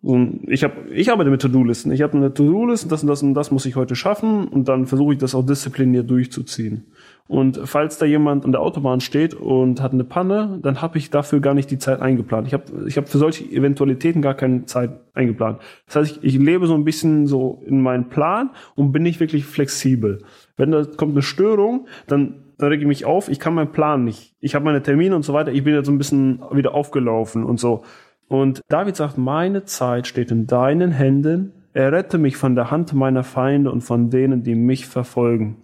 und 0.03 0.41
ich 0.49 0.65
habe 0.65 0.89
ich 0.91 1.09
arbeite 1.09 1.29
mit 1.29 1.41
To-Do-Listen. 1.41 1.89
Ich 1.93 2.01
habe 2.01 2.17
eine 2.17 2.33
To-Do-Liste, 2.33 2.89
das 2.89 3.03
und 3.03 3.07
das 3.07 3.23
und 3.23 3.33
das 3.35 3.51
muss 3.51 3.65
ich 3.65 3.77
heute 3.77 3.95
schaffen 3.95 4.49
und 4.49 4.67
dann 4.67 4.85
versuche 4.85 5.13
ich 5.13 5.19
das 5.19 5.33
auch 5.33 5.45
diszipliniert 5.45 6.09
durchzuziehen. 6.09 6.87
Und 7.29 7.61
falls 7.63 7.99
da 7.99 8.05
jemand 8.05 8.43
an 8.43 8.51
der 8.51 8.59
Autobahn 8.59 8.99
steht 8.99 9.33
und 9.33 9.81
hat 9.81 9.93
eine 9.93 10.03
Panne, 10.03 10.59
dann 10.61 10.81
habe 10.81 10.97
ich 10.97 11.09
dafür 11.09 11.39
gar 11.39 11.53
nicht 11.53 11.71
die 11.71 11.77
Zeit 11.77 12.01
eingeplant. 12.01 12.47
Ich 12.47 12.53
habe 12.53 12.65
ich 12.85 12.97
hab 12.97 13.07
für 13.07 13.17
solche 13.17 13.45
Eventualitäten 13.45 14.21
gar 14.21 14.33
keine 14.33 14.65
Zeit 14.65 14.91
eingeplant. 15.13 15.59
Das 15.85 15.95
heißt, 15.95 16.17
ich, 16.17 16.35
ich 16.35 16.37
lebe 16.37 16.67
so 16.67 16.73
ein 16.73 16.83
bisschen 16.83 17.25
so 17.25 17.63
in 17.65 17.81
meinen 17.81 18.09
Plan 18.09 18.49
und 18.75 18.91
bin 18.91 19.03
nicht 19.03 19.21
wirklich 19.21 19.45
flexibel. 19.45 20.25
Wenn 20.57 20.71
da 20.71 20.83
kommt 20.83 21.13
eine 21.13 21.21
Störung, 21.21 21.87
dann 22.07 22.43
dann 22.57 22.69
rege 22.69 22.83
ich 22.83 22.87
mich 22.87 23.05
auf, 23.05 23.29
ich 23.29 23.39
kann 23.39 23.55
meinen 23.55 23.71
Plan 23.71 24.03
nicht. 24.03 24.35
Ich 24.39 24.55
habe 24.55 24.63
meine 24.63 24.81
Termine 24.81 25.15
und 25.15 25.23
so 25.23 25.33
weiter, 25.33 25.51
ich 25.51 25.63
bin 25.63 25.73
jetzt 25.73 25.87
so 25.87 25.91
ein 25.91 25.97
bisschen 25.97 26.41
wieder 26.51 26.75
aufgelaufen 26.75 27.43
und 27.43 27.59
so. 27.59 27.83
Und 28.27 28.61
David 28.69 28.95
sagt, 28.95 29.17
meine 29.17 29.65
Zeit 29.65 30.07
steht 30.07 30.31
in 30.31 30.47
deinen 30.47 30.91
Händen. 30.91 31.51
Errette 31.73 32.17
mich 32.17 32.37
von 32.37 32.55
der 32.55 32.71
Hand 32.71 32.93
meiner 32.93 33.23
Feinde 33.23 33.71
und 33.71 33.81
von 33.81 34.09
denen, 34.09 34.43
die 34.43 34.55
mich 34.55 34.87
verfolgen. 34.87 35.57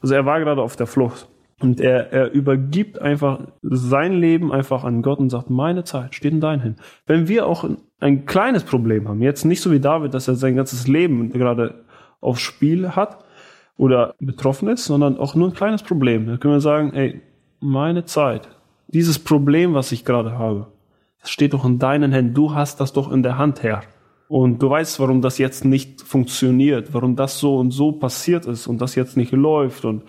Also 0.00 0.14
er 0.14 0.26
war 0.26 0.40
gerade 0.40 0.62
auf 0.62 0.76
der 0.76 0.86
Flucht. 0.86 1.28
Und 1.60 1.80
er, 1.80 2.12
er 2.12 2.30
übergibt 2.30 3.00
einfach 3.00 3.40
sein 3.60 4.14
Leben 4.14 4.50
einfach 4.50 4.84
an 4.84 5.02
Gott 5.02 5.18
und 5.18 5.28
sagt, 5.28 5.50
meine 5.50 5.84
Zeit 5.84 6.14
steht 6.14 6.32
in 6.32 6.40
deinen 6.40 6.60
Händen. 6.60 6.80
Wenn 7.06 7.28
wir 7.28 7.46
auch 7.46 7.68
ein 7.98 8.24
kleines 8.24 8.64
Problem 8.64 9.08
haben, 9.08 9.20
jetzt 9.20 9.44
nicht 9.44 9.60
so 9.60 9.70
wie 9.70 9.80
David, 9.80 10.14
dass 10.14 10.26
er 10.26 10.36
sein 10.36 10.56
ganzes 10.56 10.88
Leben 10.88 11.30
gerade 11.30 11.84
aufs 12.20 12.40
Spiel 12.40 12.90
hat, 12.96 13.24
oder 13.80 14.14
betroffen 14.20 14.68
ist, 14.68 14.84
sondern 14.84 15.16
auch 15.16 15.34
nur 15.34 15.48
ein 15.48 15.54
kleines 15.54 15.82
Problem. 15.82 16.26
Da 16.26 16.36
können 16.36 16.52
wir 16.52 16.60
sagen, 16.60 16.92
ey, 16.92 17.22
meine 17.60 18.04
Zeit, 18.04 18.46
dieses 18.88 19.18
Problem, 19.18 19.72
was 19.72 19.90
ich 19.90 20.04
gerade 20.04 20.36
habe, 20.38 20.66
das 21.20 21.30
steht 21.30 21.52
doch 21.54 21.64
in 21.64 21.78
deinen 21.78 22.12
Händen. 22.12 22.34
Du 22.34 22.54
hast 22.54 22.80
das 22.80 22.92
doch 22.92 23.10
in 23.10 23.22
der 23.22 23.38
Hand, 23.38 23.62
Herr. 23.62 23.82
Und 24.28 24.62
du 24.62 24.70
weißt, 24.70 25.00
warum 25.00 25.22
das 25.22 25.38
jetzt 25.38 25.64
nicht 25.64 26.02
funktioniert, 26.02 26.94
warum 26.94 27.16
das 27.16 27.38
so 27.40 27.56
und 27.58 27.72
so 27.72 27.92
passiert 27.92 28.46
ist 28.46 28.66
und 28.66 28.80
das 28.80 28.94
jetzt 28.94 29.16
nicht 29.16 29.32
läuft. 29.32 29.84
Und 29.84 30.04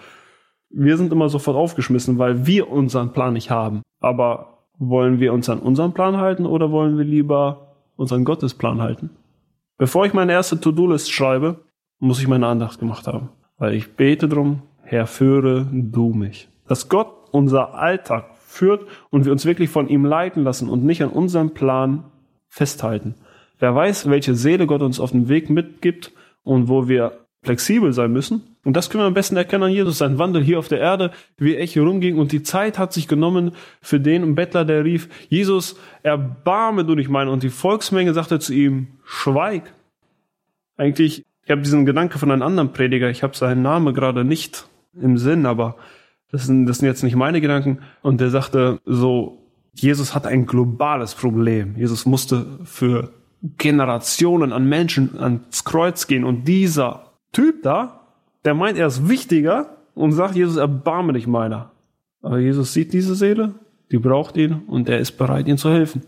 wir 0.69 0.95
sind 0.97 1.11
immer 1.11 1.27
sofort 1.27 1.57
aufgeschmissen, 1.57 2.19
weil 2.19 2.45
wir 2.45 2.69
unseren 2.69 3.13
Plan 3.13 3.33
nicht 3.33 3.49
haben. 3.49 3.81
Aber 3.99 4.67
wollen 4.77 5.19
wir 5.19 5.33
uns 5.33 5.49
an 5.49 5.59
unseren 5.59 5.93
Plan 5.93 6.17
halten 6.17 6.45
oder 6.45 6.71
wollen 6.71 6.97
wir 6.97 7.05
lieber 7.05 7.75
unseren 7.95 8.23
Gottesplan 8.23 8.81
halten? 8.81 9.09
Bevor 9.77 10.05
ich 10.05 10.13
meine 10.13 10.31
erste 10.33 10.59
To-Do-List 10.59 11.11
schreibe, 11.11 11.61
muss 11.99 12.19
ich 12.19 12.27
meine 12.27 12.47
Andacht 12.47 12.79
gemacht 12.79 13.07
haben. 13.07 13.29
Weil 13.57 13.73
ich 13.73 13.95
bete 13.95 14.27
drum, 14.27 14.61
Herr, 14.83 15.07
führe 15.07 15.67
du 15.71 16.13
mich. 16.13 16.47
Dass 16.67 16.89
Gott 16.89 17.07
unser 17.31 17.73
Alltag 17.73 18.25
führt 18.51 18.87
und 19.09 19.25
wir 19.25 19.31
uns 19.31 19.45
wirklich 19.45 19.69
von 19.69 19.87
ihm 19.87 20.05
leiten 20.05 20.43
lassen 20.43 20.69
und 20.69 20.83
nicht 20.83 21.03
an 21.03 21.09
unserem 21.09 21.51
Plan 21.51 22.03
festhalten. 22.47 23.15
Wer 23.59 23.75
weiß, 23.75 24.09
welche 24.09 24.35
Seele 24.35 24.67
Gott 24.67 24.81
uns 24.81 24.99
auf 24.99 25.11
den 25.11 25.29
Weg 25.29 25.49
mitgibt 25.49 26.11
und 26.43 26.67
wo 26.67 26.87
wir 26.87 27.19
flexibel 27.43 27.93
sein 27.93 28.11
müssen. 28.11 28.43
Und 28.63 28.77
das 28.77 28.89
können 28.89 29.03
wir 29.03 29.07
am 29.07 29.15
besten 29.15 29.35
erkennen 29.35 29.63
an 29.63 29.71
Jesus, 29.71 29.97
sein 29.97 30.19
Wandel 30.19 30.43
hier 30.43 30.59
auf 30.59 30.67
der 30.67 30.79
Erde, 30.79 31.11
wie 31.37 31.55
er 31.55 31.65
hier 31.65 31.81
rumging. 31.81 32.19
Und 32.19 32.31
die 32.31 32.43
Zeit 32.43 32.77
hat 32.77 32.93
sich 32.93 33.07
genommen 33.07 33.53
für 33.81 33.99
den 33.99 34.35
Bettler, 34.35 34.65
der 34.65 34.85
rief, 34.85 35.09
Jesus, 35.29 35.75
erbarme 36.03 36.85
du 36.85 36.93
dich 36.95 37.09
mein. 37.09 37.27
Und 37.27 37.41
die 37.41 37.49
Volksmenge 37.49 38.13
sagte 38.13 38.39
zu 38.39 38.53
ihm, 38.53 38.87
schweig. 39.03 39.73
Eigentlich 40.77 41.25
ich 41.43 41.51
habe 41.51 41.61
diesen 41.63 41.85
Gedanke 41.85 42.19
von 42.19 42.31
einem 42.31 42.43
anderen 42.43 42.71
Prediger, 42.71 43.09
ich 43.09 43.23
habe 43.23 43.35
seinen 43.35 43.61
Namen 43.61 43.93
gerade 43.93 44.23
nicht 44.23 44.67
im 44.93 45.17
Sinn, 45.17 45.45
aber 45.45 45.75
das 46.31 46.45
sind, 46.45 46.65
das 46.65 46.79
sind 46.79 46.87
jetzt 46.87 47.03
nicht 47.03 47.15
meine 47.15 47.41
Gedanken. 47.41 47.79
Und 48.01 48.21
der 48.21 48.29
sagte 48.29 48.79
so, 48.85 49.39
Jesus 49.73 50.15
hat 50.15 50.25
ein 50.25 50.45
globales 50.45 51.13
Problem. 51.13 51.75
Jesus 51.77 52.05
musste 52.05 52.45
für 52.63 53.11
Generationen 53.57 54.53
an 54.53 54.67
Menschen 54.67 55.17
ans 55.19 55.63
Kreuz 55.63 56.07
gehen. 56.07 56.23
Und 56.23 56.47
dieser 56.47 57.11
Typ 57.31 57.63
da, 57.63 58.07
der 58.45 58.53
meint, 58.53 58.77
er 58.77 58.87
ist 58.87 59.07
wichtiger 59.07 59.77
und 59.93 60.11
sagt, 60.11 60.35
Jesus, 60.35 60.57
erbarme 60.57 61.13
dich 61.13 61.27
meiner. 61.27 61.71
Aber 62.21 62.39
Jesus 62.39 62.73
sieht 62.73 62.93
diese 62.93 63.15
Seele, 63.15 63.55
die 63.91 63.97
braucht 63.97 64.37
ihn 64.37 64.63
und 64.67 64.89
er 64.89 64.99
ist 64.99 65.13
bereit, 65.13 65.47
ihnen 65.47 65.57
zu 65.57 65.71
helfen. 65.71 66.03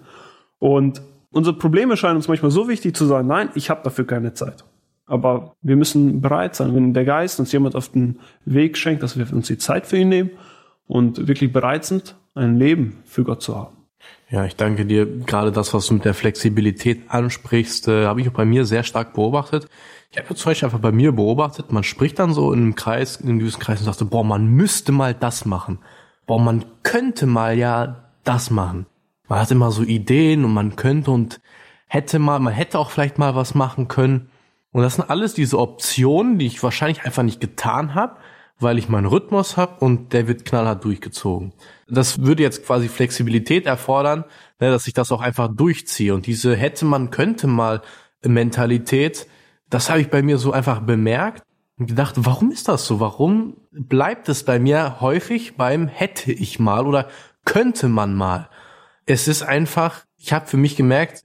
Und 0.60 1.02
unsere 1.32 1.58
Probleme 1.58 1.98
scheinen 1.98 2.18
uns 2.18 2.28
manchmal 2.28 2.52
so 2.52 2.68
wichtig 2.68 2.96
zu 2.96 3.06
sein, 3.06 3.28
nein, 3.28 3.50
ich 3.56 3.70
habe 3.70 3.82
dafür 3.84 4.06
keine 4.06 4.34
Zeit. 4.34 4.64
Aber 5.06 5.56
wir 5.62 5.76
müssen 5.76 6.22
bereit 6.22 6.56
sein, 6.56 6.74
wenn 6.76 6.94
der 6.94 7.06
Geist 7.06 7.40
uns 7.40 7.52
jemand 7.52 7.76
auf 7.76 7.90
den 7.90 8.20
Weg 8.46 8.78
schenkt, 8.78 9.04
dass 9.04 9.18
wir 9.18 9.32
uns 9.34 9.48
die 9.48 9.58
Zeit 9.58 9.86
für 9.86 9.98
ihn 9.98 10.10
nehmen 10.10 10.32
und 10.88 11.28
wirklich 11.28 11.52
bereit 11.52 11.86
sind, 11.86 12.16
ein 12.36 12.58
Leben 12.58 13.02
für 13.06 13.24
Gott 13.24 13.42
zu 13.42 13.56
haben. 13.56 13.78
Ja, 14.30 14.46
ich 14.46 14.56
danke 14.56 14.86
dir. 14.86 15.06
Gerade 15.06 15.52
das, 15.52 15.74
was 15.74 15.88
du 15.88 15.94
mit 15.94 16.06
der 16.06 16.14
Flexibilität 16.14 17.04
ansprichst, 17.10 17.88
äh, 17.88 18.06
habe 18.06 18.22
ich 18.22 18.30
auch 18.30 18.34
bei 18.34 18.46
mir 18.46 18.66
sehr 18.66 18.84
stark 18.84 19.14
beobachtet. 19.14 19.68
Ich 20.12 20.18
habe 20.18 20.34
zum 20.36 20.50
Beispiel 20.50 20.68
einfach 20.68 20.80
bei 20.80 20.92
mir 20.92 21.12
beobachtet, 21.12 21.72
man 21.72 21.84
spricht 21.84 22.20
dann 22.20 22.34
so 22.34 22.54
in 22.54 22.60
einem 22.60 22.76
Kreis, 22.76 23.18
in 23.18 23.30
einem 23.30 23.40
gewissen 23.40 23.60
Kreis 23.60 23.80
und 23.80 23.86
sagt 23.86 23.98
so, 23.98 24.06
boah, 24.06 24.24
man 24.24 24.48
müsste 24.48 24.92
mal 24.92 25.14
das 25.14 25.46
machen. 25.46 25.80
Boah, 26.26 26.40
man 26.40 26.66
könnte 26.84 27.26
mal 27.26 27.58
ja 27.58 28.10
das 28.24 28.50
machen. 28.50 28.86
Man 29.28 29.40
hat 29.40 29.52
immer 29.52 29.72
so 29.72 29.84
Ideen 29.84 30.46
und 30.46 30.54
man 30.54 30.76
könnte 30.76 31.12
und 31.12 31.42
hätte 31.88 32.20
mal, 32.20 32.40
man 32.40 32.54
hätte 32.54 32.80
auch 32.80 32.92
vielleicht 32.92 33.18
mal 33.18 33.36
was 33.36 33.56
machen 33.56 33.88
können. 33.88 34.30
Und 34.74 34.82
das 34.82 34.96
sind 34.96 35.10
alles 35.10 35.34
diese 35.34 35.60
Optionen, 35.60 36.40
die 36.40 36.48
ich 36.48 36.62
wahrscheinlich 36.62 37.06
einfach 37.06 37.24
nicht 37.24 37.40
getan 37.40 37.96
habe, 37.96 38.18
weil 38.60 38.78
ich 38.78 38.90
meinen 38.90 39.06
Rhythmus 39.06 39.56
habe 39.56 39.86
und 39.86 40.14
der 40.14 40.28
wird 40.28 40.46
knallhart 40.46 40.84
durchgezogen. 40.84 41.54
Das 41.88 42.24
würde 42.24 42.44
jetzt 42.44 42.66
quasi 42.66 42.90
Flexibilität 42.90 43.66
erfordern, 43.66 44.26
ne, 44.60 44.72
dass 44.72 44.88
ich 44.88 44.94
das 44.94 45.12
auch 45.12 45.22
einfach 45.22 45.50
durchziehe. 45.54 46.14
Und 46.14 46.26
diese 46.26 46.56
hätte 46.56 46.86
man, 46.86 47.12
könnte 47.12 47.48
mal 47.48 47.82
Mentalität, 48.24 49.28
das 49.70 49.90
habe 49.90 50.02
ich 50.02 50.10
bei 50.10 50.22
mir 50.24 50.38
so 50.38 50.52
einfach 50.52 50.82
bemerkt 50.82 51.44
und 51.78 51.88
gedacht, 51.88 52.16
warum 52.18 52.52
ist 52.52 52.68
das 52.68 52.86
so? 52.86 53.00
Warum 53.00 53.58
bleibt 53.72 54.28
es 54.30 54.44
bei 54.44 54.60
mir 54.60 55.02
häufig 55.02 55.56
beim 55.56 55.88
hätte 55.88 56.32
ich 56.32 56.60
mal 56.60 56.88
oder 56.88 57.10
könnte 57.46 57.90
man 57.90 58.16
mal? 58.16 58.50
Es 59.06 59.28
ist 59.28 59.44
einfach, 59.44 60.04
ich 60.18 60.34
habe 60.34 60.48
für 60.48 60.58
mich 60.58 60.76
gemerkt, 60.76 61.24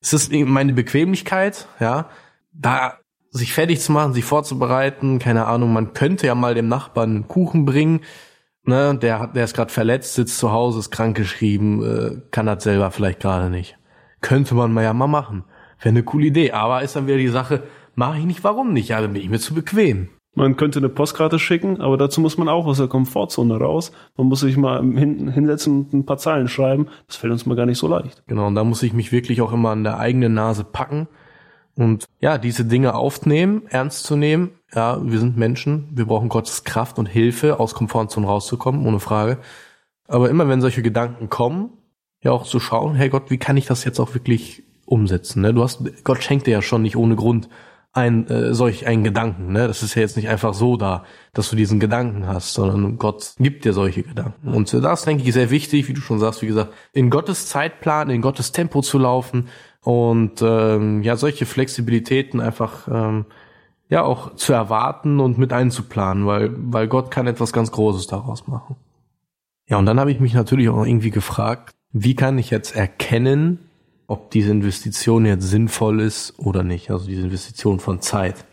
es 0.00 0.12
ist 0.12 0.32
meine 0.32 0.74
Bequemlichkeit, 0.74 1.66
ja, 1.80 2.10
da 2.54 2.98
sich 3.30 3.52
fertig 3.52 3.80
zu 3.80 3.92
machen, 3.92 4.12
sich 4.12 4.24
vorzubereiten, 4.24 5.18
keine 5.18 5.46
Ahnung, 5.46 5.72
man 5.72 5.92
könnte 5.92 6.26
ja 6.26 6.34
mal 6.34 6.54
dem 6.54 6.68
Nachbarn 6.68 7.10
einen 7.10 7.28
Kuchen 7.28 7.64
bringen, 7.64 8.00
ne, 8.64 8.96
der 8.96 9.18
hat, 9.18 9.36
der 9.36 9.44
ist 9.44 9.54
gerade 9.54 9.72
verletzt, 9.72 10.14
sitzt 10.14 10.38
zu 10.38 10.52
Hause, 10.52 10.78
ist 10.78 10.92
krankgeschrieben, 10.92 11.82
äh, 11.82 12.20
kann 12.30 12.46
das 12.46 12.62
selber 12.62 12.90
vielleicht 12.92 13.20
gerade 13.20 13.50
nicht. 13.50 13.76
Könnte 14.20 14.54
man 14.54 14.72
mal 14.72 14.84
ja 14.84 14.94
mal 14.94 15.08
machen. 15.08 15.44
Wäre 15.80 15.90
eine 15.90 16.04
coole 16.04 16.26
Idee, 16.26 16.52
aber 16.52 16.82
ist 16.82 16.96
dann 16.96 17.08
wieder 17.08 17.18
die 17.18 17.28
Sache, 17.28 17.64
mache 17.96 18.18
ich 18.18 18.24
nicht, 18.24 18.44
warum 18.44 18.72
nicht? 18.72 18.88
Ja, 18.88 19.00
dann 19.00 19.12
bin 19.12 19.22
ich 19.22 19.28
mir 19.28 19.40
zu 19.40 19.52
bequem. 19.52 20.08
Man 20.36 20.56
könnte 20.56 20.78
eine 20.78 20.88
Postkarte 20.88 21.38
schicken, 21.38 21.80
aber 21.80 21.96
dazu 21.96 22.20
muss 22.20 22.38
man 22.38 22.48
auch 22.48 22.66
aus 22.66 22.78
der 22.78 22.88
Komfortzone 22.88 23.56
raus. 23.56 23.92
Man 24.16 24.28
muss 24.28 24.40
sich 24.40 24.56
mal 24.56 24.80
hin, 24.80 25.28
hinsetzen 25.28 25.80
und 25.80 25.92
ein 25.92 26.06
paar 26.06 26.18
Zeilen 26.18 26.48
schreiben. 26.48 26.88
Das 27.06 27.16
fällt 27.16 27.32
uns 27.32 27.46
mal 27.46 27.54
gar 27.54 27.66
nicht 27.66 27.78
so 27.78 27.86
leicht. 27.86 28.24
Genau, 28.26 28.46
und 28.46 28.54
da 28.56 28.64
muss 28.64 28.82
ich 28.82 28.92
mich 28.92 29.12
wirklich 29.12 29.42
auch 29.42 29.52
immer 29.52 29.70
an 29.70 29.84
der 29.84 29.98
eigenen 29.98 30.34
Nase 30.34 30.64
packen 30.64 31.08
und 31.76 32.06
ja, 32.20 32.38
diese 32.38 32.64
Dinge 32.64 32.94
aufnehmen, 32.94 33.62
ernst 33.68 34.04
zu 34.04 34.16
nehmen. 34.16 34.50
Ja, 34.72 34.98
wir 35.02 35.18
sind 35.18 35.36
Menschen, 35.36 35.88
wir 35.92 36.06
brauchen 36.06 36.28
Gottes 36.28 36.64
Kraft 36.64 36.98
und 36.98 37.06
Hilfe, 37.06 37.58
aus 37.60 37.74
Komfortzone 37.74 38.26
rauszukommen, 38.26 38.86
ohne 38.86 39.00
Frage. 39.00 39.38
Aber 40.06 40.30
immer 40.30 40.48
wenn 40.48 40.60
solche 40.60 40.82
Gedanken 40.82 41.28
kommen, 41.28 41.70
ja 42.22 42.32
auch 42.32 42.44
zu 42.44 42.60
schauen, 42.60 42.94
hey 42.94 43.08
Gott, 43.08 43.30
wie 43.30 43.38
kann 43.38 43.56
ich 43.56 43.66
das 43.66 43.84
jetzt 43.84 44.00
auch 44.00 44.14
wirklich 44.14 44.62
umsetzen? 44.86 45.42
Ne? 45.42 45.54
Du 45.54 45.62
hast, 45.62 46.04
Gott 46.04 46.22
schenkt 46.22 46.46
dir 46.46 46.52
ja 46.52 46.62
schon 46.62 46.82
nicht 46.82 46.96
ohne 46.96 47.16
Grund 47.16 47.48
ein 47.94 48.26
äh, 48.26 48.52
solch 48.52 48.86
einen 48.86 49.04
Gedanken. 49.04 49.52
Ne? 49.52 49.68
Das 49.68 49.84
ist 49.84 49.94
ja 49.94 50.02
jetzt 50.02 50.16
nicht 50.16 50.28
einfach 50.28 50.52
so 50.52 50.76
da, 50.76 51.04
dass 51.32 51.50
du 51.50 51.56
diesen 51.56 51.78
Gedanken 51.78 52.26
hast, 52.26 52.52
sondern 52.52 52.98
Gott 52.98 53.34
gibt 53.38 53.64
dir 53.64 53.72
solche 53.72 54.02
Gedanken. 54.02 54.48
Und 54.52 54.72
das 54.72 55.04
denke 55.04 55.22
ich 55.22 55.32
sehr 55.32 55.50
wichtig, 55.50 55.88
wie 55.88 55.94
du 55.94 56.00
schon 56.00 56.18
sagst, 56.18 56.42
wie 56.42 56.48
gesagt, 56.48 56.72
in 56.92 57.08
Gottes 57.08 57.46
Zeitplan, 57.46 58.10
in 58.10 58.20
Gottes 58.20 58.50
Tempo 58.50 58.82
zu 58.82 58.98
laufen 58.98 59.48
und 59.84 60.42
ähm, 60.42 61.02
ja 61.02 61.16
solche 61.16 61.46
Flexibilitäten 61.46 62.40
einfach 62.40 62.88
ähm, 62.90 63.26
ja 63.88 64.02
auch 64.02 64.34
zu 64.34 64.52
erwarten 64.52 65.20
und 65.20 65.38
mit 65.38 65.52
einzuplanen, 65.52 66.26
weil 66.26 66.50
weil 66.56 66.88
Gott 66.88 67.10
kann 67.10 67.26
etwas 67.26 67.52
ganz 67.52 67.70
Großes 67.70 68.06
daraus 68.06 68.46
machen. 68.46 68.76
Ja, 69.68 69.78
und 69.78 69.86
dann 69.86 70.00
habe 70.00 70.10
ich 70.10 70.20
mich 70.20 70.34
natürlich 70.34 70.68
auch 70.68 70.84
irgendwie 70.84 71.10
gefragt, 71.10 71.74
wie 71.92 72.14
kann 72.14 72.38
ich 72.38 72.50
jetzt 72.50 72.74
erkennen, 72.74 73.60
ob 74.06 74.30
diese 74.30 74.50
Investition 74.50 75.24
jetzt 75.26 75.44
sinnvoll 75.48 76.00
ist 76.00 76.38
oder 76.38 76.62
nicht. 76.62 76.90
Also 76.90 77.06
diese 77.06 77.22
Investition 77.22 77.80
von 77.80 78.00
Zeit. 78.00 78.44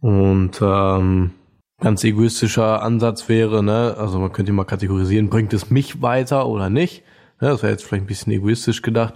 Und 0.00 0.60
ähm, 0.60 1.30
ganz 1.78 2.02
egoistischer 2.02 2.82
Ansatz 2.82 3.28
wäre, 3.28 3.62
ne, 3.62 3.94
also 3.96 4.18
man 4.18 4.32
könnte 4.32 4.52
mal 4.52 4.64
kategorisieren, 4.64 5.30
bringt 5.30 5.52
es 5.52 5.70
mich 5.70 6.02
weiter 6.02 6.48
oder 6.48 6.70
nicht? 6.70 7.04
Ja, 7.40 7.50
das 7.50 7.62
wäre 7.62 7.72
jetzt 7.72 7.84
vielleicht 7.84 8.04
ein 8.04 8.08
bisschen 8.08 8.32
egoistisch 8.32 8.82
gedacht. 8.82 9.14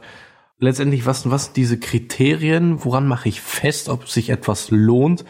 Letztendlich, 0.59 1.05
was, 1.05 1.31
was 1.31 1.47
sind 1.47 1.57
diese 1.57 1.79
Kriterien? 1.79 2.85
Woran 2.85 3.07
mache 3.07 3.29
ich 3.29 3.41
fest, 3.41 3.89
ob 3.89 4.09
sich 4.09 4.31
etwas 4.31 4.71
lohnt 4.71 5.25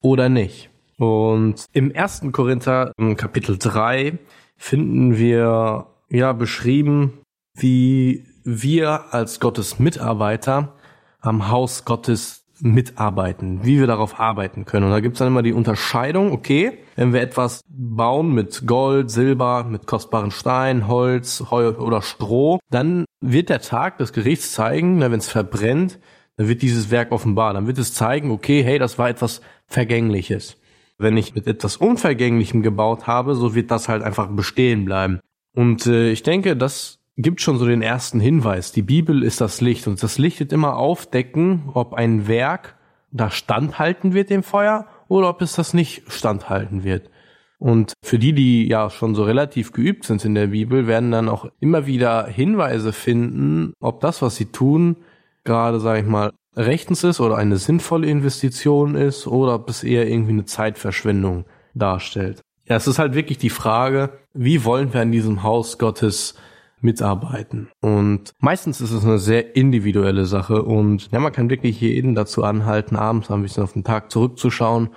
oder 0.00 0.28
nicht? 0.28 0.70
Und 0.96 1.66
im 1.72 1.90
ersten 1.90 2.32
Korinther, 2.32 2.92
im 2.98 3.16
Kapitel 3.16 3.58
3, 3.58 4.18
finden 4.56 5.16
wir 5.16 5.86
ja 6.10 6.32
beschrieben, 6.32 7.20
wie 7.54 8.26
wir 8.44 9.12
als 9.14 9.40
Gottes 9.40 9.78
Mitarbeiter 9.78 10.76
am 11.20 11.48
Haus 11.48 11.84
Gottes 11.84 12.39
mitarbeiten, 12.62 13.64
wie 13.64 13.78
wir 13.78 13.86
darauf 13.86 14.20
arbeiten 14.20 14.64
können. 14.64 14.86
Und 14.86 14.92
da 14.92 15.00
gibt's 15.00 15.18
dann 15.18 15.28
immer 15.28 15.42
die 15.42 15.52
Unterscheidung, 15.52 16.32
okay, 16.32 16.78
wenn 16.96 17.12
wir 17.12 17.20
etwas 17.20 17.62
bauen 17.68 18.32
mit 18.34 18.66
Gold, 18.66 19.10
Silber, 19.10 19.64
mit 19.64 19.86
kostbaren 19.86 20.30
Stein, 20.30 20.86
Holz, 20.86 21.44
Heu 21.50 21.76
oder 21.78 22.02
Stroh, 22.02 22.58
dann 22.70 23.04
wird 23.20 23.48
der 23.48 23.60
Tag 23.60 23.98
des 23.98 24.12
Gerichts 24.12 24.52
zeigen, 24.52 25.00
wenn 25.00 25.12
es 25.12 25.28
verbrennt, 25.28 25.98
dann 26.36 26.48
wird 26.48 26.62
dieses 26.62 26.90
Werk 26.90 27.12
offenbar. 27.12 27.52
Dann 27.54 27.66
wird 27.66 27.78
es 27.78 27.94
zeigen, 27.94 28.30
okay, 28.30 28.62
hey, 28.62 28.78
das 28.78 28.98
war 28.98 29.08
etwas 29.08 29.40
Vergängliches. 29.66 30.56
Wenn 30.98 31.16
ich 31.16 31.34
mit 31.34 31.46
etwas 31.46 31.76
Unvergänglichem 31.76 32.62
gebaut 32.62 33.06
habe, 33.06 33.34
so 33.34 33.54
wird 33.54 33.70
das 33.70 33.88
halt 33.88 34.02
einfach 34.02 34.28
bestehen 34.28 34.84
bleiben. 34.84 35.20
Und 35.54 35.86
äh, 35.86 36.10
ich 36.10 36.22
denke, 36.22 36.56
das 36.56 36.99
gibt 37.16 37.40
schon 37.40 37.58
so 37.58 37.66
den 37.66 37.82
ersten 37.82 38.20
Hinweis. 38.20 38.72
Die 38.72 38.82
Bibel 38.82 39.22
ist 39.22 39.40
das 39.40 39.60
Licht 39.60 39.86
und 39.86 40.02
das 40.02 40.18
Licht 40.18 40.40
wird 40.40 40.52
immer 40.52 40.76
aufdecken, 40.76 41.70
ob 41.74 41.94
ein 41.94 42.28
Werk 42.28 42.76
da 43.10 43.30
standhalten 43.30 44.14
wird 44.14 44.30
dem 44.30 44.42
Feuer 44.42 44.86
oder 45.08 45.28
ob 45.28 45.42
es 45.42 45.54
das 45.54 45.74
nicht 45.74 46.10
standhalten 46.10 46.84
wird. 46.84 47.10
Und 47.58 47.92
für 48.02 48.18
die, 48.18 48.32
die 48.32 48.68
ja 48.68 48.88
schon 48.88 49.14
so 49.14 49.24
relativ 49.24 49.72
geübt 49.72 50.04
sind 50.04 50.24
in 50.24 50.34
der 50.34 50.46
Bibel, 50.46 50.86
werden 50.86 51.10
dann 51.10 51.28
auch 51.28 51.46
immer 51.60 51.86
wieder 51.86 52.26
Hinweise 52.26 52.92
finden, 52.92 53.74
ob 53.80 54.00
das, 54.00 54.22
was 54.22 54.36
sie 54.36 54.46
tun, 54.46 54.96
gerade, 55.44 55.78
sage 55.78 56.00
ich 56.00 56.06
mal, 56.06 56.32
rechtens 56.56 57.04
ist 57.04 57.20
oder 57.20 57.36
eine 57.36 57.58
sinnvolle 57.58 58.08
Investition 58.08 58.94
ist 58.94 59.26
oder 59.26 59.56
ob 59.56 59.68
es 59.68 59.84
eher 59.84 60.08
irgendwie 60.08 60.32
eine 60.32 60.46
Zeitverschwendung 60.46 61.44
darstellt. 61.74 62.40
Ja, 62.64 62.76
es 62.76 62.86
ist 62.86 62.98
halt 62.98 63.14
wirklich 63.14 63.38
die 63.38 63.50
Frage, 63.50 64.10
wie 64.32 64.64
wollen 64.64 64.94
wir 64.94 65.02
in 65.02 65.12
diesem 65.12 65.42
Haus 65.42 65.78
Gottes 65.78 66.36
mitarbeiten. 66.82 67.68
Und 67.80 68.32
meistens 68.38 68.80
ist 68.80 68.92
es 68.92 69.04
eine 69.04 69.18
sehr 69.18 69.56
individuelle 69.56 70.26
Sache 70.26 70.62
und 70.62 71.10
ja, 71.12 71.20
man 71.20 71.32
kann 71.32 71.50
wirklich 71.50 71.80
jeden 71.80 72.14
dazu 72.14 72.44
anhalten, 72.44 72.96
abends 72.96 73.30
ein 73.30 73.42
bisschen 73.42 73.62
auf 73.62 73.72
den 73.72 73.84
Tag 73.84 74.10
zurückzuschauen 74.10 74.90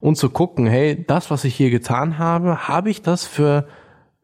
und 0.00 0.16
zu 0.16 0.30
gucken, 0.30 0.66
hey, 0.66 1.04
das, 1.06 1.30
was 1.30 1.44
ich 1.44 1.54
hier 1.54 1.70
getan 1.70 2.18
habe, 2.18 2.68
habe 2.68 2.90
ich 2.90 3.02
das 3.02 3.26
für, 3.26 3.66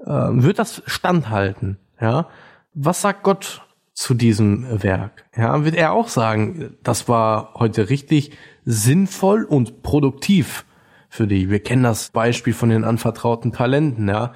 äh, 0.01 0.07
wird 0.07 0.59
das 0.59 0.83
standhalten? 0.87 1.79
Ja, 2.01 2.29
was 2.75 3.01
sagt 3.01 3.23
Gott 3.23 3.63
zu 3.93 4.15
diesem 4.15 4.83
Werk? 4.83 5.25
Ja, 5.37 5.65
wird 5.65 5.77
er 5.77 5.93
auch 5.93 6.09
sagen, 6.09 6.77
das 6.83 7.09
war 7.09 7.55
heute 7.55 7.89
richtig 7.91 8.33
sinnvoll 8.65 9.45
und 9.45 9.83
produktiv 9.83 10.65
für 11.09 11.29
dich. 11.29 11.49
Wir 11.49 11.61
kennen 11.61 11.85
das 11.85 12.11
Beispiel 12.11 12.55
von 12.55 12.71
den 12.71 12.83
anvertrauten 12.83 13.53
Talenten, 13.53 14.09
ja 14.09 14.33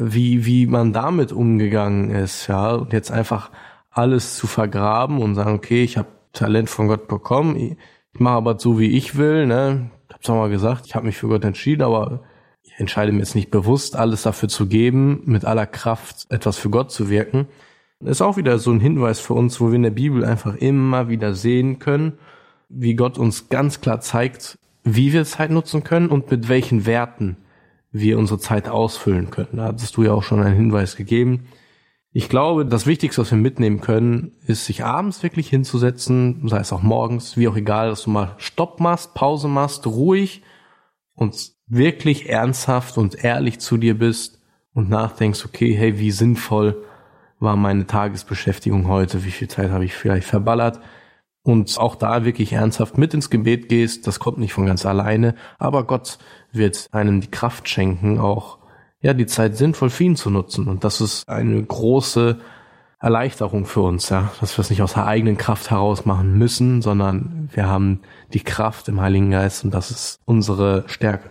wie, 0.00 0.46
wie 0.46 0.66
man 0.66 0.92
damit 0.92 1.32
umgegangen 1.32 2.10
ist, 2.10 2.46
ja, 2.46 2.72
und 2.72 2.92
jetzt 2.92 3.10
einfach 3.10 3.50
alles 3.90 4.36
zu 4.36 4.46
vergraben 4.46 5.20
und 5.20 5.34
sagen, 5.34 5.54
okay, 5.54 5.84
ich 5.84 5.98
habe 5.98 6.08
Talent 6.32 6.70
von 6.70 6.88
Gott 6.88 7.06
bekommen, 7.06 7.56
ich, 7.56 7.76
ich 8.12 8.20
mache 8.20 8.36
aber 8.36 8.58
so, 8.58 8.78
wie 8.78 8.90
ich 8.96 9.16
will, 9.16 9.46
ne, 9.46 9.90
ich 10.08 10.14
hab's 10.14 10.30
auch 10.30 10.36
mal 10.36 10.50
gesagt, 10.50 10.86
ich 10.86 10.94
habe 10.94 11.06
mich 11.06 11.16
für 11.16 11.28
Gott 11.28 11.44
entschieden, 11.44 11.82
aber 11.82 12.22
ich 12.62 12.78
entscheide 12.78 13.12
mir 13.12 13.18
jetzt 13.18 13.34
nicht 13.34 13.50
bewusst, 13.50 13.96
alles 13.96 14.22
dafür 14.22 14.48
zu 14.48 14.66
geben, 14.66 15.22
mit 15.26 15.44
aller 15.44 15.66
Kraft 15.66 16.26
etwas 16.30 16.56
für 16.56 16.70
Gott 16.70 16.90
zu 16.90 17.10
wirken. 17.10 17.46
Ist 18.00 18.22
auch 18.22 18.38
wieder 18.38 18.58
so 18.58 18.70
ein 18.70 18.80
Hinweis 18.80 19.20
für 19.20 19.34
uns, 19.34 19.60
wo 19.60 19.68
wir 19.68 19.74
in 19.74 19.82
der 19.82 19.90
Bibel 19.90 20.24
einfach 20.24 20.54
immer 20.54 21.10
wieder 21.10 21.34
sehen 21.34 21.78
können, 21.78 22.14
wie 22.70 22.94
Gott 22.94 23.18
uns 23.18 23.50
ganz 23.50 23.82
klar 23.82 24.00
zeigt, 24.00 24.58
wie 24.84 25.12
wir 25.12 25.24
Zeit 25.26 25.50
nutzen 25.50 25.84
können 25.84 26.08
und 26.08 26.30
mit 26.30 26.48
welchen 26.48 26.86
Werten 26.86 27.36
wir 27.92 28.18
unsere 28.18 28.38
Zeit 28.38 28.68
ausfüllen 28.68 29.30
können. 29.30 29.56
Da 29.56 29.64
hattest 29.64 29.96
du 29.96 30.04
ja 30.04 30.12
auch 30.12 30.22
schon 30.22 30.42
einen 30.42 30.56
Hinweis 30.56 30.96
gegeben. 30.96 31.46
Ich 32.12 32.28
glaube, 32.28 32.66
das 32.66 32.86
Wichtigste, 32.86 33.20
was 33.20 33.30
wir 33.30 33.38
mitnehmen 33.38 33.80
können, 33.80 34.32
ist, 34.46 34.66
sich 34.66 34.84
abends 34.84 35.22
wirklich 35.22 35.48
hinzusetzen, 35.48 36.48
sei 36.48 36.58
es 36.58 36.72
auch 36.72 36.82
morgens, 36.82 37.36
wie 37.36 37.46
auch 37.46 37.56
egal, 37.56 37.90
dass 37.90 38.02
du 38.02 38.10
mal 38.10 38.34
Stopp 38.38 38.80
machst, 38.80 39.14
Pause 39.14 39.46
machst, 39.46 39.86
ruhig 39.86 40.42
und 41.14 41.52
wirklich 41.68 42.28
ernsthaft 42.28 42.98
und 42.98 43.22
ehrlich 43.24 43.60
zu 43.60 43.76
dir 43.76 43.96
bist 43.96 44.40
und 44.74 44.90
nachdenkst, 44.90 45.44
okay, 45.44 45.72
hey, 45.72 45.98
wie 45.98 46.10
sinnvoll 46.10 46.84
war 47.38 47.56
meine 47.56 47.86
Tagesbeschäftigung 47.86 48.88
heute, 48.88 49.24
wie 49.24 49.30
viel 49.30 49.48
Zeit 49.48 49.70
habe 49.70 49.84
ich 49.84 49.94
vielleicht 49.94 50.26
verballert, 50.26 50.80
und 51.42 51.78
auch 51.78 51.94
da 51.96 52.24
wirklich 52.24 52.52
ernsthaft 52.52 52.98
mit 52.98 53.14
ins 53.14 53.30
Gebet 53.30 53.68
gehst, 53.68 54.06
das 54.06 54.20
kommt 54.20 54.38
nicht 54.38 54.52
von 54.52 54.66
ganz 54.66 54.84
alleine, 54.84 55.34
aber 55.58 55.84
Gott 55.84 56.18
wird 56.52 56.86
einem 56.92 57.20
die 57.20 57.30
Kraft 57.30 57.68
schenken, 57.68 58.18
auch 58.18 58.58
ja 59.00 59.14
die 59.14 59.26
Zeit 59.26 59.56
sinnvoll 59.56 59.90
für 59.90 60.04
ihn 60.04 60.16
zu 60.16 60.30
nutzen. 60.30 60.68
Und 60.68 60.84
das 60.84 61.00
ist 61.00 61.28
eine 61.28 61.62
große 61.62 62.38
Erleichterung 62.98 63.64
für 63.64 63.80
uns, 63.80 64.10
ja, 64.10 64.30
dass 64.40 64.56
wir 64.58 64.62
es 64.62 64.68
nicht 64.68 64.82
aus 64.82 64.92
der 64.92 65.06
eigenen 65.06 65.38
Kraft 65.38 65.70
heraus 65.70 66.04
machen 66.04 66.36
müssen, 66.36 66.82
sondern 66.82 67.48
wir 67.52 67.66
haben 67.66 68.00
die 68.34 68.40
Kraft 68.40 68.88
im 68.88 69.00
Heiligen 69.00 69.30
Geist 69.30 69.64
und 69.64 69.72
das 69.72 69.90
ist 69.90 70.20
unsere 70.26 70.84
Stärke. 70.86 71.30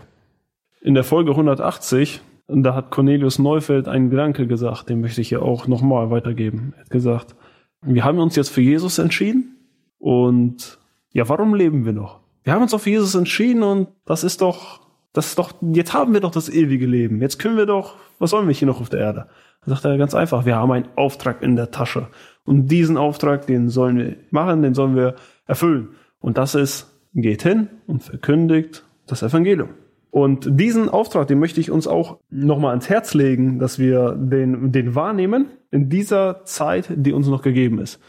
In 0.81 0.95
der 0.95 1.03
Folge 1.03 1.31
180, 1.31 2.21
da 2.47 2.73
hat 2.73 2.89
Cornelius 2.89 3.37
Neufeld 3.37 3.87
einen 3.87 4.09
Gedanke 4.09 4.47
gesagt, 4.47 4.89
den 4.89 5.01
möchte 5.01 5.21
ich 5.21 5.29
hier 5.29 5.43
auch 5.43 5.67
nochmal 5.67 6.09
weitergeben. 6.09 6.73
Er 6.75 6.81
hat 6.81 6.89
gesagt, 6.89 7.35
wir 7.83 8.03
haben 8.03 8.17
uns 8.17 8.35
jetzt 8.35 8.49
für 8.49 8.61
Jesus 8.61 8.97
entschieden, 8.97 9.58
und 9.99 10.79
ja, 11.11 11.27
warum 11.29 11.53
leben 11.53 11.85
wir 11.85 11.93
noch? 11.93 12.21
Wir 12.43 12.53
haben 12.53 12.63
uns 12.63 12.73
auf 12.73 12.87
Jesus 12.87 13.15
entschieden 13.15 13.63
und 13.63 13.89
das 14.05 14.23
ist 14.23 14.41
doch, 14.41 14.81
das 15.13 15.27
ist 15.27 15.39
doch, 15.39 15.53
jetzt 15.73 15.93
haben 15.93 16.13
wir 16.13 16.21
doch 16.21 16.31
das 16.31 16.49
ewige 16.49 16.85
Leben. 16.85 17.21
Jetzt 17.21 17.37
können 17.37 17.57
wir 17.57 17.65
doch, 17.65 17.95
was 18.17 18.31
sollen 18.31 18.47
wir 18.47 18.55
hier 18.55 18.67
noch 18.67 18.81
auf 18.81 18.89
der 18.89 18.99
Erde? 19.01 19.27
Da 19.65 19.71
sagt 19.71 19.85
er 19.85 19.97
ganz 19.97 20.15
einfach, 20.15 20.45
wir 20.45 20.55
haben 20.55 20.71
einen 20.71 20.87
Auftrag 20.95 21.41
in 21.41 21.55
der 21.55 21.71
Tasche. 21.71 22.07
Und 22.45 22.67
diesen 22.67 22.97
Auftrag, 22.97 23.45
den 23.45 23.69
sollen 23.69 23.97
wir 23.97 24.15
machen, 24.31 24.61
den 24.61 24.73
sollen 24.73 24.95
wir 24.95 25.15
erfüllen. 25.45 25.89
Und 26.19 26.37
das 26.37 26.55
ist, 26.55 26.91
geht 27.13 27.43
hin 27.43 27.67
und 27.85 28.03
verkündigt 28.03 28.85
das 29.05 29.21
Evangelium. 29.21 29.69
Und 30.11 30.59
diesen 30.59 30.89
Auftrag, 30.89 31.27
den 31.27 31.39
möchte 31.39 31.59
ich 31.59 31.69
uns 31.69 31.87
auch 31.87 32.17
nochmal 32.29 32.71
ans 32.71 32.89
Herz 32.89 33.13
legen, 33.13 33.59
dass 33.59 33.77
wir 33.77 34.13
den, 34.13 34.71
den 34.71 34.95
wahrnehmen 34.95 35.47
in 35.69 35.89
dieser 35.89 36.45
Zeit, 36.45 36.89
die 36.95 37.13
uns 37.13 37.27
noch 37.27 37.43
gegeben 37.43 37.79
ist. 37.79 37.99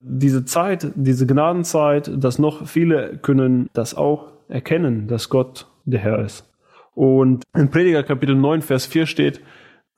Diese 0.00 0.44
Zeit, 0.44 0.92
diese 0.94 1.26
Gnadenzeit, 1.26 2.10
dass 2.22 2.38
noch 2.38 2.66
viele 2.66 3.18
können 3.18 3.68
das 3.72 3.94
auch 3.94 4.32
erkennen, 4.48 5.08
dass 5.08 5.28
Gott 5.28 5.66
der 5.84 6.00
Herr 6.00 6.24
ist. 6.24 6.44
Und 6.94 7.44
in 7.54 7.70
Prediger 7.70 8.02
Kapitel 8.02 8.34
9, 8.34 8.62
Vers 8.62 8.86
4 8.86 9.06
steht, 9.06 9.40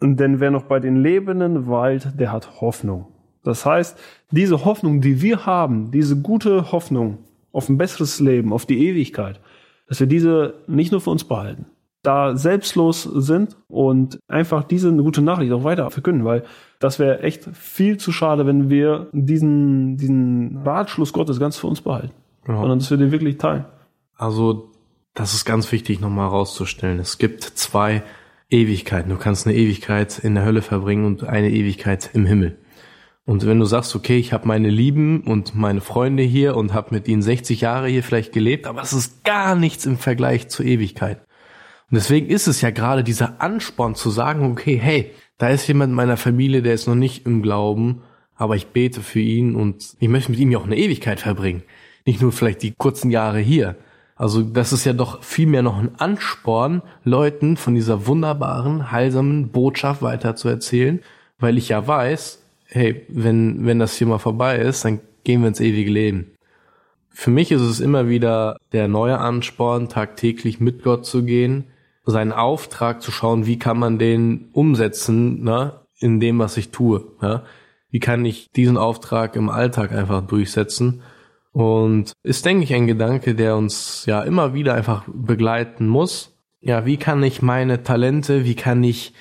denn 0.02 0.40
wer 0.40 0.50
noch 0.50 0.64
bei 0.64 0.80
den 0.80 1.02
Lebenden 1.02 1.68
weilt, 1.68 2.18
der 2.18 2.32
hat 2.32 2.60
Hoffnung. 2.60 3.08
Das 3.42 3.64
heißt, 3.64 3.98
diese 4.30 4.64
Hoffnung, 4.64 5.00
die 5.00 5.22
wir 5.22 5.46
haben, 5.46 5.90
diese 5.90 6.16
gute 6.16 6.72
Hoffnung 6.72 7.18
auf 7.52 7.68
ein 7.68 7.78
besseres 7.78 8.20
Leben, 8.20 8.52
auf 8.52 8.66
die 8.66 8.86
Ewigkeit, 8.86 9.40
dass 9.88 10.00
wir 10.00 10.06
diese 10.06 10.54
nicht 10.66 10.92
nur 10.92 11.00
für 11.00 11.10
uns 11.10 11.24
behalten, 11.24 11.66
da 12.02 12.36
selbstlos 12.36 13.02
sind 13.02 13.56
und 13.68 14.20
einfach 14.26 14.64
diese 14.64 14.92
gute 14.94 15.22
Nachricht 15.22 15.52
auch 15.52 15.64
weiter 15.64 15.90
verkünden, 15.90 16.24
weil 16.24 16.44
das 16.78 16.98
wäre 16.98 17.20
echt 17.20 17.44
viel 17.52 17.98
zu 17.98 18.10
schade, 18.10 18.46
wenn 18.46 18.70
wir 18.70 19.08
diesen, 19.12 19.96
diesen 19.96 20.62
Ratschluss 20.64 21.12
Gottes 21.12 21.38
ganz 21.38 21.58
für 21.58 21.66
uns 21.66 21.82
behalten, 21.82 22.12
ja. 22.48 22.58
sondern 22.58 22.78
dass 22.78 22.90
wir 22.90 22.96
den 22.96 23.12
wirklich 23.12 23.36
teilen. 23.36 23.66
Also, 24.16 24.70
das 25.14 25.34
ist 25.34 25.44
ganz 25.44 25.70
wichtig 25.72 26.00
nochmal 26.00 26.30
herauszustellen. 26.30 26.98
Es 26.98 27.18
gibt 27.18 27.42
zwei 27.42 28.02
Ewigkeiten. 28.48 29.10
Du 29.10 29.16
kannst 29.16 29.46
eine 29.46 29.56
Ewigkeit 29.56 30.18
in 30.18 30.34
der 30.34 30.44
Hölle 30.44 30.62
verbringen 30.62 31.04
und 31.04 31.24
eine 31.24 31.50
Ewigkeit 31.50 32.10
im 32.14 32.26
Himmel. 32.26 32.58
Und 33.24 33.46
wenn 33.46 33.60
du 33.60 33.64
sagst, 33.64 33.94
okay, 33.94 34.18
ich 34.18 34.32
habe 34.32 34.48
meine 34.48 34.70
Lieben 34.70 35.22
und 35.22 35.54
meine 35.54 35.80
Freunde 35.80 36.22
hier 36.22 36.56
und 36.56 36.72
habe 36.74 36.94
mit 36.94 37.06
ihnen 37.06 37.22
60 37.22 37.60
Jahre 37.60 37.88
hier 37.88 38.02
vielleicht 38.02 38.32
gelebt, 38.32 38.66
aber 38.66 38.82
es 38.82 38.92
ist 38.92 39.22
gar 39.24 39.54
nichts 39.54 39.86
im 39.86 39.98
Vergleich 39.98 40.48
zur 40.48 40.64
Ewigkeit. 40.64 41.20
Und 41.90 41.96
deswegen 41.96 42.28
ist 42.28 42.46
es 42.46 42.60
ja 42.60 42.70
gerade 42.70 43.02
dieser 43.02 43.40
Ansporn 43.40 43.96
zu 43.96 44.10
sagen, 44.10 44.50
okay, 44.52 44.78
hey, 44.80 45.10
da 45.38 45.48
ist 45.48 45.66
jemand 45.66 45.90
in 45.90 45.96
meiner 45.96 46.16
Familie, 46.16 46.62
der 46.62 46.74
ist 46.74 46.86
noch 46.86 46.94
nicht 46.94 47.26
im 47.26 47.42
Glauben, 47.42 48.02
aber 48.36 48.54
ich 48.54 48.68
bete 48.68 49.00
für 49.00 49.20
ihn 49.20 49.56
und 49.56 49.94
ich 49.98 50.08
möchte 50.08 50.30
mit 50.30 50.40
ihm 50.40 50.52
ja 50.52 50.58
auch 50.58 50.66
eine 50.66 50.76
Ewigkeit 50.76 51.18
verbringen. 51.18 51.62
Nicht 52.06 52.22
nur 52.22 52.30
vielleicht 52.30 52.62
die 52.62 52.74
kurzen 52.76 53.10
Jahre 53.10 53.40
hier. 53.40 53.76
Also 54.14 54.42
das 54.42 54.72
ist 54.72 54.84
ja 54.84 54.92
doch 54.92 55.24
vielmehr 55.24 55.62
noch 55.62 55.78
ein 55.78 55.98
Ansporn, 55.98 56.82
Leuten 57.04 57.56
von 57.56 57.74
dieser 57.74 58.06
wunderbaren, 58.06 58.92
heilsamen 58.92 59.48
Botschaft 59.48 60.02
weiter 60.02 60.36
zu 60.36 60.48
erzählen, 60.48 61.00
weil 61.38 61.58
ich 61.58 61.70
ja 61.70 61.86
weiß, 61.86 62.42
hey, 62.66 63.04
wenn, 63.08 63.66
wenn 63.66 63.78
das 63.78 63.96
hier 63.96 64.06
mal 64.06 64.18
vorbei 64.18 64.58
ist, 64.58 64.84
dann 64.84 65.00
gehen 65.24 65.40
wir 65.40 65.48
ins 65.48 65.60
ewige 65.60 65.90
Leben. 65.90 66.32
Für 67.08 67.30
mich 67.30 67.50
ist 67.50 67.62
es 67.62 67.80
immer 67.80 68.08
wieder 68.08 68.58
der 68.72 68.88
neue 68.88 69.18
Ansporn, 69.18 69.88
tagtäglich 69.88 70.60
mit 70.60 70.82
Gott 70.84 71.04
zu 71.04 71.24
gehen, 71.24 71.64
seinen 72.10 72.32
Auftrag 72.32 73.02
zu 73.02 73.10
schauen, 73.10 73.46
wie 73.46 73.58
kann 73.58 73.78
man 73.78 73.98
den 73.98 74.48
umsetzen, 74.52 75.42
ne, 75.42 75.80
in 75.98 76.20
dem, 76.20 76.38
was 76.38 76.56
ich 76.56 76.70
tue, 76.70 77.04
ja? 77.22 77.44
Wie 77.90 78.00
kann 78.00 78.24
ich 78.24 78.50
diesen 78.52 78.76
Auftrag 78.76 79.34
im 79.34 79.48
Alltag 79.48 79.92
einfach 79.92 80.24
durchsetzen? 80.24 81.02
Und 81.52 82.12
ist, 82.22 82.46
denke 82.46 82.62
ich, 82.62 82.72
ein 82.72 82.86
Gedanke, 82.86 83.34
der 83.34 83.56
uns 83.56 84.04
ja 84.06 84.22
immer 84.22 84.54
wieder 84.54 84.74
einfach 84.74 85.04
begleiten 85.12 85.88
muss. 85.88 86.38
Ja, 86.60 86.86
wie 86.86 86.98
kann 86.98 87.22
ich 87.24 87.42
meine 87.42 87.82
Talente, 87.82 88.44
wie 88.44 88.54
kann 88.54 88.84
ich 88.84 89.12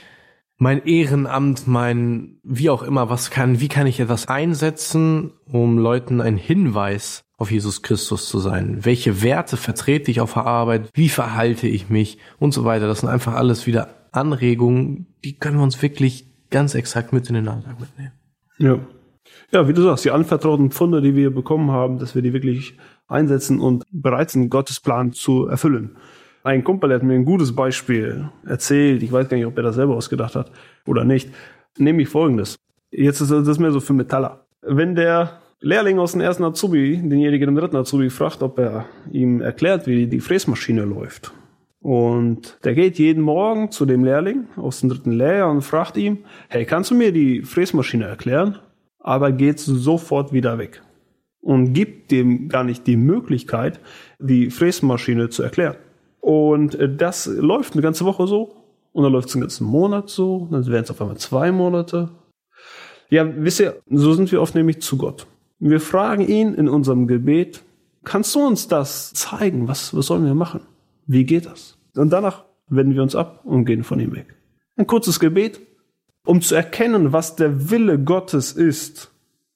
mein 0.58 0.86
Ehrenamt, 0.86 1.68
mein, 1.68 2.40
wie 2.44 2.70
auch 2.70 2.84
immer, 2.84 3.10
was 3.10 3.32
kann, 3.32 3.60
wie 3.60 3.70
kann 3.70 3.88
ich 3.88 4.00
etwas 4.00 4.28
einsetzen, 4.28 5.32
um 5.46 5.80
Leuten 5.80 6.22
einen 6.22 6.38
Hinweis 6.38 7.24
auf 7.40 7.52
Jesus 7.52 7.82
Christus 7.82 8.30
zu 8.30 8.40
sein? 8.40 8.80
Welche 8.84 9.24
Werte 9.24 9.58
vertrete 9.58 10.12
ich 10.12 10.22
auf 10.22 10.34
der 10.34 10.46
Arbeit? 10.46 10.90
Wie 10.94 11.10
verhalte 11.10 11.68
ich 11.68 11.90
mich? 11.90 12.20
Und 12.38 12.54
so 12.54 12.66
weiter. 12.66 12.88
Das 12.88 13.00
sind 13.00 13.10
einfach 13.10 13.34
alles 13.34 13.66
wieder 13.66 13.88
Anregungen, 14.12 15.08
die 15.24 15.38
können 15.38 15.58
wir 15.58 15.64
uns 15.64 15.82
wirklich 15.82 16.28
ganz 16.50 16.76
exakt 16.76 17.14
mit 17.14 17.28
in 17.30 17.36
den 17.36 17.48
Alltag 17.48 17.80
mitnehmen. 17.80 18.14
Ja. 18.58 18.80
Ja, 19.52 19.68
wie 19.68 19.74
du 19.74 19.82
sagst, 19.84 20.06
die 20.06 20.12
anvertrauten 20.12 20.72
Pfunde, 20.72 21.02
die 21.02 21.16
wir 21.16 21.34
bekommen 21.34 21.72
haben, 21.72 22.00
dass 22.00 22.16
wir 22.16 22.22
die 22.22 22.34
wirklich 22.34 22.78
einsetzen 23.08 23.60
und 23.60 23.84
bereit 23.92 24.32
sind, 24.32 24.50
Gottes 24.50 24.80
Plan 24.80 25.14
zu 25.14 25.48
erfüllen. 25.48 25.98
Ein 26.44 26.64
Kumpel 26.64 26.94
hat 26.94 27.04
mir 27.04 27.14
ein 27.14 27.26
gutes 27.26 27.56
Beispiel 27.56 28.30
erzählt. 28.46 29.04
Ich 29.04 29.12
weiß 29.12 29.30
gar 29.30 29.38
nicht, 29.38 29.46
ob 29.46 29.58
er 29.58 29.64
das 29.64 29.76
selber 29.76 29.96
ausgedacht 29.96 30.36
hat 30.36 30.52
oder 30.86 31.04
nicht. 31.04 31.30
Nämlich 31.78 32.10
folgendes. 32.10 32.56
Jetzt 32.92 33.22
ist 33.22 33.32
das 33.32 33.60
mehr 33.60 33.72
so 33.72 33.80
für 33.80 33.94
Metaller. 33.94 34.46
Wenn 34.62 34.96
der 34.96 35.42
Lehrling 35.62 35.99
aus 35.99 36.14
dem 36.14 36.22
ersten 36.22 36.43
Azubi 36.43 36.97
denjenigen 36.97 37.49
im 37.49 37.55
dritten 37.55 37.76
Azubi 37.76 38.10
fragt, 38.10 38.41
ob 38.41 38.60
er 38.60 38.86
ihm 39.12 39.41
erklärt, 39.41 39.88
wie 39.88 40.07
die 40.07 40.22
Fräsmaschine 40.22 40.86
läuft. 40.86 41.34
Und 41.82 42.57
der 42.64 42.76
geht 42.76 42.97
jeden 42.97 43.24
Morgen 43.24 43.72
zu 43.72 43.86
dem 43.86 44.03
Lehrling 44.03 44.47
aus 44.55 44.80
dem 44.80 44.89
dritten 44.89 45.12
Lehrjahr 45.12 45.49
und 45.49 45.62
fragt 45.62 45.97
ihm, 45.97 46.20
hey, 46.49 46.66
kannst 46.66 46.91
du 46.91 46.95
mir 46.95 47.12
die 47.12 47.41
Fräsmaschine 47.41 48.05
erklären? 48.05 48.57
Aber 48.99 49.32
geht 49.32 49.60
sofort 49.60 50.34
wieder 50.34 50.57
weg. 50.57 50.82
Und 51.41 51.74
gibt 51.74 52.12
dem 52.12 52.49
gar 52.49 52.66
nicht 52.66 52.86
die 52.86 52.97
Möglichkeit, 52.97 53.80
die 54.20 54.49
Fräsmaschine 54.49 55.30
zu 55.30 55.43
erklären. 55.43 55.78
Und 56.20 56.78
das 56.97 57.28
läuft 57.28 57.74
eine 57.74 57.82
ganze 57.82 58.03
Woche 58.03 58.28
so. 58.28 58.55
Und 58.91 59.03
dann 59.03 59.14
läuft 59.14 59.30
es 59.30 59.36
einen 59.36 59.43
ganzen 59.43 59.66
Monat 59.66 60.10
so. 60.10 60.47
Dann 60.51 60.66
werden 60.68 60.84
es 60.84 60.91
auf 60.91 61.01
einmal 61.01 61.18
zwei 61.18 61.51
Monate. 61.51 62.10
Ja, 63.10 63.26
wisst 63.38 63.62
ihr, 63.62 63.78
so 63.89 64.14
sind 64.14 64.32
wir 64.32 64.41
oft 64.41 64.53
nämlich 64.53 64.82
zu 64.82 64.97
Gott. 64.97 65.28
Wir 65.60 65.82
fragen 65.82 66.26
ihn 66.26 66.53
in 66.53 66.70
unserem 66.70 67.05
Gebet, 67.05 67.64
kannst 68.05 68.34
du 68.34 68.39
uns 68.39 68.70
das 68.70 69.14
zeigen? 69.14 69.68
Was, 69.68 69.93
was 69.93 70.05
sollen 70.05 70.26
wir 70.26 70.34
machen? 70.34 70.62
Wie 71.05 71.26
geht 71.26 71.45
das? 71.45 71.78
Und 71.95 72.12
danach 72.12 72.45
wenden 72.70 72.95
wir 72.95 73.03
uns 73.03 73.16
ab 73.16 73.41
und 73.43 73.66
gehen 73.66 73.84
von 73.84 73.99
ihm 73.99 74.16
weg. 74.16 74.36
Ein 74.78 74.88
kurzes 74.88 75.20
Gebet, 75.20 75.60
um 76.26 76.41
zu 76.41 76.55
erkennen, 76.55 77.12
was 77.12 77.36
der 77.36 77.70
Wille 77.72 77.99
Gottes 77.99 78.53
ist. 78.53 79.12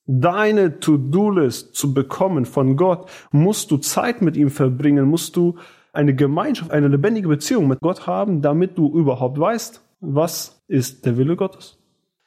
Deine 0.05 0.81
To-Do-List 0.81 1.75
zu 1.75 1.93
bekommen 1.93 2.45
von 2.45 2.75
Gott, 2.75 3.09
musst 3.31 3.71
du 3.71 3.77
Zeit 3.77 4.21
mit 4.21 4.35
ihm 4.35 4.49
verbringen, 4.49 5.05
musst 5.05 5.37
du 5.37 5.55
eine 5.93 6.13
Gemeinschaft, 6.13 6.71
eine 6.71 6.89
lebendige 6.89 7.29
Beziehung 7.29 7.69
mit 7.69 7.79
Gott 7.79 8.07
haben, 8.07 8.41
damit 8.41 8.77
du 8.77 8.91
überhaupt 8.93 9.39
weißt, 9.39 9.81
was 10.01 10.61
ist 10.67 11.05
der 11.05 11.15
Wille 11.15 11.37
Gottes. 11.37 11.77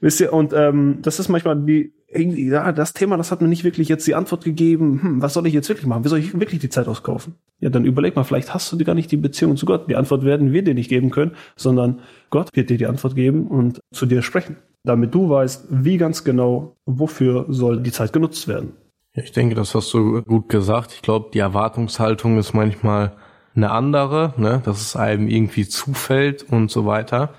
Wisst 0.01 0.21
ihr, 0.21 0.33
und 0.33 0.53
ähm, 0.53 0.99
das 1.01 1.19
ist 1.19 1.29
manchmal 1.29 1.57
die, 1.65 1.93
irgendwie, 2.09 2.49
ja, 2.49 2.71
das 2.73 2.93
Thema, 2.93 3.17
das 3.17 3.33
hat 3.33 3.41
mir 3.41 3.49
nicht 3.49 3.65
wirklich 3.65 3.89
jetzt 3.89 4.07
die 4.07 4.15
Antwort 4.15 4.45
gegeben, 4.45 5.01
hm, 5.03 5.23
was 5.23 5.35
soll 5.35 5.47
ich 5.47 5.55
jetzt 5.55 5.69
wirklich 5.69 5.87
machen? 5.87 6.05
Wie 6.05 6.09
soll 6.09 6.19
ich 6.19 6.39
wirklich 6.39 6.61
die 6.61 6.69
Zeit 6.69 6.87
auskaufen? 6.87 7.35
Ja, 7.61 7.71
dann 7.71 7.85
überleg 7.85 8.15
mal, 8.15 8.25
vielleicht 8.25 8.53
hast 8.55 8.73
du 8.73 8.85
gar 8.85 8.95
nicht 8.95 9.11
die 9.11 9.17
Beziehung 9.17 9.57
zu 9.57 9.67
Gott. 9.67 9.89
Die 9.89 9.97
Antwort 9.97 10.25
werden 10.25 10.53
wir 10.53 10.63
dir 10.63 10.75
nicht 10.75 10.89
geben 10.89 11.11
können, 11.11 11.33
sondern 11.57 12.01
Gott 12.31 12.51
wird 12.55 12.71
dir 12.71 12.79
die 12.79 12.87
Antwort 12.87 13.15
geben 13.15 13.47
und 13.47 13.81
zu 13.93 14.07
dir 14.07 14.23
sprechen, 14.23 14.57
damit 14.85 15.15
du 15.15 15.29
weißt, 15.31 15.69
wie 15.71 15.97
ganz 15.97 16.25
genau, 16.25 16.77
wofür 16.85 17.47
soll 17.49 17.83
die 17.83 17.93
Zeit 17.93 18.13
genutzt 18.13 18.47
werden. 18.49 18.75
Ja, 19.15 19.23
ich 19.23 19.33
denke, 19.33 19.55
das 19.55 19.75
hast 19.75 19.93
du 19.95 20.23
gut 20.23 20.51
gesagt. 20.51 20.93
Ich 20.93 21.03
glaube, 21.03 21.31
die 21.33 21.39
Erwartungshaltung 21.39 22.39
ist 22.39 22.53
manchmal 22.53 23.17
eine 23.55 23.71
andere, 23.71 24.35
ne, 24.37 24.61
dass 24.65 24.81
es 24.81 24.95
einem 24.95 25.29
irgendwie 25.29 25.67
zufällt 25.67 26.43
und 26.43 26.71
so 26.71 26.85
weiter. 26.85 27.31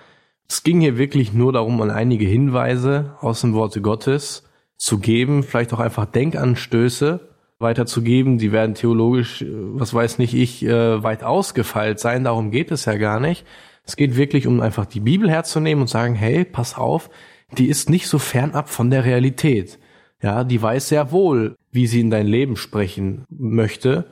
Es 0.49 0.63
ging 0.63 0.79
hier 0.81 0.97
wirklich 0.97 1.33
nur 1.33 1.53
darum, 1.53 1.81
an 1.81 1.91
einige 1.91 2.25
Hinweise 2.25 3.15
aus 3.19 3.41
dem 3.41 3.53
Worte 3.53 3.81
Gottes 3.81 4.43
zu 4.77 4.99
geben, 4.99 5.43
vielleicht 5.43 5.73
auch 5.73 5.79
einfach 5.79 6.05
Denkanstöße 6.05 7.27
weiterzugeben. 7.59 8.37
Die 8.37 8.51
werden 8.51 8.75
theologisch, 8.75 9.41
äh, 9.41 9.47
was 9.49 9.93
weiß 9.93 10.19
nicht 10.19 10.33
ich, 10.33 10.63
äh, 10.63 11.03
weit 11.03 11.23
ausgefeilt 11.23 11.99
sein. 11.99 12.23
Darum 12.23 12.51
geht 12.51 12.71
es 12.71 12.85
ja 12.85 12.95
gar 12.95 13.19
nicht. 13.19 13.45
Es 13.83 13.95
geht 13.95 14.15
wirklich 14.15 14.47
um 14.47 14.61
einfach 14.61 14.85
die 14.85 14.99
Bibel 14.99 15.29
herzunehmen 15.29 15.81
und 15.81 15.87
sagen, 15.87 16.13
hey, 16.13 16.45
pass 16.45 16.77
auf, 16.77 17.09
die 17.57 17.67
ist 17.67 17.89
nicht 17.89 18.07
so 18.07 18.19
fernab 18.19 18.69
von 18.69 18.89
der 18.89 19.05
Realität. 19.05 19.79
Ja, 20.21 20.43
die 20.43 20.61
weiß 20.61 20.89
sehr 20.89 21.11
wohl, 21.11 21.55
wie 21.71 21.87
sie 21.87 22.01
in 22.01 22.09
dein 22.09 22.27
Leben 22.27 22.55
sprechen 22.55 23.25
möchte. 23.29 24.09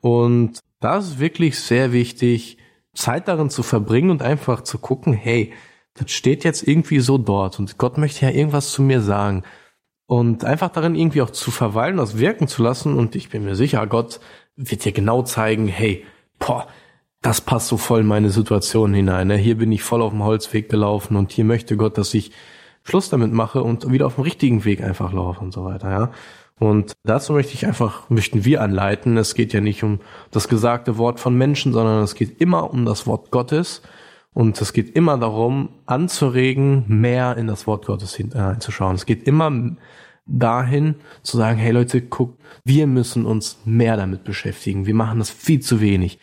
Und 0.00 0.60
das 0.80 1.08
ist 1.08 1.18
wirklich 1.18 1.58
sehr 1.58 1.92
wichtig, 1.92 2.58
Zeit 2.94 3.28
darin 3.28 3.50
zu 3.50 3.62
verbringen 3.62 4.10
und 4.10 4.22
einfach 4.22 4.62
zu 4.62 4.78
gucken, 4.78 5.12
hey, 5.12 5.52
das 5.98 6.10
steht 6.10 6.44
jetzt 6.44 6.66
irgendwie 6.66 7.00
so 7.00 7.18
dort 7.18 7.58
und 7.58 7.78
Gott 7.78 7.98
möchte 7.98 8.26
ja 8.26 8.32
irgendwas 8.32 8.70
zu 8.70 8.82
mir 8.82 9.00
sagen. 9.00 9.42
Und 10.06 10.44
einfach 10.44 10.68
darin 10.68 10.94
irgendwie 10.94 11.22
auch 11.22 11.30
zu 11.30 11.50
verweilen, 11.50 11.96
das 11.96 12.18
wirken 12.18 12.46
zu 12.46 12.62
lassen. 12.62 12.96
Und 12.96 13.16
ich 13.16 13.28
bin 13.28 13.44
mir 13.44 13.56
sicher, 13.56 13.84
Gott 13.88 14.20
wird 14.54 14.84
dir 14.84 14.92
genau 14.92 15.22
zeigen, 15.22 15.66
hey, 15.66 16.04
boah, 16.38 16.68
das 17.22 17.40
passt 17.40 17.68
so 17.68 17.76
voll 17.76 18.00
in 18.00 18.06
meine 18.06 18.30
Situation 18.30 18.94
hinein. 18.94 19.26
Ne? 19.26 19.36
Hier 19.36 19.56
bin 19.56 19.72
ich 19.72 19.82
voll 19.82 20.02
auf 20.02 20.12
dem 20.12 20.22
Holzweg 20.22 20.68
gelaufen 20.68 21.16
und 21.16 21.32
hier 21.32 21.44
möchte 21.44 21.76
Gott, 21.76 21.98
dass 21.98 22.14
ich 22.14 22.30
Schluss 22.84 23.08
damit 23.08 23.32
mache 23.32 23.64
und 23.64 23.90
wieder 23.90 24.06
auf 24.06 24.14
dem 24.14 24.22
richtigen 24.22 24.64
Weg 24.64 24.80
einfach 24.80 25.12
laufe 25.12 25.40
und 25.40 25.52
so 25.52 25.64
weiter, 25.64 25.90
ja. 25.90 26.12
Und 26.58 26.94
dazu 27.02 27.32
möchte 27.34 27.52
ich 27.52 27.66
einfach, 27.66 28.08
möchten 28.08 28.44
wir 28.44 28.62
anleiten. 28.62 29.18
Es 29.18 29.34
geht 29.34 29.52
ja 29.52 29.60
nicht 29.60 29.82
um 29.82 30.00
das 30.30 30.48
gesagte 30.48 30.96
Wort 30.96 31.20
von 31.20 31.36
Menschen, 31.36 31.72
sondern 31.72 32.02
es 32.02 32.14
geht 32.14 32.40
immer 32.40 32.72
um 32.72 32.86
das 32.86 33.06
Wort 33.06 33.30
Gottes. 33.30 33.82
Und 34.36 34.60
es 34.60 34.74
geht 34.74 34.94
immer 34.94 35.16
darum, 35.16 35.70
anzuregen, 35.86 36.84
mehr 36.88 37.38
in 37.38 37.46
das 37.46 37.66
Wort 37.66 37.86
Gottes 37.86 38.14
hineinzuschauen. 38.14 38.94
Es 38.94 39.06
geht 39.06 39.26
immer 39.26 39.50
dahin 40.26 40.96
zu 41.22 41.38
sagen, 41.38 41.56
hey 41.58 41.72
Leute, 41.72 42.02
guckt, 42.02 42.38
wir 42.62 42.86
müssen 42.86 43.24
uns 43.24 43.56
mehr 43.64 43.96
damit 43.96 44.24
beschäftigen. 44.24 44.84
Wir 44.84 44.94
machen 44.94 45.20
das 45.20 45.30
viel 45.30 45.60
zu 45.60 45.80
wenig. 45.80 46.18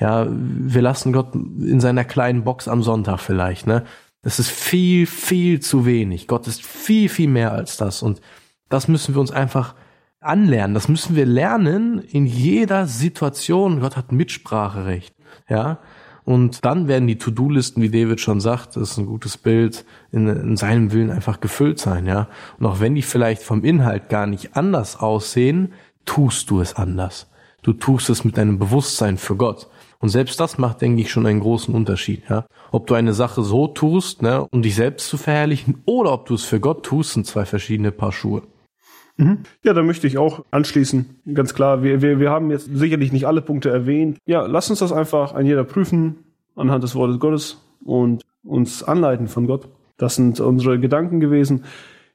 Ja, 0.00 0.26
wir 0.30 0.80
lassen 0.80 1.12
Gott 1.12 1.34
in 1.34 1.78
seiner 1.78 2.04
kleinen 2.04 2.42
Box 2.42 2.68
am 2.68 2.82
Sonntag 2.82 3.20
vielleicht, 3.20 3.66
ne? 3.66 3.84
Das 4.22 4.38
ist 4.38 4.50
viel, 4.50 5.04
viel 5.04 5.60
zu 5.60 5.84
wenig. 5.84 6.26
Gott 6.26 6.46
ist 6.46 6.64
viel, 6.64 7.10
viel 7.10 7.28
mehr 7.28 7.52
als 7.52 7.76
das. 7.76 8.02
Und 8.02 8.22
das 8.70 8.88
müssen 8.88 9.14
wir 9.14 9.20
uns 9.20 9.30
einfach 9.30 9.74
anlernen. 10.20 10.72
Das 10.72 10.88
müssen 10.88 11.16
wir 11.16 11.26
lernen 11.26 11.98
in 11.98 12.24
jeder 12.24 12.86
Situation. 12.86 13.80
Gott 13.80 13.98
hat 13.98 14.10
Mitspracherecht. 14.10 15.14
Ja. 15.50 15.80
Und 16.28 16.62
dann 16.62 16.88
werden 16.88 17.08
die 17.08 17.16
To-Do-Listen, 17.16 17.80
wie 17.80 17.88
David 17.88 18.20
schon 18.20 18.38
sagt, 18.42 18.76
das 18.76 18.90
ist 18.90 18.98
ein 18.98 19.06
gutes 19.06 19.38
Bild, 19.38 19.86
in, 20.12 20.28
in, 20.28 20.56
seinem 20.58 20.92
Willen 20.92 21.10
einfach 21.10 21.40
gefüllt 21.40 21.78
sein, 21.78 22.04
ja. 22.04 22.28
Und 22.58 22.66
auch 22.66 22.80
wenn 22.80 22.94
die 22.94 23.00
vielleicht 23.00 23.42
vom 23.42 23.64
Inhalt 23.64 24.10
gar 24.10 24.26
nicht 24.26 24.54
anders 24.54 25.00
aussehen, 25.00 25.72
tust 26.04 26.50
du 26.50 26.60
es 26.60 26.74
anders. 26.74 27.30
Du 27.62 27.72
tust 27.72 28.10
es 28.10 28.24
mit 28.24 28.36
deinem 28.36 28.58
Bewusstsein 28.58 29.16
für 29.16 29.36
Gott. 29.36 29.68
Und 30.00 30.10
selbst 30.10 30.38
das 30.38 30.58
macht, 30.58 30.82
denke 30.82 31.00
ich, 31.00 31.10
schon 31.10 31.24
einen 31.24 31.40
großen 31.40 31.74
Unterschied, 31.74 32.24
ja. 32.28 32.44
Ob 32.72 32.86
du 32.88 32.92
eine 32.92 33.14
Sache 33.14 33.42
so 33.42 33.66
tust, 33.66 34.20
ne, 34.20 34.46
um 34.50 34.60
dich 34.60 34.74
selbst 34.74 35.08
zu 35.08 35.16
verherrlichen, 35.16 35.80
oder 35.86 36.12
ob 36.12 36.26
du 36.26 36.34
es 36.34 36.44
für 36.44 36.60
Gott 36.60 36.84
tust, 36.84 37.14
sind 37.14 37.26
zwei 37.26 37.46
verschiedene 37.46 37.90
Paar 37.90 38.12
Schuhe. 38.12 38.42
Mhm. 39.18 39.38
Ja, 39.64 39.74
da 39.74 39.82
möchte 39.82 40.06
ich 40.06 40.16
auch 40.16 40.44
anschließen. 40.52 41.06
Ganz 41.34 41.52
klar, 41.52 41.82
wir, 41.82 42.00
wir, 42.00 42.20
wir 42.20 42.30
haben 42.30 42.50
jetzt 42.50 42.70
sicherlich 42.72 43.12
nicht 43.12 43.26
alle 43.26 43.42
Punkte 43.42 43.68
erwähnt. 43.68 44.18
Ja, 44.26 44.46
lass 44.46 44.70
uns 44.70 44.78
das 44.78 44.92
einfach 44.92 45.34
ein 45.34 45.44
jeder 45.44 45.64
prüfen 45.64 46.16
anhand 46.56 46.84
des 46.84 46.94
Wortes 46.94 47.18
Gottes 47.18 47.62
und 47.84 48.22
uns 48.44 48.82
anleiten 48.82 49.26
von 49.26 49.46
Gott. 49.46 49.68
Das 49.96 50.14
sind 50.14 50.38
unsere 50.40 50.78
Gedanken 50.78 51.18
gewesen. 51.18 51.64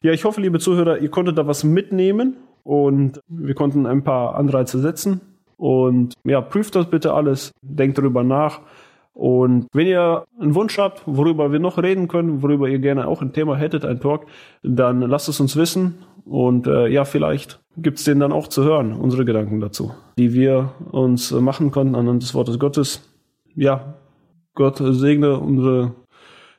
Ja, 0.01 0.13
ich 0.13 0.23
hoffe, 0.23 0.41
liebe 0.41 0.59
Zuhörer, 0.59 0.99
ihr 0.99 1.09
konntet 1.09 1.37
da 1.37 1.45
was 1.45 1.65
mitnehmen 1.65 2.37
und 2.63 3.19
wir 3.27 3.53
konnten 3.53 3.85
ein 3.85 4.03
paar 4.03 4.35
Anreize 4.35 4.79
setzen. 4.79 5.19
Und 5.57 6.13
ja, 6.23 6.39
prüft 6.41 6.75
das 6.75 6.89
bitte 6.89 7.13
alles, 7.13 7.51
denkt 7.61 7.97
darüber 7.97 8.23
nach. 8.23 8.61
Und 9.13 9.67
wenn 9.73 9.87
ihr 9.87 10.25
einen 10.39 10.55
Wunsch 10.55 10.77
habt, 10.77 11.03
worüber 11.05 11.51
wir 11.51 11.59
noch 11.59 11.77
reden 11.77 12.07
können, 12.07 12.41
worüber 12.41 12.67
ihr 12.67 12.79
gerne 12.79 13.07
auch 13.07 13.21
ein 13.21 13.33
Thema 13.33 13.57
hättet, 13.57 13.85
ein 13.85 13.99
Talk, 13.99 14.25
dann 14.63 15.01
lasst 15.01 15.29
es 15.29 15.39
uns 15.39 15.55
wissen 15.55 15.95
und 16.25 16.67
äh, 16.67 16.87
ja, 16.87 17.05
vielleicht 17.05 17.59
gibt's 17.77 18.03
den 18.03 18.19
dann 18.19 18.31
auch 18.31 18.47
zu 18.47 18.63
hören, 18.63 18.93
unsere 18.93 19.25
Gedanken 19.25 19.59
dazu, 19.59 19.93
die 20.17 20.33
wir 20.33 20.73
uns 20.91 21.31
äh, 21.31 21.41
machen 21.41 21.71
konnten 21.71 21.95
anhand 21.95 22.23
des 22.23 22.33
Wortes 22.33 22.59
Gottes. 22.59 23.09
Ja, 23.55 23.95
Gott 24.55 24.77
segne 24.77 25.39
unsere 25.39 25.95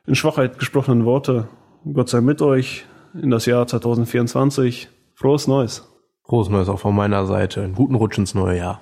in 0.05 0.15
Schwachheit 0.15 0.59
gesprochenen 0.59 1.05
Worte. 1.05 1.47
Gott 1.93 2.09
sei 2.09 2.21
mit 2.21 2.41
euch 2.41 2.85
in 3.21 3.31
das 3.31 3.45
Jahr 3.45 3.65
2024. 3.67 4.89
Frohes 5.13 5.47
Neues. 5.47 5.89
Frohes 6.23 6.49
Neues 6.49 6.69
auch 6.69 6.79
von 6.79 6.95
meiner 6.95 7.25
Seite. 7.25 7.61
Einen 7.61 7.75
guten 7.75 7.95
Rutsch 7.95 8.17
ins 8.17 8.35
neue 8.35 8.57
Jahr. 8.57 8.81